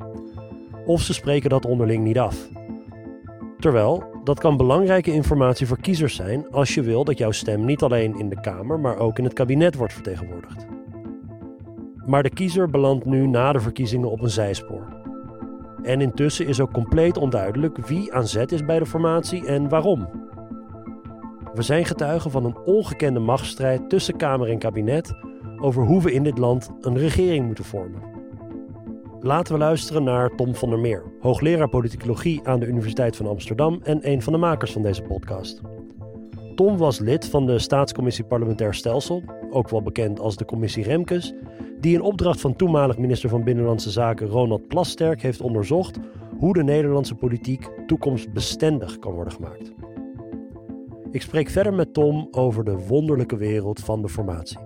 Of 0.84 1.00
ze 1.00 1.14
spreken 1.14 1.50
dat 1.50 1.66
onderling 1.66 2.04
niet 2.04 2.18
af. 2.18 2.48
Terwijl, 3.58 4.04
dat 4.24 4.40
kan 4.40 4.56
belangrijke 4.56 5.12
informatie 5.12 5.66
voor 5.66 5.80
kiezers 5.80 6.14
zijn 6.14 6.50
als 6.50 6.74
je 6.74 6.82
wil 6.82 7.04
dat 7.04 7.18
jouw 7.18 7.30
stem 7.30 7.64
niet 7.64 7.82
alleen 7.82 8.18
in 8.18 8.28
de 8.28 8.40
Kamer, 8.40 8.80
maar 8.80 8.98
ook 8.98 9.18
in 9.18 9.24
het 9.24 9.32
kabinet 9.32 9.74
wordt 9.74 9.92
vertegenwoordigd. 9.92 10.66
Maar 12.10 12.22
de 12.22 12.30
kiezer 12.30 12.70
belandt 12.70 13.04
nu 13.04 13.26
na 13.26 13.52
de 13.52 13.60
verkiezingen 13.60 14.10
op 14.10 14.20
een 14.20 14.30
zijspoor. 14.30 14.86
En 15.82 16.00
intussen 16.00 16.46
is 16.46 16.60
ook 16.60 16.72
compleet 16.72 17.16
onduidelijk 17.16 17.86
wie 17.86 18.12
aan 18.12 18.26
zet 18.26 18.52
is 18.52 18.64
bij 18.64 18.78
de 18.78 18.86
formatie 18.86 19.46
en 19.46 19.68
waarom. 19.68 20.08
We 21.54 21.62
zijn 21.62 21.84
getuigen 21.84 22.30
van 22.30 22.44
een 22.44 22.58
ongekende 22.64 23.20
machtsstrijd 23.20 23.88
tussen 23.88 24.16
Kamer 24.16 24.48
en 24.48 24.58
kabinet 24.58 25.14
over 25.60 25.84
hoe 25.84 26.02
we 26.02 26.12
in 26.12 26.22
dit 26.22 26.38
land 26.38 26.70
een 26.80 26.98
regering 26.98 27.46
moeten 27.46 27.64
vormen. 27.64 28.02
Laten 29.20 29.52
we 29.52 29.58
luisteren 29.58 30.04
naar 30.04 30.34
Tom 30.34 30.54
van 30.54 30.70
der 30.70 30.78
Meer, 30.78 31.02
hoogleraar 31.20 31.68
politicologie 31.68 32.40
aan 32.44 32.60
de 32.60 32.66
Universiteit 32.66 33.16
van 33.16 33.26
Amsterdam 33.26 33.80
en 33.82 34.10
een 34.10 34.22
van 34.22 34.32
de 34.32 34.38
makers 34.38 34.72
van 34.72 34.82
deze 34.82 35.02
podcast. 35.02 35.60
Tom 36.60 36.76
was 36.76 36.98
lid 36.98 37.26
van 37.26 37.46
de 37.46 37.58
Staatscommissie 37.58 38.24
Parlementair 38.24 38.74
Stelsel, 38.74 39.22
ook 39.50 39.68
wel 39.68 39.82
bekend 39.82 40.20
als 40.20 40.36
de 40.36 40.44
Commissie 40.44 40.84
Remkes, 40.84 41.34
die 41.78 41.94
in 41.94 42.02
opdracht 42.02 42.40
van 42.40 42.56
toenmalig 42.56 42.98
minister 42.98 43.28
van 43.28 43.44
Binnenlandse 43.44 43.90
Zaken 43.90 44.26
Ronald 44.26 44.68
Plasterk 44.68 45.22
heeft 45.22 45.40
onderzocht 45.40 45.98
hoe 46.38 46.52
de 46.52 46.62
Nederlandse 46.62 47.14
politiek 47.14 47.68
toekomstbestendig 47.86 48.98
kan 48.98 49.12
worden 49.12 49.32
gemaakt. 49.32 49.72
Ik 51.10 51.22
spreek 51.22 51.48
verder 51.48 51.74
met 51.74 51.94
Tom 51.94 52.28
over 52.30 52.64
de 52.64 52.78
wonderlijke 52.86 53.36
wereld 53.36 53.80
van 53.80 54.02
de 54.02 54.08
formatie. 54.08 54.58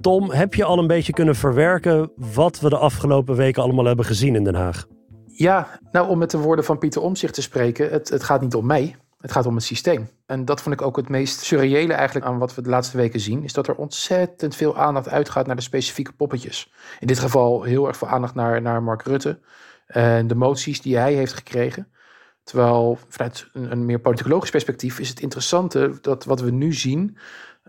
Tom, 0.00 0.30
heb 0.30 0.54
je 0.54 0.64
al 0.64 0.78
een 0.78 0.86
beetje 0.86 1.12
kunnen 1.12 1.34
verwerken 1.34 2.10
wat 2.34 2.60
we 2.60 2.68
de 2.68 2.78
afgelopen 2.78 3.36
weken 3.36 3.62
allemaal 3.62 3.84
hebben 3.84 4.04
gezien 4.04 4.34
in 4.34 4.44
Den 4.44 4.54
Haag? 4.54 4.86
Ja, 5.26 5.80
nou 5.92 6.08
om 6.08 6.18
met 6.18 6.30
de 6.30 6.38
woorden 6.38 6.64
van 6.64 6.78
Pieter 6.78 7.02
Omzicht 7.02 7.34
te 7.34 7.42
spreken, 7.42 7.90
het, 7.90 8.08
het 8.08 8.22
gaat 8.22 8.40
niet 8.40 8.54
om 8.54 8.66
mij. 8.66 8.96
Het 9.20 9.32
gaat 9.32 9.46
om 9.46 9.54
het 9.54 9.64
systeem. 9.64 10.08
En 10.26 10.44
dat 10.44 10.60
vond 10.60 10.74
ik 10.74 10.86
ook 10.86 10.96
het 10.96 11.08
meest 11.08 11.40
surreële 11.40 11.92
eigenlijk 11.92 12.26
aan 12.26 12.38
wat 12.38 12.54
we 12.54 12.62
de 12.62 12.68
laatste 12.68 12.96
weken 12.96 13.20
zien. 13.20 13.42
Is 13.42 13.52
dat 13.52 13.68
er 13.68 13.74
ontzettend 13.74 14.56
veel 14.56 14.78
aandacht 14.78 15.08
uitgaat 15.08 15.46
naar 15.46 15.56
de 15.56 15.62
specifieke 15.62 16.12
poppetjes. 16.12 16.72
In 17.00 17.06
dit 17.06 17.18
geval 17.18 17.62
heel 17.62 17.86
erg 17.86 17.96
veel 17.96 18.08
aandacht 18.08 18.34
naar, 18.34 18.62
naar 18.62 18.82
Mark 18.82 19.02
Rutte. 19.02 19.38
En 19.86 20.26
de 20.26 20.34
moties 20.34 20.80
die 20.80 20.96
hij 20.96 21.14
heeft 21.14 21.32
gekregen. 21.32 21.88
Terwijl 22.42 22.98
vanuit 23.08 23.48
een, 23.52 23.84
meer 23.84 23.98
politicologisch 23.98 24.50
perspectief 24.50 24.98
is 24.98 25.08
het 25.08 25.20
interessante 25.20 25.98
dat 26.00 26.24
wat 26.24 26.40
we 26.40 26.50
nu 26.50 26.72
zien 26.72 27.18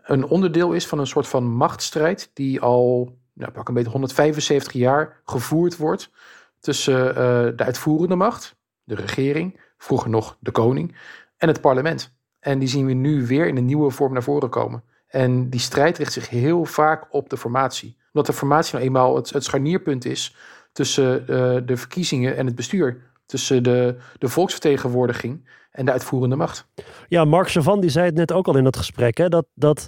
een 0.03 0.25
onderdeel 0.25 0.71
is 0.71 0.87
van 0.87 0.99
een 0.99 1.07
soort 1.07 1.27
van 1.27 1.43
machtsstrijd 1.43 2.31
die 2.33 2.61
al 2.61 3.17
nou, 3.33 3.51
pak 3.51 3.67
een 3.67 3.73
beetje 3.73 3.91
175 3.91 4.73
jaar 4.73 5.21
gevoerd 5.23 5.77
wordt 5.77 6.11
tussen 6.59 7.07
uh, 7.07 7.13
de 7.55 7.63
uitvoerende 7.63 8.15
macht, 8.15 8.55
de 8.83 8.95
regering, 8.95 9.59
vroeger 9.77 10.09
nog 10.09 10.37
de 10.39 10.51
koning, 10.51 10.95
en 11.37 11.47
het 11.47 11.61
parlement. 11.61 12.15
En 12.39 12.59
die 12.59 12.67
zien 12.67 12.85
we 12.85 12.93
nu 12.93 13.27
weer 13.27 13.47
in 13.47 13.57
een 13.57 13.65
nieuwe 13.65 13.91
vorm 13.91 14.13
naar 14.13 14.23
voren 14.23 14.49
komen. 14.49 14.83
En 15.07 15.49
die 15.49 15.59
strijd 15.59 15.97
richt 15.97 16.13
zich 16.13 16.29
heel 16.29 16.65
vaak 16.65 17.07
op 17.09 17.29
de 17.29 17.37
formatie. 17.37 17.97
Omdat 18.13 18.25
de 18.25 18.37
formatie 18.37 18.73
nou 18.73 18.85
eenmaal 18.85 19.15
het, 19.15 19.29
het 19.29 19.43
scharnierpunt 19.43 20.05
is 20.05 20.35
tussen 20.71 21.21
uh, 21.21 21.27
de 21.65 21.77
verkiezingen 21.77 22.37
en 22.37 22.45
het 22.45 22.55
bestuur. 22.55 23.05
Tussen 23.25 23.63
de, 23.63 23.97
de 24.17 24.27
volksvertegenwoordiging 24.27 25.49
en 25.71 25.85
de 25.85 25.91
uitvoerende 25.91 26.35
macht. 26.35 26.67
Ja, 27.07 27.25
Mark 27.25 27.49
Chavan 27.49 27.79
die 27.79 27.89
zei 27.89 28.05
het 28.05 28.15
net 28.15 28.31
ook 28.31 28.47
al 28.47 28.57
in 28.57 28.63
dat 28.63 28.77
gesprek, 28.77 29.17
hè, 29.17 29.29
dat, 29.29 29.45
dat 29.53 29.87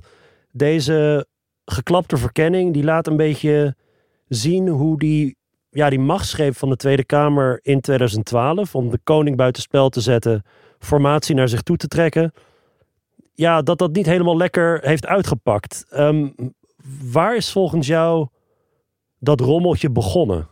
deze 0.52 1.28
geklapte 1.66 2.18
verkenning, 2.18 2.74
die 2.74 2.84
laat 2.84 3.08
een 3.08 3.18
beetje 3.18 3.76
zien 4.28 4.68
hoe 4.68 5.00
die, 5.00 5.38
ja, 5.70 5.89
die 5.89 6.00
machtsgreep 6.00 6.58
van 6.58 6.70
de 6.70 6.76
Tweede 6.76 7.06
Kamer 7.06 7.60
in 7.62 7.82
2012, 7.82 8.76
om 8.76 8.89
de 8.89 9.00
koning 9.04 9.38
buitenspel 9.38 9.89
te 9.89 10.02
zetten, 10.02 10.43
formatie 10.80 11.36
naar 11.36 11.49
zich 11.49 11.61
toe 11.61 11.77
te 11.77 11.88
trekken, 11.88 12.34
ja, 13.34 13.61
dat 13.61 13.77
dat 13.77 13.91
niet 13.91 14.05
helemaal 14.05 14.38
lekker 14.38 14.80
heeft 14.82 15.05
uitgepakt. 15.05 15.86
Um, 15.93 16.34
waar 17.11 17.36
is 17.36 17.51
volgens 17.51 17.88
jou 17.88 18.27
dat 19.19 19.39
rommeltje 19.39 19.89
begonnen? 19.89 20.47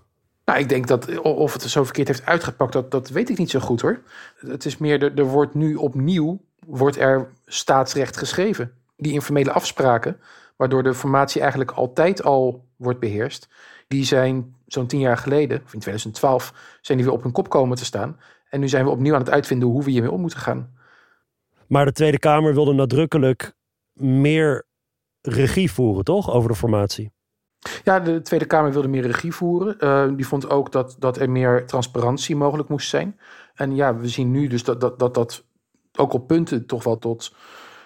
Nou, 0.46 0.60
ik 0.60 0.70
denk 0.70 0.88
dat 0.88 1.20
of 1.22 1.54
het 1.54 1.62
zo 1.62 1.84
verkeerd 1.84 2.08
heeft 2.08 2.26
uitgepakt, 2.26 2.74
dat, 2.74 2.92
dat 2.92 3.10
weet 3.10 3.30
ik 3.30 3.38
niet 3.38 3.50
zo 3.50 3.60
goed 3.60 3.82
hoor. 3.82 4.02
Het 4.38 4.66
is 4.66 4.78
meer, 4.78 5.04
er, 5.04 5.18
er 5.18 5.26
wordt 5.26 5.54
nu 5.54 5.76
opnieuw, 5.76 6.42
wordt 6.66 6.98
er 6.98 7.30
staatsrecht 7.46 8.18
geschreven. 8.18 8.72
Die 8.98 9.14
informele 9.14 9.52
afspraken, 9.52 10.20
waardoor 10.56 10.84
de 10.84 10.94
formatie 10.94 11.42
eigenlijk 11.42 11.72
altijd 11.72 12.24
al 12.24 12.66
wordt 12.76 13.00
beheerst, 13.00 13.48
die 13.88 14.06
zijn 14.06 14.56
zo'n 14.68 14.88
tien 14.88 15.00
jaar 15.00 15.18
geleden, 15.18 15.62
of 15.66 15.74
in 15.74 15.80
2012, 15.80 16.54
zijn 16.82 16.98
die 16.98 17.08
weer 17.08 17.16
op 17.16 17.24
hun 17.24 17.32
kop 17.32 17.50
komen 17.50 17.78
te 17.78 17.86
staan. 17.86 18.20
En 18.50 18.60
nu 18.60 18.68
zijn 18.68 18.86
we 18.86 18.92
opnieuw 18.92 19.14
aan 19.14 19.20
het 19.20 19.30
uitvinden 19.30 19.68
hoe 19.68 19.84
we 19.84 19.92
hiermee 19.92 20.12
om 20.12 20.22
moeten 20.22 20.40
gaan. 20.40 20.76
Maar 21.68 21.86
de 21.86 21.92
Tweede 21.92 22.20
Kamer 22.20 22.54
wilde 22.54 22.74
nadrukkelijk 22.74 23.54
meer 23.94 24.66
regie 25.22 25.72
voeren, 25.72 26.04
toch? 26.04 26.32
Over 26.32 26.50
de 26.50 26.56
formatie. 26.56 27.12
Ja, 27.84 28.00
de 28.00 28.22
Tweede 28.22 28.46
Kamer 28.46 28.72
wilde 28.72 28.88
meer 28.88 29.06
regie 29.06 29.34
voeren. 29.34 29.76
Uh, 29.80 30.16
die 30.16 30.28
vond 30.28 30.50
ook 30.50 30.72
dat, 30.72 30.96
dat 31.00 31.18
er 31.18 31.30
meer 31.30 31.66
transparantie 31.66 32.36
mogelijk 32.36 32.70
moest 32.70 32.90
zijn. 32.90 33.20
En 33.54 33.76
ja, 33.76 33.98
we 33.98 34.08
zien 34.08 34.32
nu 34.32 34.48
dus 34.48 34.64
dat 34.64 34.82
dat, 34.82 35.00
dat, 35.00 35.14
dat 35.14 35.46
ook 35.98 36.14
op 36.14 36.28
punten 36.28 36.66
toch 36.66 36.84
wel 36.84 36.98
tot 36.98 37.36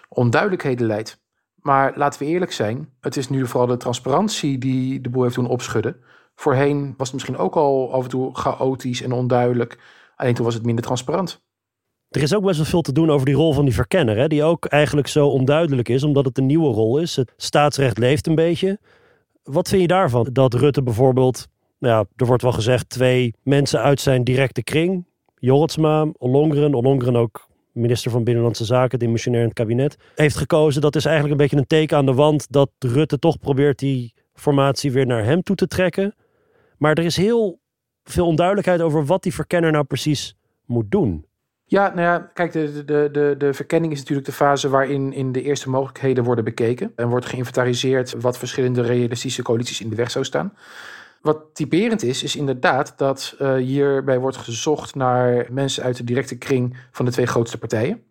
onduidelijkheden 0.09 0.88
leidt. 0.88 1.20
Maar 1.55 1.93
laten 1.95 2.20
we 2.20 2.26
eerlijk 2.26 2.51
zijn, 2.51 2.93
het 2.99 3.18
is 3.18 3.30
nu 3.30 3.47
vooral 3.47 3.68
de 3.68 3.78
transparantie 3.78 4.57
die 4.57 5.01
de 5.01 5.09
boel 5.09 5.24
heeft 5.24 5.36
doen 5.36 5.47
opschudden. 5.47 6.03
Voorheen 6.36 6.93
was 6.97 7.07
het 7.07 7.14
misschien 7.14 7.38
ook 7.38 7.55
al 7.55 7.93
af 7.93 8.03
en 8.03 8.09
toe 8.09 8.36
chaotisch 8.36 9.01
en 9.01 9.12
onduidelijk. 9.12 9.80
Alleen 10.22 10.34
toen 10.34 10.45
was 10.45 10.53
het 10.53 10.65
minder 10.65 10.84
transparant. 10.84 11.41
Er 12.09 12.22
is 12.22 12.36
ook 12.36 12.43
best 12.43 12.57
wel 12.57 12.65
veel 12.65 12.82
te 12.82 12.91
doen 12.91 13.09
over 13.09 13.26
die 13.26 13.36
rol 13.36 13.53
van 13.53 13.65
die 13.65 13.74
verkenner, 13.74 14.17
hè? 14.17 14.28
die 14.28 14.43
ook 14.43 14.65
eigenlijk 14.65 15.07
zo 15.07 15.28
onduidelijk 15.28 15.89
is, 15.89 16.03
omdat 16.03 16.26
het 16.26 16.38
een 16.38 16.45
nieuwe 16.45 16.74
rol 16.74 16.97
is. 16.97 17.15
Het 17.15 17.34
staatsrecht 17.38 17.97
leeft 17.97 18.28
een 18.28 18.36
beetje. 18.36 18.80
Wat 19.43 19.69
vind 19.69 19.82
je 19.82 19.88
daarvan? 19.88 20.30
Dat 20.32 20.53
Rutte 20.53 20.84
bijvoorbeeld, 20.84 21.47
nou 21.80 21.93
ja, 21.95 22.05
er 22.15 22.26
wordt 22.26 22.41
wel 22.41 22.51
gezegd, 22.51 22.89
twee 22.89 23.34
mensen 23.43 23.82
uit 23.82 23.99
zijn 23.99 24.24
directe 24.24 24.63
kring, 24.63 25.05
Jorritsma, 25.36 26.07
Ollongren, 26.17 26.74
Ollongren 26.74 27.15
ook 27.15 27.47
minister 27.72 28.11
van 28.11 28.24
Binnenlandse 28.24 28.65
Zaken, 28.65 28.99
dimissionair 28.99 29.41
in 29.41 29.47
het 29.47 29.57
kabinet, 29.57 29.97
heeft 30.15 30.36
gekozen. 30.36 30.82
Dat 30.82 30.95
is 30.95 31.05
eigenlijk 31.05 31.34
een 31.34 31.41
beetje 31.47 31.57
een 31.57 31.67
teken 31.67 31.97
aan 31.97 32.05
de 32.05 32.13
wand 32.13 32.51
dat 32.51 32.69
Rutte 32.80 33.19
toch 33.19 33.39
probeert 33.39 33.80
die 33.80 34.13
formatie 34.34 34.91
weer 34.91 35.05
naar 35.05 35.24
hem 35.24 35.43
toe 35.43 35.55
te 35.55 35.67
trekken. 35.67 36.15
Maar 36.78 36.93
er 36.93 37.05
is 37.05 37.17
heel 37.17 37.61
veel 38.03 38.27
onduidelijkheid 38.27 38.81
over 38.81 39.05
wat 39.05 39.23
die 39.23 39.33
verkenner 39.33 39.71
nou 39.71 39.83
precies 39.83 40.37
moet 40.65 40.91
doen. 40.91 41.25
Ja, 41.65 41.87
nou 41.87 42.01
ja, 42.01 42.19
kijk, 42.33 42.51
de, 42.51 42.85
de, 42.85 43.09
de, 43.11 43.35
de 43.37 43.53
verkenning 43.53 43.93
is 43.93 43.99
natuurlijk 43.99 44.27
de 44.27 44.33
fase 44.33 44.69
waarin 44.69 45.13
in 45.13 45.31
de 45.31 45.41
eerste 45.41 45.69
mogelijkheden 45.69 46.23
worden 46.23 46.43
bekeken. 46.43 46.91
En 46.95 47.09
wordt 47.09 47.25
geïnventariseerd 47.25 48.21
wat 48.21 48.37
verschillende 48.37 48.81
realistische 48.81 49.41
coalities 49.41 49.81
in 49.81 49.89
de 49.89 49.95
weg 49.95 50.11
zou 50.11 50.25
staan. 50.25 50.53
Wat 51.21 51.45
typerend 51.53 52.03
is, 52.03 52.23
is 52.23 52.35
inderdaad 52.35 52.93
dat 52.97 53.35
uh, 53.41 53.55
hierbij 53.55 54.19
wordt 54.19 54.37
gezocht 54.37 54.95
naar 54.95 55.47
mensen 55.51 55.83
uit 55.83 55.97
de 55.97 56.03
directe 56.03 56.37
kring 56.37 56.77
van 56.91 57.05
de 57.05 57.11
twee 57.11 57.25
grootste 57.25 57.57
partijen. 57.57 58.03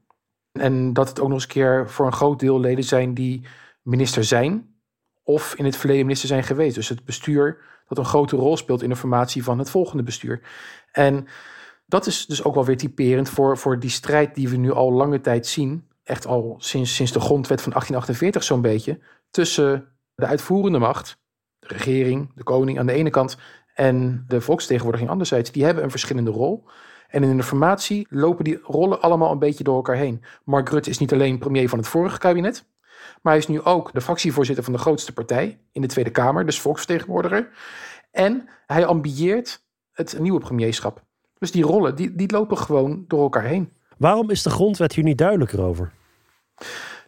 En 0.52 0.92
dat 0.92 1.08
het 1.08 1.20
ook 1.20 1.26
nog 1.28 1.34
eens 1.34 1.42
een 1.42 1.50
keer 1.50 1.90
voor 1.90 2.06
een 2.06 2.12
groot 2.12 2.40
deel 2.40 2.60
leden 2.60 2.84
zijn 2.84 3.14
die 3.14 3.44
minister 3.82 4.24
zijn 4.24 4.74
of 5.22 5.54
in 5.54 5.64
het 5.64 5.76
verleden 5.76 6.04
minister 6.04 6.28
zijn 6.28 6.42
geweest. 6.42 6.74
Dus 6.74 6.88
het 6.88 7.04
bestuur 7.04 7.58
dat 7.90 7.98
een 7.98 8.10
grote 8.10 8.36
rol 8.36 8.56
speelt 8.56 8.82
in 8.82 8.88
de 8.88 8.96
formatie 8.96 9.44
van 9.44 9.58
het 9.58 9.70
volgende 9.70 10.02
bestuur. 10.02 10.40
En 10.92 11.26
dat 11.86 12.06
is 12.06 12.26
dus 12.26 12.44
ook 12.44 12.54
wel 12.54 12.64
weer 12.64 12.76
typerend 12.76 13.28
voor, 13.28 13.58
voor 13.58 13.78
die 13.78 13.90
strijd 13.90 14.34
die 14.34 14.48
we 14.48 14.56
nu 14.56 14.72
al 14.72 14.92
lange 14.92 15.20
tijd 15.20 15.46
zien. 15.46 15.88
Echt 16.04 16.26
al 16.26 16.54
sinds, 16.58 16.94
sinds 16.94 17.12
de 17.12 17.20
grondwet 17.20 17.62
van 17.62 17.72
1848 17.72 18.42
zo'n 18.42 18.60
beetje. 18.60 18.98
Tussen 19.30 19.88
de 20.14 20.26
uitvoerende 20.26 20.78
macht, 20.78 21.18
de 21.58 21.66
regering, 21.66 22.32
de 22.34 22.42
koning 22.42 22.78
aan 22.78 22.86
de 22.86 22.92
ene 22.92 23.10
kant. 23.10 23.36
En 23.74 24.24
de 24.28 24.40
volksvertegenwoordiging 24.40 25.10
anderzijds. 25.10 25.50
Die 25.50 25.64
hebben 25.64 25.84
een 25.84 25.90
verschillende 25.90 26.30
rol. 26.30 26.64
En 27.08 27.22
in 27.22 27.36
de 27.36 27.42
formatie 27.42 28.06
lopen 28.10 28.44
die 28.44 28.60
rollen 28.62 29.00
allemaal 29.00 29.32
een 29.32 29.38
beetje 29.38 29.64
door 29.64 29.76
elkaar 29.76 29.96
heen. 29.96 30.24
Mark 30.44 30.68
Rutte 30.68 30.90
is 30.90 30.98
niet 30.98 31.12
alleen 31.12 31.38
premier 31.38 31.68
van 31.68 31.78
het 31.78 31.88
vorige 31.88 32.18
kabinet. 32.18 32.68
Maar 33.20 33.32
hij 33.32 33.42
is 33.42 33.48
nu 33.48 33.62
ook 33.62 33.92
de 33.92 34.00
fractievoorzitter 34.00 34.64
van 34.64 34.72
de 34.72 34.78
grootste 34.78 35.12
partij 35.12 35.60
in 35.72 35.80
de 35.80 35.88
Tweede 35.88 36.10
Kamer, 36.10 36.46
dus 36.46 36.60
volksvertegenwoordiger. 36.60 37.48
En 38.10 38.48
hij 38.66 38.86
ambieert 38.86 39.64
het 39.92 40.18
nieuwe 40.18 40.40
premierschap. 40.40 41.04
Dus 41.38 41.50
die 41.50 41.64
rollen, 41.64 41.96
die, 41.96 42.14
die 42.14 42.32
lopen 42.32 42.58
gewoon 42.58 43.04
door 43.08 43.22
elkaar 43.22 43.44
heen. 43.44 43.72
Waarom 43.98 44.30
is 44.30 44.42
de 44.42 44.50
grondwet 44.50 44.92
hier 44.92 45.04
niet 45.04 45.18
duidelijker 45.18 45.62
over? 45.62 45.92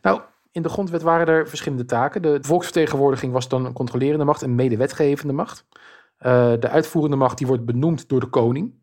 Nou, 0.03 0.21
in 0.53 0.63
de 0.63 0.69
grondwet 0.69 1.03
waren 1.03 1.27
er 1.27 1.49
verschillende 1.49 1.85
taken. 1.85 2.23
De 2.23 2.39
volksvertegenwoordiging 2.41 3.33
was 3.33 3.49
dan 3.49 3.65
een 3.65 3.73
controlerende 3.73 4.25
macht 4.25 4.43
en 4.43 4.55
medewetgevende 4.55 5.33
macht. 5.33 5.67
Uh, 6.19 6.53
de 6.61 6.69
uitvoerende 6.69 7.17
macht 7.17 7.39
die 7.39 7.47
wordt 7.47 7.65
benoemd 7.65 8.09
door 8.09 8.21
de 8.21 8.27
koning. 8.27 8.75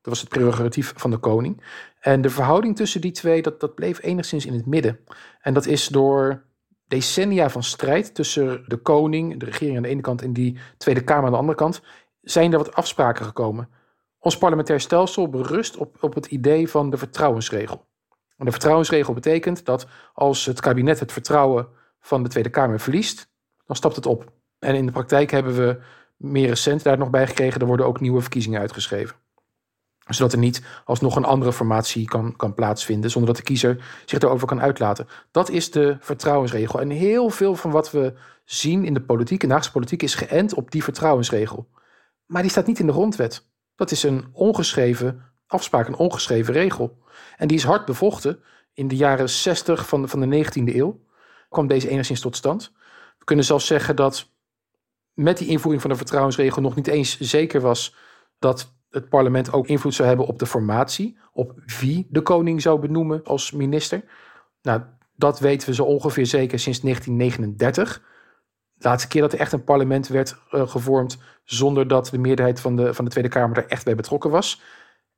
Dat 0.00 0.12
was 0.12 0.20
het 0.20 0.28
prerogatief 0.28 0.92
van 0.96 1.10
de 1.10 1.18
koning. 1.18 1.62
En 2.00 2.20
de 2.20 2.30
verhouding 2.30 2.76
tussen 2.76 3.00
die 3.00 3.12
twee, 3.12 3.42
dat, 3.42 3.60
dat 3.60 3.74
bleef 3.74 4.02
enigszins 4.02 4.46
in 4.46 4.52
het 4.52 4.66
midden. 4.66 4.98
En 5.40 5.54
dat 5.54 5.66
is 5.66 5.86
door 5.86 6.44
decennia 6.86 7.50
van 7.50 7.62
strijd 7.62 8.14
tussen 8.14 8.64
de 8.66 8.76
koning, 8.76 9.40
de 9.40 9.44
regering 9.44 9.76
aan 9.76 9.82
de 9.82 9.88
ene 9.88 10.00
kant 10.00 10.22
en 10.22 10.32
die 10.32 10.58
Tweede 10.76 11.04
Kamer 11.04 11.24
aan 11.24 11.32
de 11.32 11.38
andere 11.38 11.58
kant, 11.58 11.82
zijn 12.20 12.52
er 12.52 12.58
wat 12.58 12.74
afspraken 12.74 13.24
gekomen. 13.24 13.68
Ons 14.18 14.38
parlementair 14.38 14.80
stelsel 14.80 15.28
berust 15.28 15.76
op, 15.76 15.96
op 16.00 16.14
het 16.14 16.26
idee 16.26 16.68
van 16.68 16.90
de 16.90 16.96
vertrouwensregel. 16.96 17.86
En 18.36 18.44
de 18.44 18.50
vertrouwensregel 18.50 19.14
betekent 19.14 19.64
dat 19.64 19.86
als 20.12 20.46
het 20.46 20.60
kabinet 20.60 21.00
het 21.00 21.12
vertrouwen 21.12 21.68
van 22.00 22.22
de 22.22 22.28
Tweede 22.28 22.50
Kamer 22.50 22.80
verliest, 22.80 23.30
dan 23.66 23.76
stapt 23.76 23.96
het 23.96 24.06
op. 24.06 24.32
En 24.58 24.74
in 24.74 24.86
de 24.86 24.92
praktijk 24.92 25.30
hebben 25.30 25.56
we 25.56 25.80
meer 26.16 26.48
recent 26.48 26.82
daar 26.82 26.98
nog 26.98 27.10
bij 27.10 27.26
gekregen, 27.26 27.60
er 27.60 27.66
worden 27.66 27.86
ook 27.86 28.00
nieuwe 28.00 28.20
verkiezingen 28.20 28.60
uitgeschreven. 28.60 29.16
Zodat 30.04 30.32
er 30.32 30.38
niet 30.38 30.62
alsnog 30.84 31.16
een 31.16 31.24
andere 31.24 31.52
formatie 31.52 32.08
kan, 32.08 32.36
kan 32.36 32.54
plaatsvinden, 32.54 33.10
zonder 33.10 33.32
dat 33.32 33.40
de 33.40 33.46
kiezer 33.46 34.02
zich 34.04 34.18
daarover 34.18 34.46
kan 34.46 34.60
uitlaten. 34.60 35.08
Dat 35.30 35.50
is 35.50 35.70
de 35.70 35.96
vertrouwensregel. 36.00 36.80
En 36.80 36.90
heel 36.90 37.30
veel 37.30 37.54
van 37.54 37.70
wat 37.70 37.90
we 37.90 38.14
zien 38.44 38.84
in 38.84 38.94
de 38.94 39.00
politiek, 39.00 39.42
in 39.42 39.48
de 39.48 39.54
Haagse 39.54 39.72
politiek, 39.72 40.02
is 40.02 40.14
geënt 40.14 40.54
op 40.54 40.70
die 40.70 40.82
vertrouwensregel. 40.82 41.68
Maar 42.26 42.42
die 42.42 42.50
staat 42.50 42.66
niet 42.66 42.78
in 42.78 42.86
de 42.86 42.92
grondwet. 42.92 43.46
Dat 43.76 43.90
is 43.90 44.02
een 44.02 44.24
ongeschreven 44.32 45.22
afspraak, 45.46 45.86
een 45.86 45.96
ongeschreven 45.96 46.54
regel. 46.54 46.98
En 47.36 47.48
die 47.48 47.56
is 47.56 47.64
hard 47.64 47.84
bevochten. 47.84 48.42
In 48.72 48.88
de 48.88 48.96
jaren 48.96 49.30
60 49.30 49.88
van 49.88 50.08
van 50.08 50.20
de 50.20 50.44
19e 50.44 50.74
eeuw 50.74 51.00
kwam 51.48 51.66
deze 51.66 51.88
enigszins 51.88 52.20
tot 52.20 52.36
stand. 52.36 52.72
We 53.18 53.24
kunnen 53.24 53.44
zelfs 53.44 53.66
zeggen 53.66 53.96
dat 53.96 54.30
met 55.12 55.38
die 55.38 55.48
invoering 55.48 55.82
van 55.82 55.90
de 55.90 55.96
vertrouwensregel 55.96 56.62
nog 56.62 56.74
niet 56.74 56.86
eens 56.86 57.18
zeker 57.20 57.60
was 57.60 57.94
dat 58.38 58.73
het 58.94 59.08
parlement 59.08 59.52
ook 59.52 59.66
invloed 59.66 59.94
zou 59.94 60.08
hebben 60.08 60.26
op 60.26 60.38
de 60.38 60.46
formatie, 60.46 61.18
op 61.32 61.52
wie 61.80 62.06
de 62.10 62.22
koning 62.22 62.62
zou 62.62 62.80
benoemen 62.80 63.24
als 63.24 63.52
minister. 63.52 64.04
Nou, 64.62 64.82
dat 65.16 65.38
weten 65.38 65.68
we 65.68 65.74
zo 65.74 65.84
ongeveer 65.84 66.26
zeker 66.26 66.58
sinds 66.58 66.80
1939 66.80 68.02
de 68.74 68.88
laatste 68.88 69.08
keer 69.08 69.20
dat 69.20 69.32
er 69.32 69.38
echt 69.38 69.52
een 69.52 69.64
parlement 69.64 70.08
werd 70.08 70.36
uh, 70.50 70.68
gevormd 70.68 71.18
zonder 71.44 71.88
dat 71.88 72.06
de 72.06 72.18
meerderheid 72.18 72.60
van 72.60 72.76
de, 72.76 72.94
van 72.94 73.04
de 73.04 73.10
Tweede 73.10 73.28
Kamer 73.28 73.56
er 73.56 73.66
echt 73.66 73.84
bij 73.84 73.94
betrokken 73.94 74.30
was. 74.30 74.62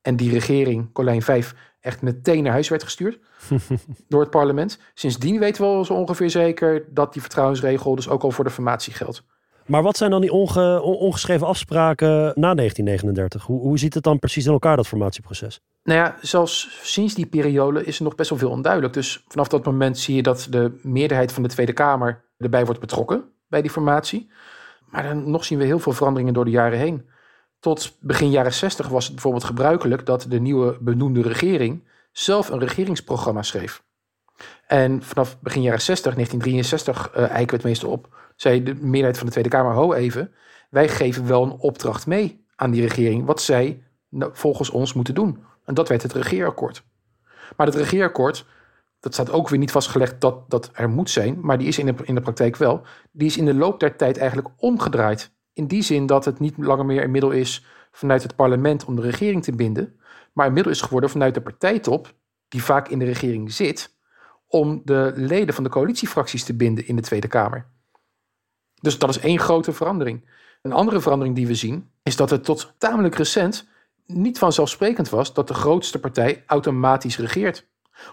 En 0.03 0.17
die 0.17 0.31
regering, 0.31 0.93
Colijn 0.93 1.23
5, 1.23 1.55
echt 1.81 2.03
meteen 2.03 2.43
naar 2.43 2.53
huis 2.53 2.69
werd 2.69 2.83
gestuurd 2.83 3.19
door 4.09 4.21
het 4.21 4.31
parlement. 4.31 4.79
Sindsdien 4.95 5.39
weten 5.39 5.63
we 5.63 5.69
al 5.69 5.85
zo 5.85 5.95
ongeveer 5.95 6.31
zeker 6.31 6.85
dat 6.95 7.13
die 7.13 7.23
vertrouwensregel 7.23 7.95
dus 7.95 8.09
ook 8.09 8.23
al 8.23 8.31
voor 8.31 8.45
de 8.45 8.51
formatie 8.51 8.93
geldt. 8.93 9.25
Maar 9.67 9.83
wat 9.83 9.97
zijn 9.97 10.11
dan 10.11 10.21
die 10.21 10.33
onge, 10.33 10.83
ongeschreven 10.83 11.47
afspraken 11.47 12.09
na 12.35 12.55
1939? 12.55 13.43
Hoe, 13.45 13.61
hoe 13.61 13.79
ziet 13.79 13.95
het 13.95 14.03
dan 14.03 14.19
precies 14.19 14.47
in 14.47 14.53
elkaar, 14.53 14.77
dat 14.77 14.87
formatieproces? 14.87 15.61
Nou 15.83 15.99
ja, 15.99 16.17
zelfs 16.21 16.81
sinds 16.83 17.15
die 17.15 17.27
periode 17.27 17.85
is 17.85 17.99
er 17.99 18.05
nog 18.05 18.15
best 18.15 18.31
wel 18.31 18.39
veel 18.39 18.51
onduidelijk. 18.51 18.93
Dus 18.93 19.25
vanaf 19.29 19.49
dat 19.49 19.65
moment 19.65 19.99
zie 19.99 20.17
je 20.17 20.23
dat 20.23 20.47
de 20.51 20.79
meerderheid 20.83 21.33
van 21.33 21.43
de 21.43 21.49
Tweede 21.49 21.73
Kamer 21.73 22.25
erbij 22.39 22.65
wordt 22.65 22.81
betrokken 22.81 23.25
bij 23.49 23.63
die 23.63 23.71
formatie. 23.71 24.31
Maar 24.91 25.03
dan 25.03 25.31
nog 25.31 25.45
zien 25.45 25.59
we 25.59 25.65
heel 25.65 25.79
veel 25.79 25.93
veranderingen 25.93 26.35
door 26.35 26.45
de 26.45 26.51
jaren 26.51 26.79
heen. 26.79 27.09
Tot 27.61 27.97
begin 28.01 28.31
jaren 28.31 28.53
60 28.53 28.89
was 28.89 29.05
het 29.05 29.13
bijvoorbeeld 29.13 29.45
gebruikelijk 29.45 30.07
dat 30.07 30.27
de 30.29 30.41
nieuwe 30.41 30.77
benoemde 30.81 31.23
regering 31.23 31.89
zelf 32.13 32.49
een 32.49 32.59
regeringsprogramma 32.59 33.43
schreef. 33.43 33.85
En 34.67 35.03
vanaf 35.03 35.41
begin 35.41 35.63
jaren 35.63 35.81
60, 35.81 36.15
1963, 36.15 37.17
uh, 37.17 37.31
eiken 37.31 37.51
we 37.51 37.55
het 37.57 37.65
meestal 37.65 37.91
op, 37.91 38.09
zei 38.37 38.63
de 38.63 38.75
meerderheid 38.75 39.17
van 39.17 39.27
de 39.27 39.33
Tweede 39.33 39.51
Kamer, 39.51 39.73
ho 39.73 39.93
even, 39.93 40.33
wij 40.71 40.89
geven 40.89 41.27
wel 41.27 41.43
een 41.43 41.59
opdracht 41.59 42.07
mee 42.07 42.45
aan 42.57 42.71
die 42.71 42.83
regering, 42.83 43.25
wat 43.25 43.43
zij 43.43 43.83
nou, 44.09 44.31
volgens 44.35 44.71
ons 44.71 44.93
moeten 44.93 45.15
doen. 45.15 45.45
En 45.65 45.75
dat 45.75 45.89
werd 45.89 46.03
het 46.03 46.13
regeerakkoord. 46.13 46.83
Maar 47.57 47.67
het 47.67 47.77
regeerakkoord, 47.77 48.47
dat 49.01 49.15
staat 49.15 49.31
ook 49.31 49.49
weer 49.49 49.59
niet 49.59 49.71
vastgelegd 49.71 50.21
dat 50.21 50.51
dat 50.51 50.71
er 50.73 50.91
moet 50.91 51.11
zijn, 51.11 51.41
maar 51.41 51.59
die 51.59 51.69
is 51.69 51.79
in 51.79 51.87
de, 51.87 51.95
in 52.03 52.15
de 52.15 52.21
praktijk 52.21 52.57
wel. 52.57 52.83
Die 53.11 53.27
is 53.27 53.37
in 53.37 53.45
de 53.45 53.55
loop 53.55 53.81
der 53.81 53.97
tijd 53.97 54.17
eigenlijk 54.17 54.49
omgedraaid. 54.57 55.35
In 55.53 55.67
die 55.67 55.83
zin 55.83 56.07
dat 56.07 56.25
het 56.25 56.39
niet 56.39 56.55
langer 56.57 56.87
meer 56.87 57.03
een 57.03 57.11
middel 57.11 57.31
is 57.31 57.65
vanuit 57.91 58.23
het 58.23 58.37
parlement 58.37 58.85
om 58.85 58.97
de 58.97 59.03
regering 59.03 59.43
te 59.43 59.53
binden, 59.53 60.01
maar 60.33 60.47
een 60.47 60.53
middel 60.53 60.73
is 60.73 60.81
geworden 60.81 61.11
vanuit 61.11 61.35
de 61.35 61.41
partijtop, 61.41 62.15
die 62.49 62.63
vaak 62.63 62.89
in 62.89 62.99
de 62.99 63.05
regering 63.05 63.53
zit, 63.53 63.95
om 64.47 64.83
de 64.85 65.13
leden 65.15 65.55
van 65.55 65.65
de 65.65 65.71
coalitiefracties 65.71 66.45
te 66.45 66.55
binden 66.55 66.87
in 66.87 66.97
de 66.97 67.03
Tweede 67.03 67.29
Kamer. 67.29 67.67
Dus 68.87 68.99
dat 68.99 69.11
is 69.11 69.19
één 69.19 69.39
grote 69.39 69.73
verandering. 69.73 70.25
Een 70.63 70.73
andere 70.73 71.01
verandering 71.01 71.37
die 71.37 71.47
we 71.47 71.55
zien, 71.55 71.91
is 72.03 72.17
dat 72.17 72.31
het 72.31 72.45
tot 72.45 72.75
tamelijk 72.79 73.15
recent 73.15 73.69
niet 74.07 74.39
vanzelfsprekend 74.39 75.09
was 75.09 75.35
dat 75.35 75.49
de 75.49 75.55
grootste 75.55 75.99
partij 75.99 76.45
automatisch 76.47 77.19
regeert. 77.19 77.67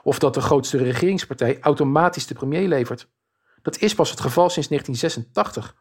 Of 0.03 0.19
dat 0.19 0.33
de 0.33 0.41
grootste 0.41 0.77
regeringspartij 0.77 1.57
automatisch 1.61 2.27
de 2.27 2.33
premier 2.33 2.67
levert. 2.67 3.07
Dat 3.61 3.77
is 3.77 3.95
pas 3.95 4.09
het 4.09 4.19
geval 4.19 4.49
sinds 4.49 4.67
1986. 4.67 5.75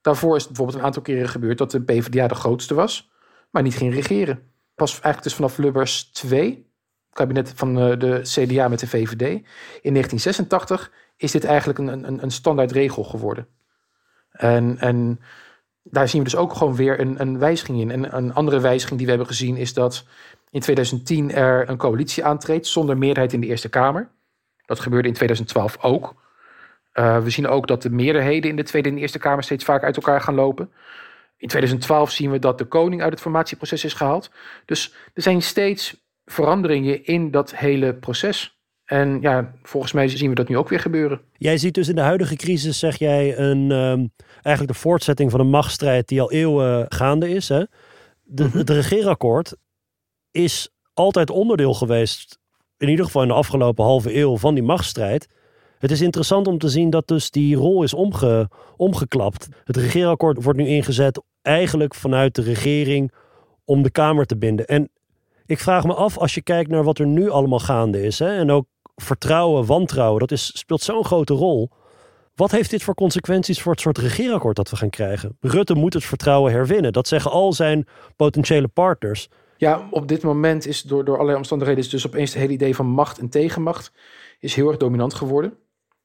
Daarvoor 0.00 0.36
is 0.36 0.42
het 0.42 0.48
bijvoorbeeld 0.48 0.78
een 0.78 0.84
aantal 0.84 1.02
keren 1.02 1.28
gebeurd 1.28 1.58
dat 1.58 1.70
de 1.70 1.82
PvdA 1.82 2.26
de 2.26 2.34
grootste 2.34 2.74
was, 2.74 3.10
maar 3.50 3.62
niet 3.62 3.76
ging 3.76 3.94
regeren. 3.94 4.42
Pas 4.74 4.92
eigenlijk 4.92 5.22
dus 5.22 5.34
vanaf 5.34 5.58
Lubbers 5.58 6.10
2, 6.12 6.70
kabinet 7.12 7.52
van 7.54 7.78
eh, 7.78 7.98
de 7.98 8.20
CDA 8.22 8.68
met 8.68 8.80
de 8.80 8.86
VVD, 8.86 9.22
in 9.82 9.92
1986 9.92 10.92
is 11.16 11.32
dit 11.32 11.44
eigenlijk 11.44 11.78
een, 11.78 11.88
een, 11.88 12.22
een 12.22 12.30
standaard 12.30 12.72
regel 12.72 13.04
geworden. 13.04 13.46
En, 14.40 14.78
en 14.78 15.20
daar 15.82 16.08
zien 16.08 16.22
we 16.22 16.28
dus 16.30 16.38
ook 16.38 16.52
gewoon 16.52 16.76
weer 16.76 17.00
een, 17.00 17.20
een 17.20 17.38
wijziging 17.38 17.80
in. 17.80 17.90
En 17.90 18.16
een 18.16 18.34
andere 18.34 18.60
wijziging 18.60 18.96
die 18.96 19.06
we 19.06 19.12
hebben 19.12 19.34
gezien 19.34 19.56
is 19.56 19.74
dat 19.74 20.04
in 20.50 20.60
2010 20.60 21.32
er 21.32 21.68
een 21.68 21.76
coalitie 21.76 22.24
aantreedt 22.24 22.66
zonder 22.66 22.98
meerderheid 22.98 23.32
in 23.32 23.40
de 23.40 23.46
Eerste 23.46 23.68
Kamer. 23.68 24.08
Dat 24.66 24.80
gebeurde 24.80 25.08
in 25.08 25.14
2012 25.14 25.76
ook. 25.80 26.14
Uh, 26.94 27.22
we 27.22 27.30
zien 27.30 27.48
ook 27.48 27.66
dat 27.66 27.82
de 27.82 27.90
meerderheden 27.90 28.50
in 28.50 28.56
de 28.56 28.62
Tweede 28.62 28.88
en 28.88 28.94
de 28.94 29.00
Eerste 29.00 29.18
Kamer 29.18 29.44
steeds 29.44 29.64
vaak 29.64 29.82
uit 29.82 29.96
elkaar 29.96 30.20
gaan 30.20 30.34
lopen. 30.34 30.72
In 31.36 31.48
2012 31.48 32.10
zien 32.10 32.30
we 32.30 32.38
dat 32.38 32.58
de 32.58 32.64
koning 32.64 33.02
uit 33.02 33.12
het 33.12 33.20
formatieproces 33.20 33.84
is 33.84 33.94
gehaald. 33.94 34.30
Dus 34.64 34.94
er 35.14 35.22
zijn 35.22 35.42
steeds 35.42 36.04
veranderingen 36.24 37.04
in 37.04 37.30
dat 37.30 37.56
hele 37.56 37.94
proces. 37.94 38.59
En 38.90 39.20
ja, 39.20 39.52
volgens 39.62 39.92
mij 39.92 40.08
zien 40.08 40.28
we 40.28 40.34
dat 40.34 40.48
nu 40.48 40.56
ook 40.56 40.68
weer 40.68 40.80
gebeuren. 40.80 41.20
Jij 41.36 41.58
ziet 41.58 41.74
dus 41.74 41.88
in 41.88 41.94
de 41.94 42.00
huidige 42.00 42.36
crisis, 42.36 42.78
zeg 42.78 42.96
jij, 42.96 43.38
een, 43.38 43.70
um, 43.70 44.12
eigenlijk 44.42 44.74
de 44.74 44.80
voortzetting 44.80 45.30
van 45.30 45.40
een 45.40 45.50
machtsstrijd 45.50 46.08
die 46.08 46.20
al 46.20 46.32
eeuwen 46.32 46.86
gaande 46.88 47.28
is. 47.28 47.48
Hè? 47.48 47.64
De, 48.22 48.44
mhm. 48.44 48.58
Het 48.58 48.70
regeerakkoord 48.70 49.56
is 50.30 50.70
altijd 50.94 51.30
onderdeel 51.30 51.74
geweest, 51.74 52.38
in 52.76 52.88
ieder 52.88 53.04
geval 53.04 53.22
in 53.22 53.28
de 53.28 53.34
afgelopen 53.34 53.84
halve 53.84 54.16
eeuw, 54.16 54.36
van 54.36 54.54
die 54.54 54.62
machtsstrijd. 54.62 55.28
Het 55.78 55.90
is 55.90 56.00
interessant 56.00 56.46
om 56.46 56.58
te 56.58 56.68
zien 56.68 56.90
dat 56.90 57.08
dus 57.08 57.30
die 57.30 57.56
rol 57.56 57.82
is 57.82 57.94
omge, 57.94 58.50
omgeklapt. 58.76 59.48
Het 59.64 59.76
regeerakkoord 59.76 60.42
wordt 60.42 60.58
nu 60.58 60.66
ingezet 60.66 61.22
eigenlijk 61.42 61.94
vanuit 61.94 62.34
de 62.34 62.42
regering 62.42 63.12
om 63.64 63.82
de 63.82 63.90
Kamer 63.90 64.26
te 64.26 64.36
binden. 64.36 64.66
En 64.66 64.90
ik 65.46 65.58
vraag 65.58 65.84
me 65.84 65.94
af, 65.94 66.18
als 66.18 66.34
je 66.34 66.42
kijkt 66.42 66.70
naar 66.70 66.84
wat 66.84 66.98
er 66.98 67.06
nu 67.06 67.30
allemaal 67.30 67.58
gaande 67.58 68.02
is, 68.02 68.18
hè, 68.18 68.36
en 68.36 68.50
ook 68.50 68.66
vertrouwen, 69.00 69.66
wantrouwen, 69.66 70.20
dat 70.20 70.30
is, 70.30 70.58
speelt 70.58 70.82
zo'n 70.82 71.04
grote 71.04 71.34
rol. 71.34 71.70
Wat 72.34 72.50
heeft 72.50 72.70
dit 72.70 72.82
voor 72.82 72.94
consequenties 72.94 73.62
voor 73.62 73.72
het 73.72 73.80
soort 73.80 73.98
regeerakkoord 73.98 74.56
dat 74.56 74.70
we 74.70 74.76
gaan 74.76 74.90
krijgen? 74.90 75.36
Rutte 75.40 75.74
moet 75.74 75.94
het 75.94 76.04
vertrouwen 76.04 76.52
herwinnen. 76.52 76.92
Dat 76.92 77.08
zeggen 77.08 77.30
al 77.30 77.52
zijn 77.52 77.86
potentiële 78.16 78.68
partners. 78.68 79.28
Ja, 79.56 79.88
op 79.90 80.08
dit 80.08 80.22
moment 80.22 80.66
is 80.66 80.82
door, 80.82 81.04
door 81.04 81.14
allerlei 81.14 81.36
omstandigheden 81.38 81.84
is 81.84 81.90
dus 81.90 82.06
opeens 82.06 82.30
het 82.30 82.40
hele 82.40 82.52
idee 82.52 82.74
van 82.74 82.86
macht 82.86 83.18
en 83.18 83.28
tegenmacht 83.28 83.92
is 84.38 84.54
heel 84.54 84.68
erg 84.68 84.76
dominant 84.76 85.14
geworden. 85.14 85.54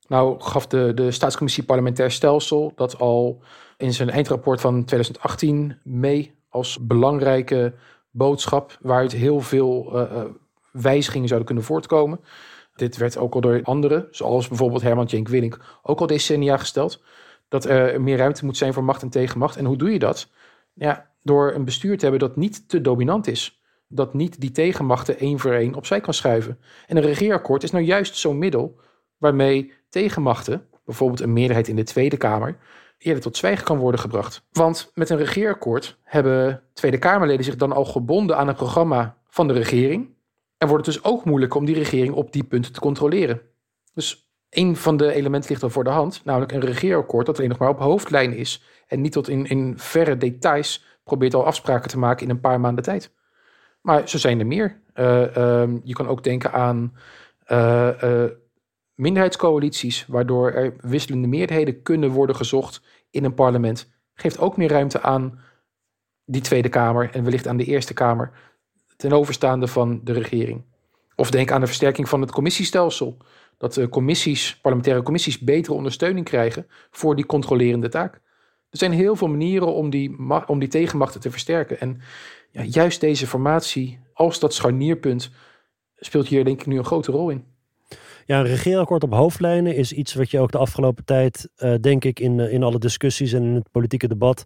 Nou 0.07 0.41
gaf 0.41 0.67
de, 0.67 0.91
de 0.95 1.11
Staatscommissie 1.11 1.63
Parlementair 1.63 2.11
Stelsel 2.11 2.71
dat 2.75 2.99
al 2.99 3.41
in 3.77 3.93
zijn 3.93 4.09
eindrapport 4.09 4.61
van 4.61 4.85
2018 4.85 5.77
mee 5.83 6.35
als 6.49 6.77
belangrijke 6.81 7.73
boodschap 8.11 8.77
waaruit 8.81 9.11
heel 9.11 9.41
veel 9.41 9.91
uh, 9.93 10.21
wijzigingen 10.71 11.27
zouden 11.27 11.47
kunnen 11.47 11.65
voortkomen. 11.65 12.19
Dit 12.75 12.97
werd 12.97 13.17
ook 13.17 13.33
al 13.33 13.41
door 13.41 13.59
anderen, 13.63 14.07
zoals 14.11 14.47
bijvoorbeeld 14.47 14.81
Herman 14.81 15.09
Cenk 15.09 15.27
Willink, 15.27 15.79
ook 15.81 15.99
al 15.99 16.07
decennia 16.07 16.57
gesteld. 16.57 17.03
Dat 17.47 17.65
er 17.65 18.01
meer 18.01 18.17
ruimte 18.17 18.45
moet 18.45 18.57
zijn 18.57 18.73
voor 18.73 18.83
macht 18.83 19.01
en 19.01 19.09
tegenmacht. 19.09 19.55
En 19.55 19.65
hoe 19.65 19.77
doe 19.77 19.91
je 19.91 19.99
dat? 19.99 20.29
Ja, 20.73 21.11
door 21.21 21.53
een 21.53 21.65
bestuur 21.65 21.97
te 21.97 22.01
hebben 22.01 22.27
dat 22.27 22.35
niet 22.35 22.69
te 22.69 22.81
dominant 22.81 23.27
is. 23.27 23.61
Dat 23.87 24.13
niet 24.13 24.41
die 24.41 24.51
tegenmachten 24.51 25.19
één 25.19 25.39
voor 25.39 25.53
één 25.53 25.75
opzij 25.75 26.01
kan 26.01 26.13
schuiven. 26.13 26.59
En 26.87 26.97
een 26.97 27.03
regeerakkoord 27.03 27.63
is 27.63 27.71
nou 27.71 27.83
juist 27.83 28.15
zo'n 28.15 28.37
middel 28.37 28.79
waarmee 29.17 29.73
tegenmachten, 29.89 30.67
bijvoorbeeld 30.85 31.19
een 31.19 31.33
meerderheid 31.33 31.67
in 31.67 31.75
de 31.75 31.83
Tweede 31.83 32.17
Kamer, 32.17 32.57
eerder 32.97 33.23
tot 33.23 33.37
zwijgen 33.37 33.65
kan 33.65 33.77
worden 33.77 33.99
gebracht. 33.99 34.45
Want 34.51 34.91
met 34.93 35.09
een 35.09 35.17
regeerakkoord 35.17 35.97
hebben 36.03 36.63
Tweede 36.73 36.97
Kamerleden 36.97 37.45
zich 37.45 37.55
dan 37.55 37.71
al 37.71 37.85
gebonden 37.85 38.37
aan 38.37 38.47
het 38.47 38.57
programma 38.57 39.17
van 39.27 39.47
de 39.47 39.53
regering. 39.53 40.14
En 40.57 40.67
wordt 40.67 40.85
het 40.85 40.95
dus 40.95 41.03
ook 41.03 41.25
moeilijk 41.25 41.55
om 41.55 41.65
die 41.65 41.75
regering 41.75 42.13
op 42.13 42.31
die 42.31 42.43
punten 42.43 42.73
te 42.73 42.79
controleren. 42.79 43.41
Dus 43.93 44.29
een 44.49 44.75
van 44.75 44.97
de 44.97 45.13
elementen 45.13 45.49
ligt 45.49 45.63
al 45.63 45.69
voor 45.69 45.83
de 45.83 45.89
hand, 45.89 46.21
namelijk 46.23 46.51
een 46.51 46.59
regeerakkoord 46.59 47.25
dat 47.25 47.37
alleen 47.37 47.49
nog 47.49 47.57
maar 47.57 47.69
op 47.69 47.79
hoofdlijn 47.79 48.33
is 48.33 48.63
en 48.87 49.01
niet 49.01 49.11
tot 49.11 49.27
in, 49.27 49.45
in 49.45 49.73
verre 49.77 50.17
details 50.17 50.85
probeert 51.03 51.33
al 51.33 51.45
afspraken 51.45 51.89
te 51.89 51.97
maken 51.97 52.23
in 52.23 52.29
een 52.29 52.39
paar 52.39 52.59
maanden 52.59 52.83
tijd. 52.83 53.11
Maar 53.81 54.09
zo 54.09 54.17
zijn 54.17 54.39
er 54.39 54.47
meer. 54.47 54.81
Uh, 54.95 55.21
uh, 55.37 55.63
je 55.83 55.93
kan 55.93 56.07
ook 56.07 56.23
denken 56.23 56.51
aan 56.51 56.93
uh, 57.47 58.25
minderheidscoalities, 58.93 60.05
waardoor 60.07 60.51
er 60.51 60.75
wisselende 60.81 61.27
meerderheden 61.27 61.81
kunnen 61.81 62.09
worden 62.09 62.35
gezocht 62.35 62.81
in 63.09 63.23
een 63.23 63.33
parlement. 63.33 63.91
Geeft 64.13 64.39
ook 64.39 64.57
meer 64.57 64.69
ruimte 64.69 65.01
aan 65.01 65.39
die 66.25 66.41
Tweede 66.41 66.69
Kamer 66.69 67.09
en 67.11 67.23
wellicht 67.23 67.47
aan 67.47 67.57
de 67.57 67.65
Eerste 67.65 67.93
Kamer 67.93 68.31
ten 68.97 69.11
overstaande 69.11 69.67
van 69.67 70.01
de 70.03 70.13
regering. 70.13 70.63
Of 71.15 71.31
denk 71.31 71.51
aan 71.51 71.59
de 71.59 71.67
versterking 71.67 72.09
van 72.09 72.21
het 72.21 72.31
commissiestelsel. 72.31 73.17
Dat 73.57 73.73
de 73.73 73.89
commissies, 73.89 74.59
parlementaire 74.61 75.03
commissies 75.03 75.39
betere 75.39 75.75
ondersteuning 75.75 76.25
krijgen 76.25 76.67
voor 76.91 77.15
die 77.15 77.25
controlerende 77.25 77.89
taak. 77.89 78.13
Er 78.69 78.77
zijn 78.77 78.91
heel 78.91 79.15
veel 79.15 79.27
manieren 79.27 79.73
om 79.73 79.89
die, 79.89 80.15
om 80.45 80.59
die 80.59 80.69
tegenmachten 80.69 81.21
te 81.21 81.31
versterken. 81.31 81.79
En 81.79 82.01
ja, 82.51 82.63
juist 82.63 83.01
deze 83.01 83.27
formatie 83.27 83.99
als 84.13 84.39
dat 84.39 84.53
scharnierpunt 84.53 85.31
speelt 85.95 86.27
hier 86.27 86.45
denk 86.45 86.59
ik 86.59 86.65
nu 86.65 86.77
een 86.77 86.85
grote 86.85 87.11
rol 87.11 87.29
in. 87.29 87.43
Ja, 88.25 88.39
een 88.39 88.45
regeerakkoord 88.45 89.03
op 89.03 89.13
hoofdlijnen 89.13 89.75
is 89.75 89.93
iets 89.93 90.13
wat 90.13 90.31
je 90.31 90.39
ook 90.39 90.51
de 90.51 90.57
afgelopen 90.57 91.05
tijd, 91.05 91.49
uh, 91.57 91.75
denk 91.81 92.03
ik, 92.03 92.19
in, 92.19 92.39
uh, 92.39 92.53
in 92.53 92.63
alle 92.63 92.79
discussies 92.79 93.33
en 93.33 93.43
in 93.43 93.53
het 93.53 93.71
politieke 93.71 94.07
debat 94.07 94.45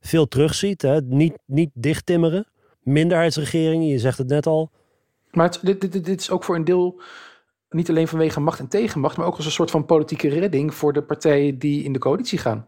veel 0.00 0.28
terugziet. 0.28 0.82
Hè? 0.82 1.00
Niet, 1.00 1.38
niet 1.46 1.70
dichttimmeren. 1.74 2.46
Minderheidsregeringen, 2.80 3.86
je 3.86 3.98
zegt 3.98 4.18
het 4.18 4.28
net 4.28 4.46
al. 4.46 4.70
Maar 5.30 5.58
dit, 5.62 5.80
dit, 5.80 6.04
dit 6.04 6.20
is 6.20 6.30
ook 6.30 6.44
voor 6.44 6.56
een 6.56 6.64
deel 6.64 7.00
niet 7.70 7.88
alleen 7.88 8.08
vanwege 8.08 8.40
macht 8.40 8.58
en 8.58 8.68
tegenmacht, 8.68 9.16
maar 9.16 9.26
ook 9.26 9.36
als 9.36 9.44
een 9.44 9.50
soort 9.50 9.70
van 9.70 9.84
politieke 9.84 10.28
redding 10.28 10.74
voor 10.74 10.92
de 10.92 11.02
partijen 11.02 11.58
die 11.58 11.84
in 11.84 11.92
de 11.92 11.98
coalitie 11.98 12.38
gaan. 12.38 12.66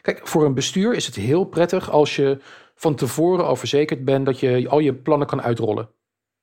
Kijk, 0.00 0.28
voor 0.28 0.44
een 0.44 0.54
bestuur 0.54 0.94
is 0.94 1.06
het 1.06 1.14
heel 1.14 1.44
prettig 1.44 1.90
als 1.90 2.16
je 2.16 2.38
van 2.74 2.94
tevoren 2.94 3.46
al 3.46 3.56
verzekerd 3.56 4.04
bent 4.04 4.26
dat 4.26 4.40
je 4.40 4.68
al 4.68 4.78
je 4.78 4.94
plannen 4.94 5.26
kan 5.26 5.42
uitrollen. 5.42 5.88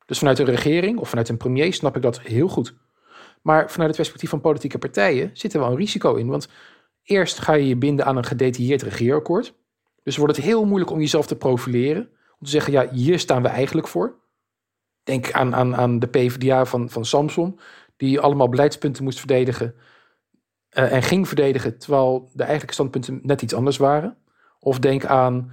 Dus 0.06 0.18
vanuit 0.18 0.40
een 0.40 0.46
regering 0.46 1.00
of 1.00 1.10
vanuit 1.10 1.30
een 1.30 1.38
premier 1.38 1.74
snap 1.74 1.96
ik 1.96 2.02
dat 2.02 2.22
heel 2.22 2.48
goed. 2.48 2.76
Maar 3.42 3.72
vanuit 3.72 3.88
het 3.88 3.98
perspectief 3.98 4.30
van 4.30 4.42
politieke 4.42 4.78
partijen 4.78 5.30
zit 5.34 5.54
er 5.54 5.60
wel 5.60 5.70
een 5.70 5.78
risico 5.78 6.16
in. 6.16 6.28
Want 6.28 6.50
eerst 7.04 7.40
ga 7.40 7.54
je 7.54 7.68
je 7.68 7.76
binden 7.76 8.06
aan 8.06 8.18
een 8.18 8.26
gedetailleerd 8.26 8.82
regeerakkoord. 8.82 9.54
Dus 10.04 10.18
wordt 10.18 10.36
het 10.36 10.46
heel 10.46 10.66
moeilijk 10.66 10.92
om 10.92 11.00
jezelf 11.00 11.28
te 11.28 11.36
profileren. 11.36 12.10
Te 12.42 12.50
zeggen, 12.50 12.74
ja, 12.74 12.90
hier 12.90 13.20
staan 13.20 13.42
we 13.42 13.48
eigenlijk 13.48 13.88
voor. 13.88 14.20
Denk 15.04 15.32
aan, 15.32 15.56
aan, 15.56 15.76
aan 15.76 16.00
de 16.00 16.08
PvdA 16.08 16.66
van, 16.66 16.90
van 16.90 17.06
Samson, 17.06 17.60
die 17.98 18.20
allemaal 18.20 18.50
beleidspunten 18.50 19.04
moest 19.04 19.20
verdedigen. 19.20 19.76
Uh, 20.74 20.94
en 20.94 21.04
ging 21.04 21.28
verdedigen, 21.28 21.78
terwijl 21.78 22.30
de 22.34 22.44
eigenlijke 22.44 22.74
standpunten 22.74 23.20
net 23.24 23.42
iets 23.42 23.54
anders 23.54 23.78
waren. 23.78 24.18
Of 24.60 24.80
denk 24.80 25.06
aan 25.06 25.52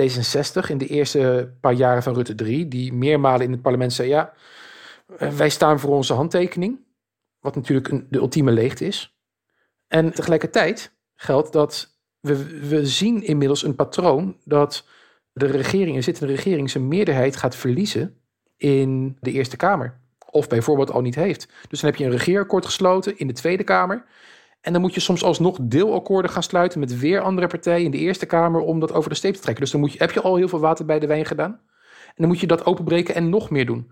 D66 0.00 0.68
in 0.68 0.78
de 0.78 0.86
eerste 0.86 1.54
paar 1.60 1.72
jaren 1.72 2.02
van 2.02 2.14
Rutte 2.14 2.34
3, 2.34 2.68
die 2.68 2.92
meermalen 2.92 3.46
in 3.46 3.52
het 3.52 3.62
parlement 3.62 3.92
zei: 3.92 4.08
Ja, 4.08 4.32
eh, 5.18 5.28
wij 5.28 5.48
staan 5.48 5.80
voor 5.80 5.94
onze 5.94 6.14
handtekening. 6.14 6.84
Wat 7.40 7.54
natuurlijk 7.54 7.88
een, 7.88 8.06
de 8.10 8.18
ultieme 8.18 8.52
leegte 8.52 8.84
is. 8.84 9.16
En 9.86 10.12
tegelijkertijd 10.12 10.92
geldt 11.14 11.52
dat 11.52 11.98
we, 12.20 12.66
we 12.68 12.86
zien 12.86 13.22
inmiddels 13.22 13.62
een 13.62 13.74
patroon 13.74 14.36
dat 14.44 14.84
de 15.38 15.46
regering, 15.46 15.96
een 15.96 16.02
zittende 16.02 16.34
regering, 16.34 16.70
zijn 16.70 16.88
meerderheid 16.88 17.36
gaat 17.36 17.56
verliezen 17.56 18.16
in 18.56 19.16
de 19.20 19.32
Eerste 19.32 19.56
Kamer. 19.56 20.00
Of 20.30 20.48
bijvoorbeeld 20.48 20.90
al 20.90 21.00
niet 21.00 21.14
heeft. 21.14 21.48
Dus 21.68 21.80
dan 21.80 21.90
heb 21.90 21.98
je 21.98 22.04
een 22.04 22.10
regeerakkoord 22.10 22.64
gesloten 22.64 23.18
in 23.18 23.26
de 23.26 23.32
Tweede 23.32 23.64
Kamer. 23.64 24.04
En 24.60 24.72
dan 24.72 24.80
moet 24.80 24.94
je 24.94 25.00
soms 25.00 25.22
alsnog 25.24 25.58
deelakkoorden 25.62 26.30
gaan 26.30 26.42
sluiten 26.42 26.80
met 26.80 26.98
weer 26.98 27.20
andere 27.20 27.46
partijen 27.46 27.84
in 27.84 27.90
de 27.90 27.98
Eerste 27.98 28.26
Kamer 28.26 28.60
om 28.60 28.80
dat 28.80 28.92
over 28.92 29.10
de 29.10 29.16
steep 29.16 29.34
te 29.34 29.40
trekken. 29.40 29.62
Dus 29.62 29.72
dan 29.72 29.80
moet 29.80 29.92
je, 29.92 29.98
heb 29.98 30.10
je 30.10 30.20
al 30.20 30.36
heel 30.36 30.48
veel 30.48 30.60
water 30.60 30.84
bij 30.84 30.98
de 30.98 31.06
wijn 31.06 31.26
gedaan. 31.26 31.60
En 32.06 32.14
dan 32.16 32.28
moet 32.28 32.40
je 32.40 32.46
dat 32.46 32.66
openbreken 32.66 33.14
en 33.14 33.28
nog 33.28 33.50
meer 33.50 33.66
doen. 33.66 33.90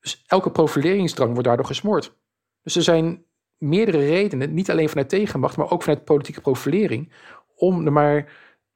Dus 0.00 0.24
elke 0.26 0.50
profileringsdrang 0.50 1.30
wordt 1.30 1.46
daardoor 1.46 1.66
gesmoord. 1.66 2.16
Dus 2.62 2.76
er 2.76 2.82
zijn 2.82 3.24
meerdere 3.58 3.98
redenen, 3.98 4.54
niet 4.54 4.70
alleen 4.70 4.88
vanuit 4.88 5.08
tegenmacht, 5.08 5.56
maar 5.56 5.70
ook 5.70 5.82
vanuit 5.82 6.04
politieke 6.04 6.40
profilering, 6.40 7.12
om 7.56 7.86
er 7.86 7.92
maar 7.92 8.32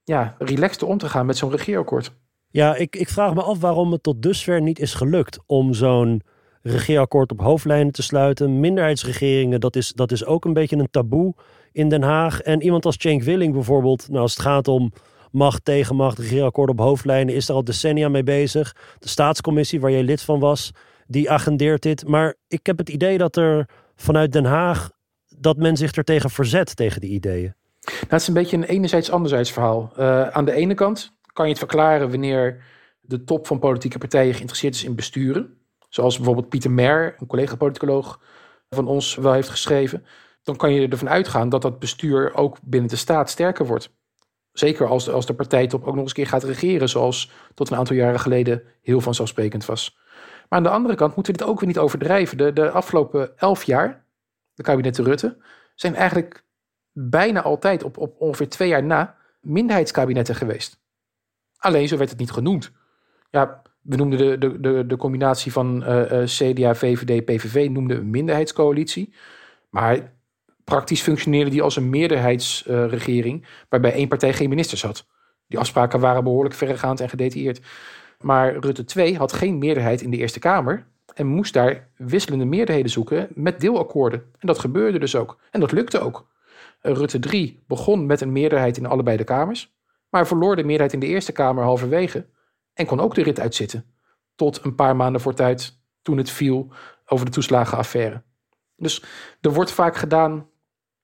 ja, 0.09 0.35
relaxed 0.39 0.83
om 0.83 0.99
te 0.99 1.09
gaan 1.09 1.27
met 1.27 1.37
zo'n 1.37 1.51
regeerakkoord. 1.51 2.13
Ja, 2.51 2.77
ik, 2.77 2.97
ik 2.97 3.09
vraag 3.09 3.35
me 3.35 3.43
af 3.43 3.61
waarom 3.61 3.93
het 3.93 4.03
tot 4.03 4.23
dusver 4.23 4.63
niet 4.63 4.79
is 4.79 4.95
gelukt 4.95 5.39
om 5.47 5.75
zo'n 5.75 6.23
regeerakkoord 6.63 7.31
op 7.31 7.41
hoofdlijnen 7.41 7.93
te 7.93 8.03
sluiten. 8.03 8.61
Minderheidsregeringen, 8.61 9.61
dat 9.61 9.77
is, 9.77 9.93
dat 9.93 10.13
is 10.13 10.25
ook 10.25 10.45
een 10.45 10.53
beetje 10.53 10.77
een 10.77 10.91
taboe 10.91 11.35
in 11.73 11.89
Den 11.89 12.03
Haag. 12.03 12.41
En 12.41 12.63
iemand 12.63 12.85
als 12.85 12.97
Cenk 12.99 13.23
Willing 13.23 13.53
bijvoorbeeld, 13.53 14.09
nou 14.09 14.21
als 14.21 14.33
het 14.33 14.43
gaat 14.43 14.69
om 14.69 14.93
macht, 15.31 15.65
tegenmacht, 15.65 16.19
regeerakkoord 16.19 16.71
op 16.71 16.79
hoofdlijnen, 16.79 17.35
is 17.35 17.47
daar 17.47 17.57
al 17.57 17.65
decennia 17.65 18.09
mee 18.09 18.23
bezig. 18.23 18.77
De 18.99 19.09
staatscommissie, 19.09 19.81
waar 19.81 19.91
jij 19.91 20.03
lid 20.03 20.23
van 20.23 20.41
was, 20.41 20.71
die 21.07 21.31
agendeert 21.31 21.83
dit. 21.83 22.07
Maar 22.07 22.35
ik 22.49 22.67
heb 22.67 22.79
het 22.79 22.89
idee 22.89 23.19
dat 23.19 23.37
er 23.37 23.69
vanuit 23.97 24.33
Den 24.33 24.45
Haag, 24.45 24.91
dat 25.39 25.57
men 25.57 25.77
zich 25.77 25.95
er 25.95 26.05
tegen 26.05 26.31
verzet, 26.31 26.77
tegen 26.77 27.01
die 27.01 27.11
ideeën. 27.11 27.55
Nou, 27.91 28.07
het 28.09 28.21
is 28.21 28.29
een 28.29 28.35
beetje 28.35 28.57
een 28.57 28.65
enerzijds-anderzijds 28.65 29.53
verhaal. 29.53 29.93
Uh, 29.99 30.29
aan 30.29 30.45
de 30.45 30.53
ene 30.53 30.75
kant 30.75 31.17
kan 31.33 31.45
je 31.45 31.51
het 31.51 31.61
verklaren 31.61 32.11
wanneer 32.11 32.65
de 33.01 33.25
top 33.25 33.47
van 33.47 33.59
politieke 33.59 33.99
partijen 33.99 34.35
geïnteresseerd 34.35 34.75
is 34.75 34.85
in 34.85 34.95
besturen. 34.95 35.59
Zoals 35.89 36.17
bijvoorbeeld 36.17 36.49
Pieter 36.49 36.71
Mer, 36.71 37.15
een 37.19 37.27
collega-politicoloog 37.27 38.21
van 38.71 38.87
ons, 38.87 39.15
wel 39.15 39.33
heeft 39.33 39.49
geschreven. 39.49 40.05
Dan 40.43 40.57
kan 40.57 40.73
je 40.73 40.89
ervan 40.89 41.09
uitgaan 41.09 41.49
dat 41.49 41.63
dat 41.63 41.79
bestuur 41.79 42.35
ook 42.35 42.57
binnen 42.63 42.91
de 42.91 42.97
staat 42.97 43.31
sterker 43.31 43.67
wordt. 43.67 43.97
Zeker 44.53 44.87
als 44.87 45.05
de, 45.05 45.13
als 45.13 45.27
de 45.27 45.35
partijtop 45.35 45.81
ook 45.81 45.95
nog 45.95 46.03
eens 46.03 46.09
een 46.09 46.15
keer 46.15 46.27
gaat 46.27 46.45
regeren, 46.45 46.89
zoals 46.89 47.31
tot 47.55 47.71
een 47.71 47.77
aantal 47.77 47.97
jaren 47.97 48.21
geleden 48.21 48.63
heel 48.83 49.01
vanzelfsprekend 49.01 49.65
was. 49.65 49.97
Maar 50.49 50.59
aan 50.59 50.63
de 50.63 50.69
andere 50.69 50.95
kant 50.95 51.15
moeten 51.15 51.33
we 51.33 51.39
dit 51.39 51.49
ook 51.49 51.61
weer 51.61 51.69
niet 51.69 51.79
overdrijven. 51.79 52.37
De, 52.37 52.53
de 52.53 52.71
afgelopen 52.71 53.39
elf 53.39 53.63
jaar, 53.63 54.05
de 54.55 54.63
kabinetten 54.63 55.05
Rutte, 55.05 55.37
zijn 55.75 55.95
eigenlijk 55.95 56.45
bijna 57.01 57.43
altijd 57.43 57.83
op, 57.83 57.99
op 57.99 58.15
ongeveer 58.19 58.49
twee 58.49 58.69
jaar 58.69 58.85
na 58.85 59.17
minderheidskabinetten 59.41 60.35
geweest. 60.35 60.81
Alleen 61.59 61.89
zo 61.89 61.97
werd 61.97 62.11
het 62.11 62.19
niet 62.19 62.31
genoemd. 62.31 62.73
Ja, 63.31 63.63
we 63.81 63.97
noemden 63.97 64.41
de, 64.41 64.61
de, 64.61 64.87
de, 64.87 64.97
combinatie 64.97 65.53
van 65.53 65.83
uh, 65.83 66.13
uh, 66.13 66.25
CDA, 66.25 66.75
VVD, 66.75 67.25
PVV 67.25 67.69
noemden 67.71 67.97
een 67.99 68.11
minderheidscoalitie. 68.11 69.15
Maar 69.71 70.13
praktisch 70.65 71.03
functioneerde 71.03 71.51
die 71.51 71.63
als 71.63 71.77
een 71.77 71.91
meerderheidsregering, 71.91 73.41
uh, 73.41 73.49
waarbij 73.69 73.93
één 73.93 74.09
partij 74.09 74.33
geen 74.33 74.49
ministers 74.49 74.83
had. 74.83 75.07
Die 75.47 75.59
afspraken 75.59 76.01
waren 76.01 76.25
behoorlijk 76.25 76.55
verregaand 76.55 77.01
en 77.01 77.09
gedetailleerd. 77.09 77.61
Maar 78.21 78.57
Rutte 78.57 78.85
2 78.85 79.17
had 79.17 79.33
geen 79.33 79.59
meerderheid 79.59 80.01
in 80.01 80.11
de 80.11 80.17
Eerste 80.17 80.39
Kamer 80.39 80.87
en 81.15 81.27
moest 81.27 81.53
daar 81.53 81.89
wisselende 81.97 82.45
meerderheden 82.45 82.91
zoeken 82.91 83.29
met 83.35 83.61
deelakkoorden. 83.61 84.23
En 84.39 84.47
dat 84.47 84.59
gebeurde 84.59 84.99
dus 84.99 85.17
ook. 85.17 85.39
En 85.51 85.61
dat 85.61 85.73
lukte 85.73 86.01
ook. 86.01 86.27
Rutte 86.81 87.19
3 87.19 87.63
begon 87.67 88.07
met 88.07 88.21
een 88.21 88.33
meerderheid 88.33 88.77
in 88.77 88.87
allebei 88.87 89.17
de 89.17 89.25
kamers, 89.25 89.77
maar 90.09 90.27
verloor 90.27 90.57
de 90.57 90.65
meerderheid 90.65 90.93
in 90.93 91.01
de 91.01 91.07
Eerste 91.07 91.33
Kamer 91.33 91.65
halverwege 91.65 92.27
en 92.75 92.87
kon 92.87 93.01
ook 93.01 93.15
de 93.15 93.23
rit 93.23 93.41
uitzitten. 93.41 93.85
Tot 94.35 94.65
een 94.65 94.75
paar 94.75 94.97
maanden 94.97 95.21
voor 95.21 95.35
tijd 95.35 95.81
toen 96.03 96.17
het 96.17 96.31
viel 96.31 96.73
over 97.07 97.27
de 97.27 97.33
toeslagenaffaire. 97.33 98.23
Dus 98.77 99.03
er 99.41 99.53
wordt 99.53 99.73
vaak 99.73 99.97
gedaan 99.97 100.49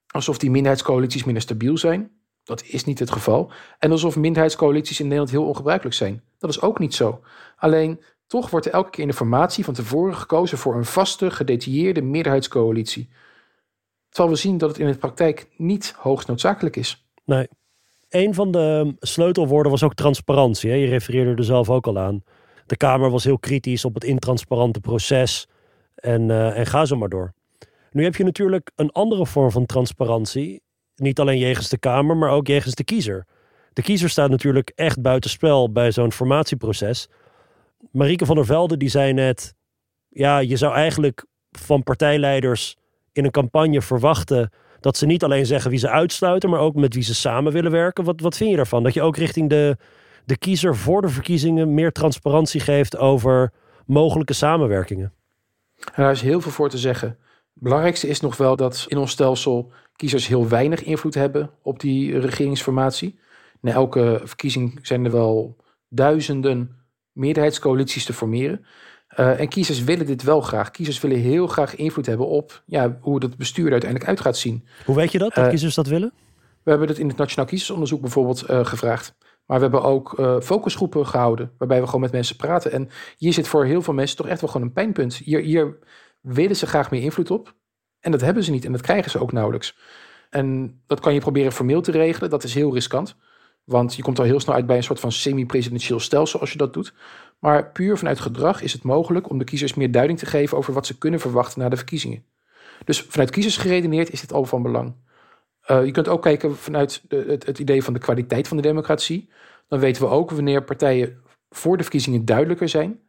alsof 0.07 0.39
die 0.39 0.51
minderheidscoalities 0.51 1.25
minder 1.25 1.43
stabiel 1.43 1.79
zijn. 1.79 2.11
Dat 2.45 2.65
is 2.65 2.85
niet 2.85 2.99
het 2.99 3.11
geval. 3.11 3.53
En 3.79 3.91
alsof 3.91 4.17
minderheidscoalities 4.17 4.99
in 4.99 5.05
Nederland 5.05 5.31
heel 5.31 5.47
ongebruikelijk 5.47 5.97
zijn. 5.97 6.23
Dat 6.39 6.51
is 6.51 6.61
ook 6.61 6.79
niet 6.79 6.95
zo. 6.95 7.23
Alleen 7.57 8.03
toch 8.27 8.51
wordt 8.51 8.67
er 8.67 8.73
elke 8.73 8.91
keer 8.91 9.03
in 9.03 9.09
de 9.09 9.17
formatie 9.17 9.65
van 9.65 9.75
tevoren 9.75 10.17
gekozen 10.17 10.59
voor 10.59 10.75
een 10.75 10.85
vaste, 10.85 11.31
gedetailleerde 11.31 12.03
meerderheidscoalitie. 12.03 13.09
Terwijl 14.15 14.35
we 14.35 14.41
zien 14.41 14.59
dat 14.59 14.69
het 14.69 14.79
in 14.79 14.87
de 14.87 14.99
praktijk 14.99 15.47
niet 15.57 15.95
hoogst 15.97 16.29
noodzakelijk 16.29 16.77
is. 16.77 17.07
Nee. 17.25 17.49
Een 18.09 18.35
van 18.35 18.51
de 18.51 18.95
sleutelwoorden 18.99 19.73
was 19.73 19.83
ook 19.83 19.95
transparantie. 19.95 20.71
Hè? 20.71 20.77
Je 20.77 20.87
refereerde 20.87 21.35
er 21.35 21.45
zelf 21.45 21.71
ook 21.71 21.87
al 21.87 21.99
aan. 21.99 22.23
De 22.67 22.77
Kamer 22.77 23.11
was 23.11 23.25
heel 23.25 23.39
kritisch 23.39 23.85
op 23.85 23.95
het 23.95 24.05
intransparante 24.05 24.81
proces. 24.81 25.49
En, 25.95 26.29
uh, 26.29 26.59
en 26.59 26.67
ga 26.67 26.85
zo 26.85 26.97
maar 26.97 27.09
door. 27.09 27.33
Nu 27.91 28.05
heb 28.05 28.15
je 28.15 28.25
natuurlijk 28.25 28.71
een 28.77 28.91
andere 28.91 29.27
vorm 29.27 29.51
van 29.51 29.67
transparantie. 29.67 30.63
Niet 30.97 31.21
alleen 31.21 31.39
jegens 31.39 31.69
de 31.69 31.79
Kamer, 31.79 32.17
maar 32.17 32.31
ook 32.31 32.47
jegens 32.47 32.75
de 32.75 32.85
kiezer. 32.85 33.27
De 33.73 33.83
kiezer 33.83 34.11
staat 34.11 34.31
natuurlijk 34.31 34.73
echt 34.75 35.03
buitenspel 35.03 35.73
bij 35.73 35.93
zo'n 35.93 36.13
formatieproces. 36.13 37.09
Marieke 37.91 38.27
van 38.27 38.37
der 38.37 38.47
Velde 38.47 38.77
die 38.77 38.89
zei 38.89 39.13
net... 39.13 39.55
ja, 40.09 40.39
je 40.39 40.57
zou 40.57 40.75
eigenlijk 40.75 41.27
van 41.51 41.83
partijleiders 41.83 42.77
in 43.15 43.25
een 43.25 43.31
campagne 43.31 43.83
verwachten... 43.83 44.51
dat 44.81 44.97
ze 44.97 45.07
niet 45.07 45.25
alleen 45.25 45.47
zeggen 45.47 45.71
wie 45.71 45.79
ze 45.79 45.91
uitsluiten... 45.91 46.51
maar 46.51 46.61
ook 46.61 46.75
met 46.75 46.95
wie 46.95 47.03
ze 47.03 47.15
samen 47.15 47.53
willen 47.53 47.71
werken. 47.71 48.05
Wat, 48.05 48.21
wat 48.21 48.37
vind 48.37 48.51
je 48.51 48.57
daarvan? 48.57 48.83
Dat 48.83 48.95
je 48.95 49.03
ook 49.03 49.17
richting 49.17 49.49
de, 49.49 49.77
de 50.25 50.37
kiezer 50.37 50.77
voor 50.77 51.03
de 51.03 51.09
verkiezingen... 51.09 51.75
meer 51.75 51.93
transparantie 51.93 52.61
geeft 52.61 52.97
over 52.97 53.53
mogelijke 53.87 54.33
samenwerkingen? 54.33 55.13
daar 55.97 56.11
is 56.11 56.21
heel 56.21 56.41
veel 56.41 56.53
voor 56.53 56.69
te 56.69 56.79
zeggen 56.79 57.19
belangrijkste 57.55 58.09
is 58.09 58.21
nog 58.21 58.37
wel 58.37 58.57
dat 58.57 58.85
in 58.89 58.97
ons 58.97 59.11
stelsel 59.11 59.73
kiezers 59.97 60.27
heel 60.27 60.49
weinig 60.49 60.83
invloed 60.83 61.15
hebben 61.15 61.51
op 61.63 61.81
die 61.81 62.19
regeringsformatie. 62.19 63.19
Na 63.61 63.73
elke 63.73 64.21
verkiezing 64.25 64.79
zijn 64.83 65.05
er 65.05 65.11
wel 65.11 65.57
duizenden 65.89 66.77
meerderheidscoalities 67.13 68.05
te 68.05 68.13
formeren. 68.13 68.65
Uh, 69.17 69.41
en 69.41 69.49
kiezers 69.49 69.85
willen 69.85 70.07
dit 70.07 70.23
wel 70.23 70.41
graag. 70.41 70.71
Kiezers 70.71 71.01
willen 71.01 71.19
heel 71.19 71.47
graag 71.47 71.77
invloed 71.77 72.07
hebben 72.07 72.27
op 72.27 72.63
ja, 72.67 72.99
hoe 73.01 73.21
dat 73.21 73.37
bestuur 73.37 73.67
er 73.67 73.73
uiteindelijk 73.73 74.11
uit 74.11 74.21
gaat 74.21 74.37
zien. 74.37 74.67
Hoe 74.85 74.97
weet 74.97 75.13
je 75.13 75.19
dat, 75.19 75.35
dat 75.35 75.45
uh, 75.45 75.51
kiezers 75.51 75.75
dat 75.75 75.87
willen? 75.87 76.13
We 76.63 76.71
hebben 76.71 76.89
het 76.89 76.99
in 76.99 77.09
het 77.09 77.17
Nationaal 77.17 77.47
Kiezersonderzoek 77.47 78.01
bijvoorbeeld 78.01 78.51
uh, 78.51 78.65
gevraagd. 78.65 79.15
Maar 79.47 79.57
we 79.57 79.63
hebben 79.63 79.83
ook 79.83 80.39
focusgroepen 80.43 81.07
gehouden, 81.07 81.53
waarbij 81.59 81.81
we 81.81 81.87
gewoon 81.87 82.01
met 82.01 82.13
mensen 82.13 82.37
praten. 82.37 82.73
En 82.73 82.89
hier 83.17 83.33
zit 83.33 83.49
voor 83.49 83.65
heel 83.65 83.83
veel 83.83 83.95
mensen 83.95 84.17
toch 84.17 84.27
echt 84.27 84.41
wel 84.41 84.51
gewoon 84.51 84.67
een 84.67 84.73
pijnpunt. 84.73 85.15
Hier, 85.15 85.41
hier 85.41 85.79
willen 86.21 86.57
ze 86.57 86.67
graag 86.67 86.91
meer 86.91 87.03
invloed 87.03 87.31
op. 87.31 87.55
En 88.01 88.11
dat 88.11 88.21
hebben 88.21 88.45
ze 88.45 88.51
niet 88.51 88.65
en 88.65 88.73
dat 88.73 88.81
krijgen 88.81 89.11
ze 89.11 89.21
ook 89.21 89.33
nauwelijks. 89.33 89.77
En 90.31 90.81
dat 90.87 91.01
kan 91.01 91.15
je 91.15 91.21
proberen 91.21 91.53
formeel 91.53 91.81
te 91.81 91.91
regelen. 91.91 92.31
Dat 92.31 92.45
is 92.45 92.55
heel 92.55 92.75
riskant. 92.75 93.17
Want 93.65 93.95
je 93.95 94.03
komt 94.03 94.19
al 94.19 94.25
heel 94.25 94.41
snel 94.41 94.55
uit 94.55 94.67
bij 94.67 94.77
een 94.77 94.83
soort 94.83 95.01
van 95.01 95.13
semi-presidentieel 95.13 96.01
stelsel 96.01 96.41
als 96.41 96.53
je 96.53 96.59
dat 96.59 96.73
doet. 96.73 96.95
Maar 97.39 97.73
puur 97.73 97.99
vanuit 97.99 98.21
gedrag 98.21 98.63
is 98.63 98.73
het 98.73 98.83
mogelijk 98.83 99.31
om 99.31 99.39
de 99.39 99.45
kiezers 99.45 99.75
meer 99.75 99.91
duiding 99.91 100.19
te 100.19 100.27
geven 100.27 100.57
over 100.57 100.73
wat 100.73 100.87
ze 100.87 100.99
kunnen 100.99 101.21
verwachten 101.21 101.61
na 101.61 101.69
de 101.69 101.77
verkiezingen. 101.77 102.25
Dus 102.85 103.01
vanuit 103.01 103.31
kiezers 103.31 103.57
geredeneerd 103.57 104.13
is 104.13 104.21
dit 104.21 104.33
al 104.33 104.45
van 104.45 104.63
belang. 104.63 104.95
Uh, 105.71 105.85
je 105.85 105.91
kunt 105.91 106.09
ook 106.09 106.23
kijken 106.23 106.57
vanuit 106.57 107.03
de, 107.09 107.37
het, 107.45 107.59
idee 107.59 107.85
van 107.85 107.93
de 107.93 107.99
kwaliteit 107.99 108.49
van 108.49 108.57
de 108.57 108.63
democratie. 108.63 109.31
Dan 109.69 109.79
weten 109.79 110.03
we 110.03 110.09
ook 110.09 110.31
wanneer 110.31 110.65
partijen 110.65 111.23
voor 111.51 111.77
de 111.77 111.83
verkiezingen 111.83 112.25
duidelijker 112.25 112.69
zijn. 112.69 113.01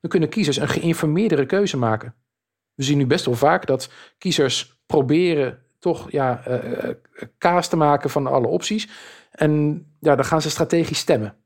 Dan 0.00 0.10
kunnen 0.10 0.28
kiezers 0.28 0.56
een 0.56 0.68
geïnformeerdere 0.68 1.46
keuze 1.46 1.76
maken. 1.76 2.14
We 2.74 2.82
zien 2.82 2.98
nu 2.98 3.06
best 3.06 3.24
wel 3.24 3.34
vaak 3.34 3.66
dat 3.66 3.90
kiezers 4.18 4.80
proberen 4.86 5.62
toch 5.78 6.10
ja, 6.10 6.42
uh, 6.48 6.90
kaas 7.38 7.68
te 7.68 7.76
maken 7.76 8.10
van 8.10 8.26
alle 8.26 8.46
opties. 8.46 8.88
En 9.30 9.84
ja, 10.00 10.16
dan 10.16 10.24
gaan 10.24 10.42
ze 10.42 10.50
strategisch 10.50 10.98
stemmen. 10.98 11.36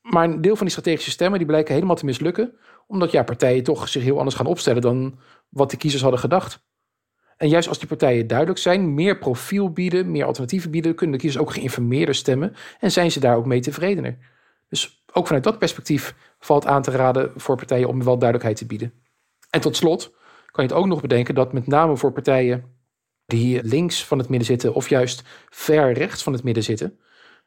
Maar 0.00 0.24
een 0.24 0.40
deel 0.40 0.56
van 0.56 0.66
die 0.66 0.74
strategische 0.74 1.10
stemmen 1.10 1.38
die 1.38 1.48
blijken 1.48 1.74
helemaal 1.74 1.96
te 1.96 2.04
mislukken. 2.04 2.56
Omdat 2.86 3.10
ja, 3.10 3.22
partijen 3.22 3.62
toch 3.62 3.88
zich 3.88 4.02
heel 4.02 4.18
anders 4.18 4.36
gaan 4.36 4.46
opstellen 4.46 4.82
dan 4.82 5.18
wat 5.48 5.70
de 5.70 5.76
kiezers 5.76 6.02
hadden 6.02 6.20
gedacht. 6.20 6.68
En 7.36 7.48
juist 7.48 7.68
als 7.68 7.78
die 7.78 7.88
partijen 7.88 8.26
duidelijk 8.26 8.58
zijn, 8.58 8.94
meer 8.94 9.18
profiel 9.18 9.70
bieden, 9.70 10.10
meer 10.10 10.24
alternatieven 10.24 10.70
bieden, 10.70 10.94
kunnen 10.94 11.16
de 11.16 11.22
kiezers 11.22 11.42
ook 11.42 11.52
geïnformeerder 11.52 12.14
stemmen. 12.14 12.54
En 12.80 12.90
zijn 12.90 13.10
ze 13.10 13.20
daar 13.20 13.36
ook 13.36 13.46
mee 13.46 13.60
tevredener. 13.60 14.18
Dus 14.68 15.04
ook 15.12 15.26
vanuit 15.26 15.44
dat 15.44 15.58
perspectief 15.58 16.14
valt 16.38 16.66
aan 16.66 16.82
te 16.82 16.90
raden 16.90 17.32
voor 17.36 17.56
partijen 17.56 17.88
om 17.88 18.04
wel 18.04 18.18
duidelijkheid 18.18 18.56
te 18.56 18.66
bieden. 18.66 18.92
En 19.50 19.60
tot 19.60 19.76
slot 19.76 20.10
kan 20.50 20.64
je 20.64 20.70
het 20.70 20.80
ook 20.80 20.86
nog 20.86 21.00
bedenken 21.00 21.34
dat 21.34 21.52
met 21.52 21.66
name 21.66 21.96
voor 21.96 22.12
partijen 22.12 22.64
die 23.26 23.62
links 23.62 24.04
van 24.04 24.18
het 24.18 24.28
midden 24.28 24.46
zitten 24.46 24.74
of 24.74 24.88
juist 24.88 25.22
ver 25.48 25.92
rechts 25.92 26.22
van 26.22 26.32
het 26.32 26.42
midden 26.42 26.62
zitten, 26.62 26.98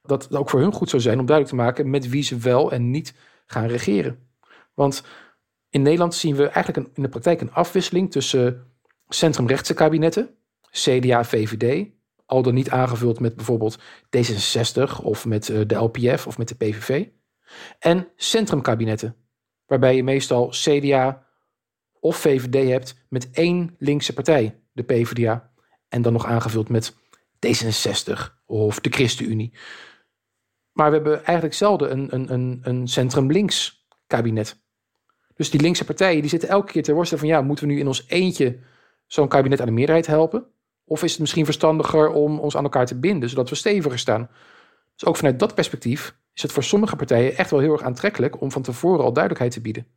dat 0.03 0.23
het 0.23 0.35
ook 0.35 0.49
voor 0.49 0.59
hun 0.59 0.73
goed 0.73 0.89
zou 0.89 1.01
zijn 1.01 1.19
om 1.19 1.25
duidelijk 1.25 1.57
te 1.57 1.63
maken 1.63 1.89
met 1.89 2.09
wie 2.09 2.23
ze 2.23 2.37
wel 2.37 2.71
en 2.71 2.91
niet 2.91 3.13
gaan 3.45 3.67
regeren. 3.67 4.19
Want 4.73 5.03
in 5.69 5.81
Nederland 5.81 6.15
zien 6.15 6.35
we 6.35 6.47
eigenlijk 6.47 6.77
een, 6.77 6.91
in 6.93 7.03
de 7.03 7.09
praktijk 7.09 7.41
een 7.41 7.53
afwisseling 7.53 8.11
tussen 8.11 8.71
centrumrechtse 9.07 9.73
kabinetten, 9.73 10.29
CDA, 10.71 11.23
VVD, 11.23 11.87
al 12.25 12.41
dan 12.41 12.53
niet 12.53 12.69
aangevuld 12.69 13.19
met 13.19 13.35
bijvoorbeeld 13.35 13.79
D66 14.17 15.03
of 15.03 15.25
met 15.25 15.49
eh, 15.49 15.59
de 15.67 15.75
LPF 15.75 16.27
of 16.27 16.37
met 16.37 16.47
de 16.47 16.55
PVV, 16.55 17.05
en 17.79 18.07
centrumkabinetten, 18.15 19.15
waarbij 19.65 19.95
je 19.95 20.03
meestal 20.03 20.49
CDA, 20.49 21.27
of 21.99 22.17
VVD 22.17 22.69
hebt 22.69 23.05
met 23.09 23.29
één 23.31 23.75
linkse 23.77 24.13
partij, 24.13 24.59
de 24.71 24.83
PvdA. 24.83 25.51
En 25.89 26.01
dan 26.01 26.13
nog 26.13 26.25
aangevuld 26.25 26.69
met 26.69 26.93
D66 27.47 28.13
of 28.45 28.79
de 28.79 28.89
ChristenUnie. 28.89 29.53
Maar 30.73 30.89
we 30.89 30.95
hebben 30.95 31.23
eigenlijk 31.23 31.55
zelden 31.55 31.91
een, 31.91 32.07
een, 32.13 32.33
een, 32.33 32.59
een 32.63 32.87
centrum-links 32.87 33.87
kabinet. 34.07 34.61
Dus 35.35 35.49
die 35.49 35.61
linkse 35.61 35.85
partijen 35.85 36.21
die 36.21 36.29
zitten 36.29 36.49
elke 36.49 36.71
keer 36.71 36.83
te 36.83 36.93
worstelen 36.93 37.19
van 37.19 37.29
ja, 37.29 37.41
moeten 37.41 37.67
we 37.67 37.73
nu 37.73 37.79
in 37.79 37.87
ons 37.87 38.05
eentje 38.07 38.59
zo'n 39.07 39.27
kabinet 39.27 39.59
aan 39.59 39.65
de 39.65 39.71
meerderheid 39.71 40.07
helpen? 40.07 40.45
Of 40.85 41.03
is 41.03 41.11
het 41.11 41.19
misschien 41.19 41.45
verstandiger 41.45 42.09
om 42.09 42.39
ons 42.39 42.57
aan 42.57 42.63
elkaar 42.63 42.85
te 42.85 42.99
binden, 42.99 43.29
zodat 43.29 43.49
we 43.49 43.55
steviger 43.55 43.99
staan? 43.99 44.29
Dus 44.95 45.05
ook 45.05 45.15
vanuit 45.15 45.39
dat 45.39 45.55
perspectief 45.55 46.15
is 46.33 46.41
het 46.41 46.51
voor 46.51 46.63
sommige 46.63 46.95
partijen 46.95 47.37
echt 47.37 47.51
wel 47.51 47.59
heel 47.59 47.71
erg 47.71 47.81
aantrekkelijk 47.81 48.41
om 48.41 48.51
van 48.51 48.61
tevoren 48.61 49.03
al 49.03 49.13
duidelijkheid 49.13 49.53
te 49.53 49.61
bieden. 49.61 49.87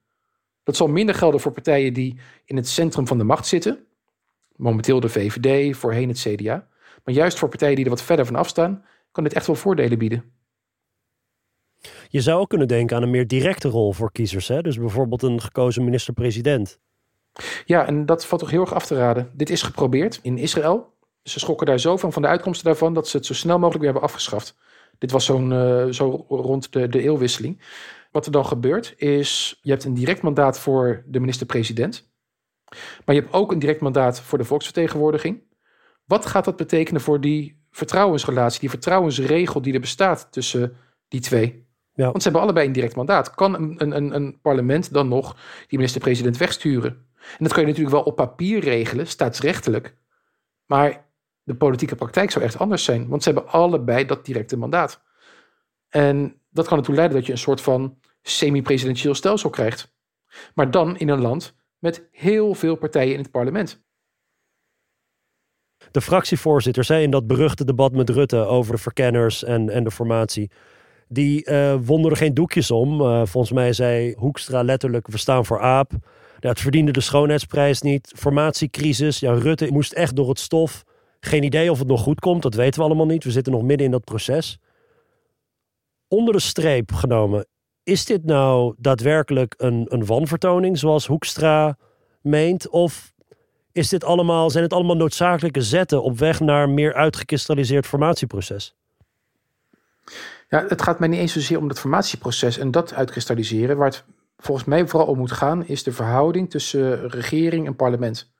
Dat 0.63 0.77
zal 0.77 0.89
minder 0.89 1.15
gelden 1.15 1.41
voor 1.41 1.53
partijen 1.53 1.93
die 1.93 2.19
in 2.45 2.57
het 2.57 2.69
centrum 2.69 3.07
van 3.07 3.19
de 3.19 3.25
macht 3.25 3.47
zitten. 3.47 3.87
Momenteel 4.57 5.01
de 5.01 5.09
VVD, 5.09 5.77
voorheen 5.77 6.09
het 6.09 6.19
CDA. 6.19 6.69
Maar 7.05 7.15
juist 7.15 7.39
voor 7.39 7.49
partijen 7.49 7.77
die 7.77 7.85
er 7.85 7.91
wat 7.91 8.03
verder 8.03 8.27
van 8.27 8.37
afstaan, 8.37 8.85
kan 9.13 9.25
dit 9.25 9.33
echt 9.33 9.47
wel 9.47 9.57
voordelen 9.57 9.99
bieden. 9.99 10.36
Je 12.09 12.21
zou 12.21 12.41
ook 12.41 12.49
kunnen 12.49 12.69
denken 12.69 12.97
aan 12.97 13.03
een 13.03 13.11
meer 13.11 13.27
directe 13.27 13.69
rol 13.69 13.93
voor 13.93 14.13
kiezers. 14.13 14.49
Hè? 14.49 14.63
Dus 14.63 14.79
bijvoorbeeld 14.79 15.23
een 15.23 15.41
gekozen 15.41 15.85
minister-president. 15.85 16.79
Ja, 17.65 17.87
en 17.87 18.07
dat 18.07 18.27
valt 18.27 18.41
toch 18.41 18.51
heel 18.51 18.61
erg 18.61 18.75
af 18.75 18.87
te 18.87 18.95
raden. 18.95 19.31
Dit 19.35 19.51
is 19.51 19.63
geprobeerd 19.63 20.19
in 20.23 20.39
Israël. 20.39 20.95
Ze 21.23 21.39
schokken 21.39 21.67
daar 21.67 21.81
zo 21.81 21.97
van, 21.97 22.13
van 22.13 22.23
de 22.23 22.29
uitkomsten 22.29 22.67
daarvan 22.67 22.95
dat 22.95 23.09
ze 23.09 23.17
het 23.17 23.27
zo 23.27 23.35
snel 23.35 23.59
mogelijk 23.59 23.83
weer 23.83 23.93
hebben 23.93 24.09
afgeschaft. 24.09 24.57
Dit 24.99 25.11
was 25.11 25.25
zo'n, 25.25 25.53
uh, 25.53 25.87
zo 25.87 26.25
rond 26.29 26.73
de, 26.73 26.89
de 26.89 27.03
eeuwwisseling. 27.03 27.63
Wat 28.11 28.27
er 28.27 28.33
dan 28.33 28.47
gebeurt 28.47 28.95
is, 28.97 29.59
je 29.63 29.71
hebt 29.71 29.85
een 29.85 29.95
direct 29.95 30.23
mandaat 30.23 30.59
voor 30.59 31.03
de 31.07 31.21
minister-president. 31.21 32.11
Maar 33.05 33.15
je 33.15 33.21
hebt 33.21 33.33
ook 33.33 33.53
een 33.53 33.59
direct 33.59 33.81
mandaat 33.81 34.21
voor 34.21 34.39
de 34.39 34.45
volksvertegenwoordiging. 34.45 35.43
Wat 36.05 36.27
gaat 36.27 36.45
dat 36.45 36.57
betekenen 36.57 37.01
voor 37.01 37.21
die 37.21 37.65
vertrouwensrelatie, 37.71 38.61
die 38.61 38.71
vertrouwensregel 38.71 39.63
die 39.63 39.75
er 39.75 39.81
bestaat 39.81 40.29
tussen 40.31 40.77
die 41.09 41.21
twee? 41.21 41.66
Ja. 41.97 42.05
Want 42.05 42.17
ze 42.17 42.23
hebben 42.23 42.41
allebei 42.41 42.67
een 42.67 42.73
direct 42.73 42.97
mandaat. 42.97 43.35
Kan 43.35 43.55
een, 43.55 43.97
een, 43.97 44.15
een 44.15 44.41
parlement 44.41 44.93
dan 44.93 45.09
nog 45.09 45.37
die 45.67 45.79
minister-president 45.79 46.37
wegsturen? 46.37 46.91
En 47.19 47.45
dat 47.45 47.53
kan 47.53 47.61
je 47.61 47.69
natuurlijk 47.69 47.95
wel 47.95 48.05
op 48.05 48.17
papier 48.17 48.61
regelen, 48.61 49.07
staatsrechtelijk. 49.07 49.97
Maar 50.67 51.07
de 51.43 51.55
politieke 51.55 51.95
praktijk 51.95 52.31
zou 52.31 52.45
echt 52.45 52.59
anders 52.59 52.85
zijn, 52.85 53.09
want 53.09 53.23
ze 53.23 53.31
hebben 53.31 53.53
allebei 53.53 54.07
dat 54.07 54.25
directe 54.25 54.57
mandaat. 54.57 55.03
En 55.89 56.41
dat 56.51 56.67
kan 56.67 56.79
ertoe 56.79 56.95
leiden 56.95 57.17
dat 57.17 57.27
je 57.27 57.33
een 57.33 57.39
soort 57.39 57.61
van 57.61 57.99
semi-presidentieel 58.23 59.15
stelsel 59.15 59.51
krijgt. 59.51 59.95
Maar 60.55 60.71
dan 60.71 60.99
in 60.99 61.09
een 61.09 61.21
land 61.21 61.55
met 61.79 62.09
heel 62.11 62.55
veel 62.55 62.77
partijen 62.77 63.13
in 63.13 63.21
het 63.21 63.31
parlement. 63.31 63.85
De 65.91 66.01
fractievoorzitter 66.01 66.85
zei 66.85 67.03
in 67.03 67.11
dat 67.11 67.27
beruchte 67.27 67.65
debat 67.65 67.93
met 67.93 68.11
Rutte 68.11 68.37
over 68.37 68.73
de 68.73 68.79
verkenners 68.79 69.45
en, 69.45 69.71
en 69.71 69.85
de 69.85 69.91
formatie. 69.91 70.51
Die 71.09 71.51
uh, 71.51 71.75
wonden 71.85 72.11
er 72.11 72.17
geen 72.17 72.35
doekjes 72.35 72.71
om. 72.71 73.01
Uh, 73.01 73.23
volgens 73.25 73.53
mij 73.53 73.73
zei 73.73 74.15
Hoekstra 74.19 74.63
letterlijk: 74.63 75.07
we 75.07 75.19
staan 75.19 75.45
voor 75.45 75.61
aap. 75.61 75.93
Het 76.41 76.61
verdiende 76.61 76.93
de 76.93 77.01
schoonheidsprijs 77.01 77.83
niet. 77.83 78.13
Formatiecrisis. 78.17 79.21
Ja, 79.21 79.33
Rutte 79.33 79.73
moest 79.73 79.93
echt 79.93 80.17
door 80.17 80.29
het 80.29 80.39
stof. 80.39 80.85
Geen 81.21 81.43
idee 81.43 81.71
of 81.71 81.79
het 81.79 81.89
nog 81.89 82.01
goed 82.01 82.21
komt. 82.21 82.43
Dat 82.43 82.55
weten 82.55 82.81
we 82.81 82.87
allemaal 82.87 83.07
niet. 83.07 83.25
We 83.25 83.31
zitten 83.31 83.53
nog 83.53 83.63
midden 83.63 83.87
in 83.87 83.93
dat 83.93 84.05
proces. 84.05 84.59
Onder 86.09 86.35
de 86.35 86.41
streep 86.41 86.93
genomen. 86.93 87.47
Is 87.83 88.05
dit 88.05 88.25
nou 88.25 88.75
daadwerkelijk 88.79 89.55
een, 89.57 89.87
een 89.89 90.07
wanvertoning 90.07 90.79
zoals 90.79 91.07
Hoekstra 91.07 91.79
meent? 92.21 92.69
Of 92.69 93.13
is 93.73 93.89
dit 93.89 94.05
allemaal, 94.05 94.51
zijn 94.51 94.65
het 94.65 94.73
allemaal 94.73 94.97
noodzakelijke 94.97 95.63
zetten 95.63 96.03
op 96.03 96.19
weg 96.19 96.41
naar 96.41 96.69
meer 96.69 96.95
uitgekristalliseerd 96.95 97.87
formatieproces? 97.87 98.75
Ja, 100.49 100.65
het 100.69 100.83
gaat 100.83 100.99
mij 100.99 101.09
niet 101.09 101.21
eens 101.21 101.33
zozeer 101.33 101.59
om 101.59 101.69
het 101.69 101.81
formatieproces 101.81 102.59
en 102.59 102.71
dat 102.71 102.95
uitkristalliseren. 102.95 103.77
Waar 103.77 103.89
het 103.89 104.05
volgens 104.37 104.67
mij 104.67 104.89
vooral 104.89 105.09
om 105.09 105.19
moet 105.19 105.33
gaan, 105.33 105.67
is 105.67 105.83
de 105.83 105.93
verhouding 105.93 106.51
tussen 106.51 107.09
regering 107.09 107.67
en 107.67 107.77
parlement. 107.77 108.33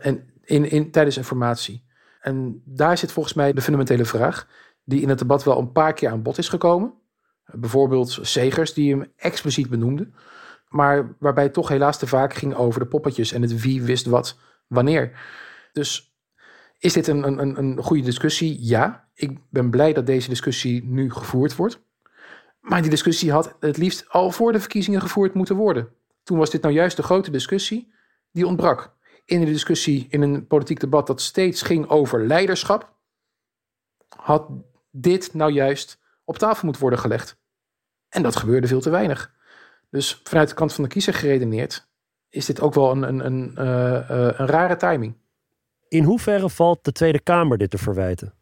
en 0.00 0.30
in, 0.44 0.70
in, 0.70 0.90
tijdens 0.90 1.16
een 1.16 1.24
formatie. 1.24 1.84
En 2.20 2.62
daar 2.64 2.98
zit 2.98 3.12
volgens 3.12 3.34
mij 3.34 3.52
de 3.52 3.60
fundamentele 3.60 4.04
vraag, 4.04 4.48
die 4.84 5.00
in 5.00 5.08
het 5.08 5.18
debat 5.18 5.44
wel 5.44 5.58
een 5.58 5.72
paar 5.72 5.92
keer 5.92 6.10
aan 6.10 6.22
bod 6.22 6.38
is 6.38 6.48
gekomen. 6.48 6.94
Bijvoorbeeld 7.44 8.18
Segers, 8.22 8.74
die 8.74 8.90
hem 8.90 9.12
expliciet 9.16 9.68
benoemde. 9.68 10.10
Maar 10.68 11.16
waarbij 11.18 11.44
het 11.44 11.52
toch 11.52 11.68
helaas 11.68 11.98
te 11.98 12.06
vaak 12.06 12.34
ging 12.34 12.54
over 12.54 12.80
de 12.80 12.86
poppetjes 12.86 13.32
en 13.32 13.42
het 13.42 13.60
wie 13.60 13.82
wist 13.82 14.06
wat 14.06 14.38
wanneer. 14.66 15.18
Dus 15.72 16.16
is 16.78 16.92
dit 16.92 17.06
een, 17.06 17.40
een, 17.40 17.58
een 17.58 17.82
goede 17.82 18.02
discussie? 18.02 18.56
Ja. 18.60 19.01
Ik 19.14 19.38
ben 19.50 19.70
blij 19.70 19.92
dat 19.92 20.06
deze 20.06 20.28
discussie 20.28 20.84
nu 20.84 21.10
gevoerd 21.10 21.56
wordt. 21.56 21.80
Maar 22.60 22.80
die 22.80 22.90
discussie 22.90 23.32
had 23.32 23.56
het 23.60 23.76
liefst 23.76 24.08
al 24.08 24.30
voor 24.30 24.52
de 24.52 24.60
verkiezingen 24.60 25.00
gevoerd 25.00 25.34
moeten 25.34 25.56
worden. 25.56 25.88
Toen 26.22 26.38
was 26.38 26.50
dit 26.50 26.62
nou 26.62 26.74
juist 26.74 26.96
de 26.96 27.02
grote 27.02 27.30
discussie 27.30 27.92
die 28.30 28.46
ontbrak. 28.46 28.94
In 29.24 29.40
de 29.40 29.46
discussie 29.46 30.06
in 30.10 30.22
een 30.22 30.46
politiek 30.46 30.80
debat 30.80 31.06
dat 31.06 31.20
steeds 31.20 31.62
ging 31.62 31.88
over 31.88 32.26
leiderschap, 32.26 32.94
had 34.16 34.48
dit 34.90 35.34
nou 35.34 35.52
juist 35.52 36.00
op 36.24 36.38
tafel 36.38 36.64
moeten 36.64 36.82
worden 36.82 37.00
gelegd. 37.00 37.36
En 38.08 38.22
dat 38.22 38.36
gebeurde 38.36 38.66
veel 38.66 38.80
te 38.80 38.90
weinig. 38.90 39.34
Dus 39.90 40.20
vanuit 40.24 40.48
de 40.48 40.54
kant 40.54 40.72
van 40.72 40.84
de 40.84 40.90
kiezer 40.90 41.14
geredeneerd, 41.14 41.88
is 42.28 42.46
dit 42.46 42.60
ook 42.60 42.74
wel 42.74 42.90
een, 42.90 43.02
een, 43.02 43.26
een, 43.26 43.54
uh, 43.58 44.08
een 44.38 44.46
rare 44.46 44.76
timing. 44.76 45.16
In 45.88 46.04
hoeverre 46.04 46.50
valt 46.50 46.84
de 46.84 46.92
Tweede 46.92 47.20
Kamer 47.20 47.58
dit 47.58 47.70
te 47.70 47.78
verwijten? 47.78 48.34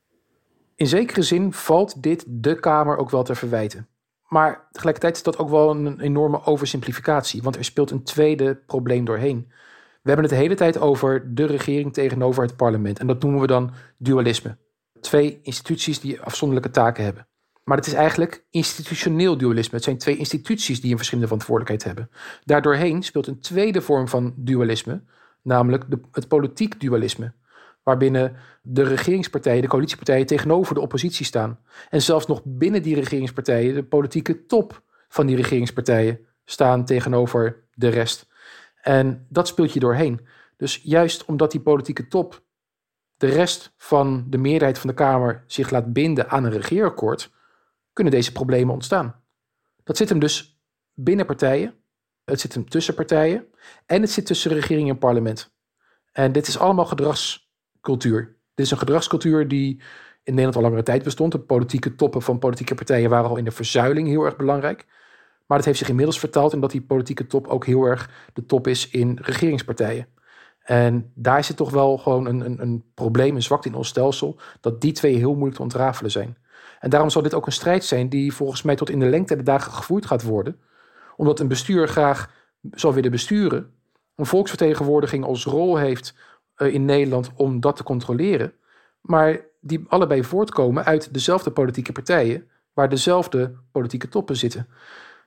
In 0.81 0.87
zekere 0.87 1.23
zin 1.23 1.53
valt 1.53 2.03
dit 2.03 2.25
de 2.29 2.61
Kamer 2.61 2.97
ook 2.97 3.11
wel 3.11 3.23
te 3.23 3.35
verwijten. 3.35 3.89
Maar 4.29 4.69
tegelijkertijd 4.73 5.17
is 5.17 5.23
dat 5.23 5.39
ook 5.39 5.51
wel 5.51 5.71
een 5.71 6.01
enorme 6.01 6.45
oversimplificatie, 6.45 7.43
want 7.43 7.57
er 7.57 7.65
speelt 7.65 7.91
een 7.91 8.03
tweede 8.03 8.55
probleem 8.67 9.05
doorheen. 9.05 9.47
We 10.03 10.11
hebben 10.11 10.25
het 10.25 10.35
de 10.35 10.41
hele 10.41 10.55
tijd 10.55 10.79
over 10.79 11.35
de 11.35 11.45
regering 11.45 11.93
tegenover 11.93 12.43
het 12.43 12.57
parlement 12.57 12.99
en 12.99 13.07
dat 13.07 13.23
noemen 13.23 13.41
we 13.41 13.47
dan 13.47 13.71
dualisme. 13.99 14.57
Twee 15.01 15.41
instituties 15.43 16.01
die 16.01 16.21
afzonderlijke 16.21 16.71
taken 16.71 17.05
hebben. 17.05 17.27
Maar 17.65 17.77
het 17.77 17.87
is 17.87 17.93
eigenlijk 17.93 18.47
institutioneel 18.51 19.37
dualisme. 19.37 19.75
Het 19.75 19.85
zijn 19.85 19.99
twee 19.99 20.17
instituties 20.17 20.81
die 20.81 20.91
een 20.91 20.97
verschillende 20.97 21.29
verantwoordelijkheid 21.29 21.97
hebben. 21.97 22.17
Daardoorheen 22.45 23.03
speelt 23.03 23.27
een 23.27 23.41
tweede 23.41 23.81
vorm 23.81 24.09
van 24.09 24.35
dualisme, 24.37 25.03
namelijk 25.43 25.85
het 26.13 26.29
politiek 26.29 26.81
dualisme. 26.81 27.33
Waarbinnen 27.83 28.37
de 28.63 28.83
regeringspartijen, 28.83 29.63
de 29.63 29.69
coalitiepartijen 29.69 30.27
tegenover 30.27 30.75
de 30.75 30.81
oppositie 30.81 31.27
staan. 31.27 31.59
En 31.91 32.03
zelfs 32.03 32.27
nog 32.27 32.41
binnen 32.45 32.83
die 32.83 32.95
regeringspartijen, 32.95 33.75
de 33.75 33.85
politieke 33.85 34.47
top 34.47 34.83
van 35.09 35.27
die 35.27 35.37
regeringspartijen, 35.37 36.27
staan 36.45 36.85
tegenover 36.85 37.65
de 37.75 37.89
rest. 37.89 38.29
En 38.83 39.27
dat 39.29 39.49
speelt 39.49 39.73
je 39.73 39.81
doorheen. 39.81 40.27
Dus 40.57 40.81
juist 40.83 41.25
omdat 41.25 41.51
die 41.51 41.61
politieke 41.61 42.09
top 42.09 42.43
de 43.17 43.27
rest 43.27 43.73
van 43.77 44.27
de 44.29 44.39
meerderheid 44.39 44.79
van 44.79 44.89
de 44.89 44.95
Kamer 44.95 45.45
zich 45.47 45.71
laat 45.71 45.93
binden 45.93 46.31
aan 46.31 46.45
een 46.45 46.51
regeerakkoord, 46.51 47.33
kunnen 47.93 48.13
deze 48.13 48.33
problemen 48.33 48.75
ontstaan. 48.75 49.23
Dat 49.85 49.97
zit 49.97 50.09
hem 50.09 50.19
dus 50.19 50.61
binnen 50.95 51.27
partijen, 51.27 51.75
het 52.25 52.41
zit 52.41 52.55
hem 52.55 52.69
tussen 52.69 52.95
partijen 52.95 53.47
en 53.87 54.01
het 54.01 54.11
zit 54.11 54.27
tussen 54.27 54.53
regering 54.53 54.89
en 54.89 54.99
parlement. 54.99 55.55
En 56.13 56.33
dit 56.33 56.47
is 56.47 56.59
allemaal 56.59 56.85
gedragscultuur. 57.81 58.37
Dit 58.55 58.67
is 58.67 58.71
een 58.71 58.79
gedragscultuur 58.79 59.49
die 59.49 59.81
in 60.23 60.35
Nederland 60.35 60.57
al 60.57 60.63
langere 60.63 60.83
tijd 60.83 61.03
bestond. 61.03 61.33
De 61.33 61.39
politieke 61.39 61.95
toppen 61.95 62.23
van 62.23 62.39
politieke 62.39 62.75
partijen 62.75 63.11
waren 63.11 63.31
al 63.31 63.37
in 63.37 63.45
de 63.45 63.51
verzuiling 63.51 64.09
heel 64.09 64.25
erg 64.25 64.37
belangrijk. 64.37 64.87
Maar 65.47 65.57
dat 65.59 65.67
heeft 65.67 65.79
zich 65.79 65.89
inmiddels 65.89 66.19
vertaald 66.19 66.53
in 66.53 66.61
dat 66.61 66.71
die 66.71 66.83
politieke 66.83 67.27
top 67.27 67.47
ook 67.47 67.67
heel 67.67 67.85
erg 67.85 68.11
de 68.33 68.47
top 68.47 68.67
is 68.67 68.89
in 68.91 69.19
regeringspartijen. 69.23 70.07
En 70.63 71.13
daar 71.15 71.45
zit 71.45 71.57
toch 71.57 71.71
wel 71.71 71.99
gewoon 71.99 72.27
een, 72.27 72.41
een, 72.41 72.61
een 72.61 72.85
probleem, 72.95 73.35
een 73.35 73.43
zwakte 73.43 73.69
in 73.69 73.75
ons 73.75 73.89
stelsel, 73.89 74.39
dat 74.61 74.81
die 74.81 74.93
twee 74.93 75.17
heel 75.17 75.33
moeilijk 75.33 75.57
te 75.57 75.63
ontrafelen 75.63 76.11
zijn. 76.11 76.37
En 76.81 76.91
daarom 76.91 77.11
zal 77.11 77.23
dit 77.23 77.35
ook 77.35 77.47
een 77.47 77.53
strijd 77.53 77.85
zijn 77.85 78.09
die 78.09 78.33
volgens 78.33 78.63
mij 78.63 78.77
tot 78.77 78.91
in 78.91 78.99
de 78.99 79.07
lengte 79.07 79.35
der 79.35 79.45
dagen 79.45 79.73
gevoerd 79.73 80.07
gaat 80.07 80.23
worden. 80.23 80.61
Omdat 81.17 81.41
een 81.41 81.49
bestuur 81.49 81.89
graag 81.89 82.31
zal 82.71 82.95
willen 82.95 83.11
besturen, 83.11 83.73
een 84.17 84.27
volksvertegenwoordiging 84.27 85.25
als 85.25 85.45
rol 85.45 85.77
heeft 85.77 86.15
in 86.67 86.85
Nederland 86.85 87.31
om 87.37 87.61
dat 87.61 87.77
te 87.77 87.83
controleren. 87.83 88.53
Maar 89.01 89.41
die 89.61 89.85
allebei 89.89 90.25
voortkomen 90.25 90.85
uit 90.85 91.13
dezelfde 91.13 91.51
politieke 91.51 91.93
partijen, 91.93 92.45
waar 92.73 92.89
dezelfde 92.89 93.53
politieke 93.73 94.09
toppen 94.09 94.37
zitten. 94.37 94.69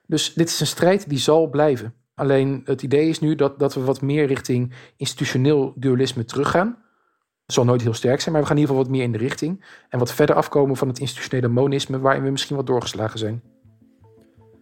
Dus 0.06 0.32
dit 0.32 0.48
is 0.48 0.60
een 0.60 0.66
strijd 0.66 1.08
die 1.08 1.18
zal 1.18 1.48
blijven. 1.48 1.94
Alleen 2.14 2.62
het 2.64 2.82
idee 2.82 3.08
is 3.08 3.20
nu 3.20 3.34
dat, 3.34 3.58
dat 3.58 3.74
we 3.74 3.80
wat 3.80 4.00
meer 4.00 4.26
richting 4.26 4.72
institutioneel 4.96 5.72
dualisme 5.76 6.24
teruggaan. 6.24 6.82
Het 7.44 7.54
zal 7.54 7.64
nooit 7.64 7.82
heel 7.82 7.94
sterk 7.94 8.20
zijn, 8.20 8.32
maar 8.34 8.42
we 8.42 8.48
gaan 8.48 8.56
in 8.56 8.62
ieder 8.62 8.76
geval 8.76 8.90
wat 8.90 9.00
meer 9.00 9.06
in 9.06 9.18
de 9.18 9.26
richting. 9.26 9.64
En 9.88 9.98
wat 9.98 10.12
verder 10.12 10.36
afkomen 10.36 10.76
van 10.76 10.88
het 10.88 10.98
institutionele 10.98 11.48
monisme, 11.48 11.98
waarin 11.98 12.22
we 12.22 12.30
misschien 12.30 12.56
wat 12.56 12.66
doorgeslagen 12.66 13.18
zijn. 13.18 13.42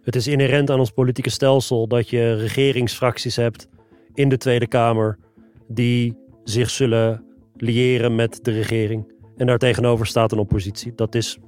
Het 0.03 0.17
is 0.17 0.27
inherent 0.27 0.71
aan 0.71 0.79
ons 0.79 0.91
politieke 0.91 1.31
stelsel 1.31 1.87
dat 1.89 2.11
je 2.11 2.35
regeringsfracties 2.35 3.37
hebt 3.37 3.69
in 4.15 4.29
de 4.29 4.37
Tweede 4.37 4.67
Kamer 4.67 5.19
die 5.69 6.17
zich 6.45 6.71
zullen 6.71 7.25
liëren 7.57 8.15
met 8.15 8.39
de 8.43 8.51
regering. 8.51 9.13
En 9.37 9.47
daartegenover 9.47 10.07
staat 10.07 10.33
een 10.33 10.39
oppositie. 10.39 10.95
Dat 10.95 11.15
is, 11.15 11.39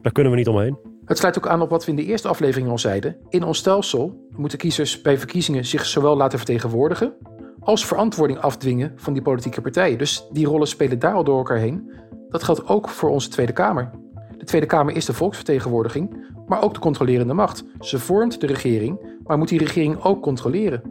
daar 0.00 0.12
kunnen 0.12 0.32
we 0.32 0.38
niet 0.38 0.48
omheen. 0.48 0.78
Het 1.04 1.18
sluit 1.18 1.38
ook 1.38 1.48
aan 1.48 1.60
op 1.60 1.70
wat 1.70 1.84
we 1.84 1.90
in 1.90 1.96
de 1.96 2.04
eerste 2.04 2.28
aflevering 2.28 2.68
al 2.70 2.78
zeiden. 2.78 3.16
In 3.28 3.42
ons 3.42 3.58
stelsel 3.58 4.28
moeten 4.36 4.58
kiezers 4.58 5.02
bij 5.02 5.18
verkiezingen 5.18 5.64
zich 5.64 5.86
zowel 5.86 6.16
laten 6.16 6.38
vertegenwoordigen 6.38 7.14
als 7.60 7.86
verantwoording 7.86 8.38
afdwingen 8.38 8.92
van 8.96 9.12
die 9.12 9.22
politieke 9.22 9.60
partijen. 9.60 9.98
Dus 9.98 10.26
die 10.32 10.46
rollen 10.46 10.68
spelen 10.68 10.98
daar 10.98 11.14
al 11.14 11.24
door 11.24 11.36
elkaar 11.36 11.58
heen. 11.58 11.90
Dat 12.28 12.42
geldt 12.42 12.68
ook 12.68 12.88
voor 12.88 13.10
onze 13.10 13.28
Tweede 13.28 13.52
Kamer. 13.52 13.90
De 14.38 14.44
Tweede 14.44 14.66
Kamer 14.66 14.96
is 14.96 15.04
de 15.04 15.12
volksvertegenwoordiging, 15.12 16.26
maar 16.46 16.62
ook 16.62 16.74
de 16.74 16.80
controlerende 16.80 17.34
macht. 17.34 17.64
Ze 17.80 17.98
vormt 17.98 18.40
de 18.40 18.46
regering, 18.46 19.18
maar 19.24 19.38
moet 19.38 19.48
die 19.48 19.58
regering 19.58 20.02
ook 20.02 20.22
controleren. 20.22 20.82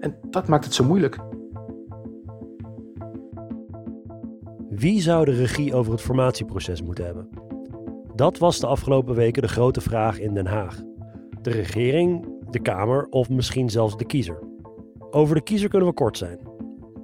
En 0.00 0.16
dat 0.30 0.48
maakt 0.48 0.64
het 0.64 0.74
zo 0.74 0.84
moeilijk. 0.84 1.18
Wie 4.82 5.00
zou 5.00 5.24
de 5.24 5.32
regie 5.32 5.74
over 5.74 5.92
het 5.92 6.00
formatieproces 6.00 6.82
moeten 6.82 7.04
hebben? 7.04 7.28
Dat 8.14 8.38
was 8.38 8.60
de 8.60 8.66
afgelopen 8.66 9.14
weken 9.14 9.42
de 9.42 9.48
grote 9.48 9.80
vraag 9.80 10.18
in 10.18 10.34
Den 10.34 10.46
Haag. 10.46 10.82
De 11.42 11.50
regering, 11.50 12.26
de 12.50 12.60
Kamer 12.60 13.06
of 13.10 13.28
misschien 13.28 13.70
zelfs 13.70 13.96
de 13.96 14.04
kiezer. 14.04 14.38
Over 15.10 15.34
de 15.34 15.42
kiezer 15.42 15.68
kunnen 15.68 15.88
we 15.88 15.94
kort 15.94 16.18
zijn. 16.18 16.38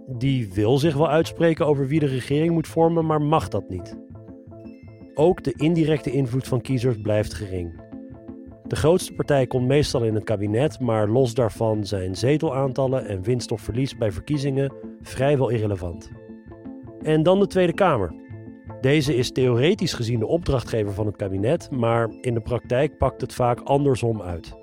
Die 0.06 0.52
wil 0.52 0.78
zich 0.78 0.96
wel 0.96 1.08
uitspreken 1.08 1.66
over 1.66 1.86
wie 1.86 2.00
de 2.00 2.06
regering 2.06 2.52
moet 2.52 2.68
vormen, 2.68 3.06
maar 3.06 3.22
mag 3.22 3.48
dat 3.48 3.68
niet. 3.68 3.98
Ook 5.14 5.44
de 5.44 5.54
indirecte 5.56 6.10
invloed 6.10 6.48
van 6.48 6.60
kiezers 6.60 7.00
blijft 7.02 7.34
gering. 7.34 7.80
De 8.66 8.76
grootste 8.76 9.12
partij 9.12 9.46
komt 9.46 9.66
meestal 9.66 10.04
in 10.04 10.14
het 10.14 10.24
kabinet, 10.24 10.80
maar 10.80 11.08
los 11.08 11.34
daarvan 11.34 11.86
zijn 11.86 12.14
zetelaantallen 12.14 13.06
en 13.06 13.22
winst 13.22 13.52
of 13.52 13.60
verlies 13.60 13.96
bij 13.96 14.12
verkiezingen 14.12 14.72
vrijwel 15.02 15.48
irrelevant. 15.48 16.10
En 17.02 17.22
dan 17.22 17.38
de 17.38 17.46
Tweede 17.46 17.72
Kamer. 17.72 18.14
Deze 18.80 19.16
is 19.16 19.32
theoretisch 19.32 19.92
gezien 19.92 20.18
de 20.18 20.26
opdrachtgever 20.26 20.92
van 20.92 21.06
het 21.06 21.16
kabinet, 21.16 21.70
maar 21.70 22.10
in 22.20 22.34
de 22.34 22.40
praktijk 22.40 22.98
pakt 22.98 23.20
het 23.20 23.34
vaak 23.34 23.60
andersom 23.60 24.22
uit. 24.22 24.56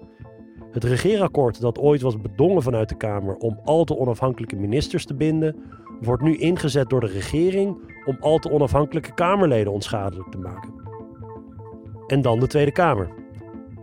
Het 0.71 0.83
regeerakkoord 0.83 1.61
dat 1.61 1.79
ooit 1.79 2.01
was 2.01 2.21
bedongen 2.21 2.61
vanuit 2.61 2.89
de 2.89 2.97
Kamer 2.97 3.35
om 3.35 3.59
al 3.63 3.83
te 3.83 3.97
onafhankelijke 3.97 4.55
ministers 4.55 5.05
te 5.05 5.13
binden, 5.13 5.55
wordt 6.01 6.23
nu 6.23 6.37
ingezet 6.37 6.89
door 6.89 6.99
de 6.99 7.07
regering 7.07 7.77
om 8.05 8.17
al 8.19 8.37
te 8.37 8.51
onafhankelijke 8.51 9.13
Kamerleden 9.13 9.73
onschadelijk 9.73 10.31
te 10.31 10.37
maken. 10.37 10.73
En 12.07 12.21
dan 12.21 12.39
de 12.39 12.47
Tweede 12.47 12.71
Kamer. 12.71 13.09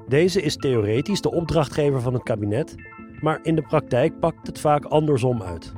Deze 0.08 0.42
is 0.42 0.56
theoretisch 0.56 1.20
de 1.20 1.32
opdrachtgever 1.32 2.00
van 2.00 2.12
het 2.12 2.22
kabinet, 2.22 2.74
maar 3.20 3.38
in 3.42 3.54
de 3.54 3.62
praktijk 3.62 4.20
pakt 4.20 4.46
het 4.46 4.60
vaak 4.60 4.84
andersom 4.84 5.42
uit. 5.42 5.72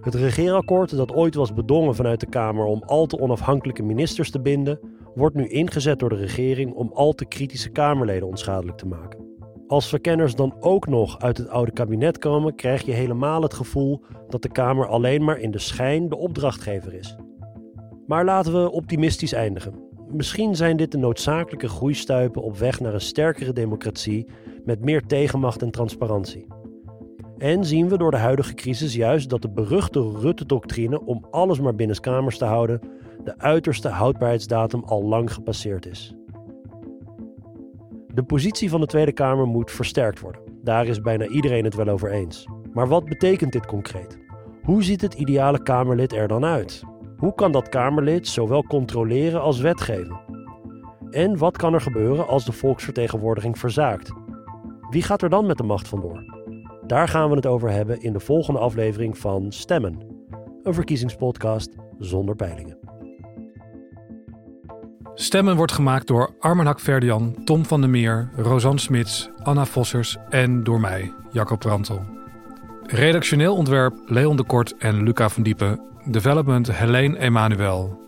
Het 0.00 0.14
regeerakkoord 0.14 0.96
dat 0.96 1.12
ooit 1.12 1.34
was 1.34 1.54
bedongen 1.54 1.94
vanuit 1.94 2.20
de 2.20 2.26
Kamer 2.26 2.64
om 2.64 2.82
al 2.86 3.06
te 3.06 3.18
onafhankelijke 3.18 3.82
ministers 3.82 4.30
te 4.30 4.40
binden, 4.40 4.80
wordt 5.14 5.34
nu 5.34 5.48
ingezet 5.48 5.98
door 5.98 6.08
de 6.08 6.16
regering 6.16 6.72
om 6.72 6.90
al 6.92 7.12
te 7.12 7.24
kritische 7.24 7.70
Kamerleden 7.70 8.28
onschadelijk 8.28 8.78
te 8.78 8.86
maken. 8.86 9.28
Als 9.66 9.88
verkenners 9.88 10.34
dan 10.34 10.54
ook 10.60 10.86
nog 10.86 11.18
uit 11.18 11.38
het 11.38 11.48
oude 11.48 11.72
kabinet 11.72 12.18
komen, 12.18 12.54
krijg 12.54 12.82
je 12.82 12.92
helemaal 12.92 13.42
het 13.42 13.54
gevoel 13.54 14.04
dat 14.28 14.42
de 14.42 14.48
Kamer 14.48 14.86
alleen 14.86 15.24
maar 15.24 15.38
in 15.38 15.50
de 15.50 15.58
schijn 15.58 16.08
de 16.08 16.16
opdrachtgever 16.16 16.94
is. 16.94 17.16
Maar 18.06 18.24
laten 18.24 18.52
we 18.52 18.70
optimistisch 18.70 19.32
eindigen. 19.32 19.74
Misschien 20.08 20.56
zijn 20.56 20.76
dit 20.76 20.92
de 20.92 20.98
noodzakelijke 20.98 21.68
groeistuipen 21.68 22.42
op 22.42 22.58
weg 22.58 22.80
naar 22.80 22.94
een 22.94 23.00
sterkere 23.00 23.52
democratie 23.52 24.26
met 24.64 24.84
meer 24.84 25.06
tegenmacht 25.06 25.62
en 25.62 25.70
transparantie. 25.70 26.46
En 27.40 27.64
zien 27.64 27.88
we 27.88 27.98
door 27.98 28.10
de 28.10 28.16
huidige 28.16 28.54
crisis 28.54 28.94
juist 28.94 29.30
dat 29.30 29.42
de 29.42 29.50
beruchte 29.50 30.12
Rutte-doctrine 30.20 31.04
om 31.04 31.24
alles 31.30 31.60
maar 31.60 31.74
binnenskamers 31.74 32.38
te 32.38 32.44
houden, 32.44 32.80
de 33.24 33.38
uiterste 33.38 33.88
houdbaarheidsdatum 33.88 34.82
al 34.84 35.04
lang 35.04 35.32
gepasseerd 35.32 35.86
is. 35.86 36.14
De 38.14 38.22
positie 38.22 38.70
van 38.70 38.80
de 38.80 38.86
Tweede 38.86 39.12
Kamer 39.12 39.46
moet 39.46 39.70
versterkt 39.70 40.20
worden. 40.20 40.42
Daar 40.62 40.86
is 40.86 41.00
bijna 41.00 41.26
iedereen 41.26 41.64
het 41.64 41.74
wel 41.74 41.88
over 41.88 42.10
eens. 42.10 42.48
Maar 42.72 42.88
wat 42.88 43.04
betekent 43.04 43.52
dit 43.52 43.66
concreet? 43.66 44.18
Hoe 44.62 44.82
ziet 44.82 45.00
het 45.00 45.14
ideale 45.14 45.62
Kamerlid 45.62 46.12
er 46.12 46.28
dan 46.28 46.44
uit? 46.44 46.82
Hoe 47.16 47.34
kan 47.34 47.52
dat 47.52 47.68
Kamerlid 47.68 48.28
zowel 48.28 48.62
controleren 48.62 49.40
als 49.40 49.60
wetgeven? 49.60 50.20
En 51.10 51.38
wat 51.38 51.56
kan 51.56 51.74
er 51.74 51.80
gebeuren 51.80 52.26
als 52.26 52.44
de 52.44 52.52
volksvertegenwoordiging 52.52 53.58
verzaakt? 53.58 54.12
Wie 54.90 55.02
gaat 55.02 55.22
er 55.22 55.30
dan 55.30 55.46
met 55.46 55.56
de 55.56 55.64
macht 55.64 55.88
vandoor? 55.88 56.39
Daar 56.90 57.08
gaan 57.08 57.28
we 57.28 57.36
het 57.36 57.46
over 57.46 57.70
hebben 57.70 58.02
in 58.02 58.12
de 58.12 58.20
volgende 58.20 58.60
aflevering 58.60 59.18
van 59.18 59.52
Stemmen, 59.52 59.98
een 60.62 60.74
verkiezingspodcast 60.74 61.74
zonder 61.98 62.36
peilingen. 62.36 62.78
Stemmen 65.14 65.56
wordt 65.56 65.72
gemaakt 65.72 66.06
door 66.06 66.34
Armen 66.38 66.66
Hakverdian, 66.66 67.44
Tom 67.44 67.64
van 67.64 67.80
der 67.80 67.90
Meer, 67.90 68.30
Rosanne 68.36 68.78
Smits, 68.78 69.30
Anna 69.42 69.64
Vossers 69.64 70.16
en 70.28 70.64
door 70.64 70.80
mij, 70.80 71.12
Jacob 71.32 71.58
Prantel. 71.58 72.04
Redactioneel 72.82 73.54
ontwerp 73.54 73.94
Leon 74.06 74.36
de 74.36 74.44
Kort 74.44 74.76
en 74.76 75.02
Luca 75.02 75.28
van 75.28 75.42
Diepen. 75.42 75.80
Development 76.04 76.72
Helene 76.72 77.18
Emanuel. 77.18 78.00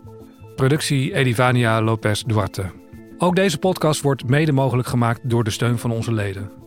Productie 0.55 1.13
Edivania 1.13 1.81
Lopez 1.81 2.21
Duarte. 2.21 2.71
Ook 3.17 3.35
deze 3.35 3.57
podcast 3.57 4.01
wordt 4.01 4.27
mede 4.27 4.51
mogelijk 4.51 4.87
gemaakt 4.87 5.29
door 5.29 5.43
de 5.43 5.49
steun 5.49 5.77
van 5.77 5.91
onze 5.91 6.13
leden. 6.13 6.62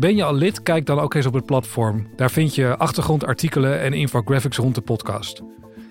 Ben 0.00 0.16
je 0.16 0.24
al 0.24 0.34
lid? 0.34 0.62
Kijk 0.62 0.86
dan 0.86 0.98
ook 0.98 1.14
eens 1.14 1.26
op 1.26 1.34
het 1.34 1.46
platform. 1.46 2.06
Daar 2.16 2.30
vind 2.30 2.54
je 2.54 2.76
achtergrondartikelen 2.76 3.80
en 3.80 3.92
infographics 3.92 4.56
rond 4.56 4.74
de 4.74 4.80
podcast. 4.80 5.42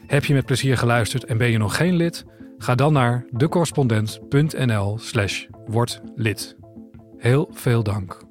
Heb 0.07 0.25
je 0.25 0.33
met 0.33 0.45
plezier 0.45 0.77
geluisterd 0.77 1.23
en 1.23 1.37
ben 1.37 1.51
je 1.51 1.57
nog 1.57 1.75
geen 1.75 1.95
lid? 1.95 2.25
Ga 2.57 2.75
dan 2.75 2.93
naar 2.93 3.25
decorrespondent.nl 3.31 4.97
slash 4.97 5.45
word 5.65 6.01
lid. 6.15 6.55
Heel 7.17 7.49
veel 7.53 7.83
dank. 7.83 8.28